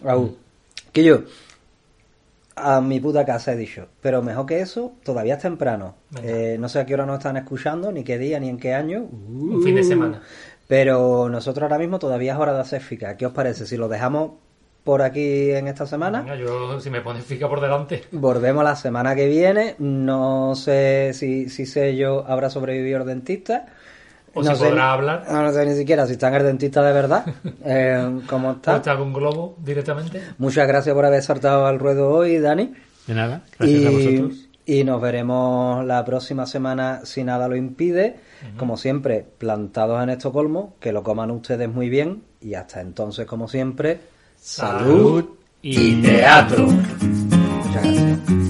Au. 0.06 0.36
Que 0.93 1.05
yo 1.05 1.22
a 2.57 2.80
mi 2.80 3.01
puta 3.01 3.24
casa 3.24 3.53
he 3.53 3.57
dicho, 3.57 3.88
pero 4.03 4.22
mejor 4.22 4.45
que 4.47 4.61
eso, 4.61 4.93
todavía 5.03 5.34
es 5.34 5.41
temprano. 5.43 5.95
Eh, 6.22 6.57
no 6.61 6.68
sé 6.68 6.80
a 6.80 6.86
qué 6.86 6.95
hora 6.95 7.07
nos 7.07 7.18
están 7.18 7.36
escuchando, 7.38 7.91
ni 7.91 8.05
qué 8.05 8.18
día, 8.18 8.38
ni 8.38 8.49
en 8.49 8.59
qué 8.59 8.74
año. 8.74 9.01
Un 9.11 9.62
fin 9.62 9.76
de 9.76 9.84
semana. 9.84 10.20
Pero 10.68 11.28
nosotros 11.28 11.62
ahora 11.62 11.78
mismo 11.78 11.99
todavía 11.99 12.34
es 12.34 12.38
hora 12.38 12.53
de 12.53 12.61
hacer 12.61 12.80
fica. 12.82 13.16
¿Qué 13.16 13.26
os 13.26 13.32
parece? 13.32 13.66
Si 13.66 13.76
lo 13.76 13.88
dejamos 13.88 14.32
por 14.84 15.03
aquí 15.03 15.51
en 15.53 15.68
esta 15.68 15.86
semana, 15.86 16.20
Venga, 16.22 16.36
yo, 16.36 16.78
si 16.80 16.91
me 16.91 17.01
pones 17.01 17.24
fica 17.24 17.49
por 17.49 17.61
delante. 17.61 18.05
volvemos 18.12 18.62
la 18.62 18.76
semana 18.76 19.14
que 19.14 19.26
viene. 19.26 19.76
No 19.78 20.55
sé 20.55 21.12
si, 21.14 21.49
si 21.49 21.66
sé 21.66 21.97
yo 21.97 22.24
habrá 22.26 22.51
sobrevivido 22.51 23.01
el 23.01 23.07
dentista. 23.07 23.66
O 24.35 24.43
no 24.43 24.51
si 24.53 24.57
sé, 24.62 24.68
podrá 24.68 24.93
hablar. 24.93 25.26
No, 25.31 25.43
no 25.43 25.53
sé 25.53 25.66
ni 25.66 25.74
siquiera 25.74 26.07
si 26.07 26.12
está 26.12 26.28
en 26.28 26.35
el 26.35 26.43
dentista 26.45 26.83
de 26.83 26.93
verdad. 26.93 27.24
eh, 27.64 28.20
¿Cómo 28.28 28.51
O 28.51 28.53
está? 28.53 28.76
está 28.76 28.97
con 28.97 29.12
globo 29.12 29.57
directamente. 29.59 30.22
Muchas 30.39 30.66
gracias 30.68 30.95
por 30.95 31.05
haber 31.05 31.22
saltado 31.22 31.66
al 31.66 31.78
ruedo 31.78 32.11
hoy, 32.11 32.39
Dani. 32.39 32.72
De 33.07 33.14
nada, 33.14 33.43
gracias 33.59 33.87
a 33.87 33.91
vosotros. 33.91 34.47
Y 34.66 34.85
nos 34.85 35.01
veremos 35.01 35.85
la 35.85 36.05
próxima 36.05 36.47
semana 36.47 37.01
si 37.05 37.24
nada 37.24 37.49
lo 37.49 37.57
impide. 37.57 38.16
Como 38.57 38.76
siempre, 38.76 39.26
plantados 39.39 40.01
en 40.03 40.11
Estocolmo, 40.11 40.76
que 40.78 40.93
lo 40.93 41.03
coman 41.03 41.31
ustedes 41.33 41.68
muy 41.68 41.89
bien. 41.89 42.22
Y 42.41 42.55
hasta 42.55 42.81
entonces, 42.81 43.26
como 43.26 43.49
siempre, 43.49 44.01
salud, 44.37 45.24
y 45.62 46.01
teatro. 46.03 46.66
Muchas 46.66 47.83
gracias. 47.83 48.49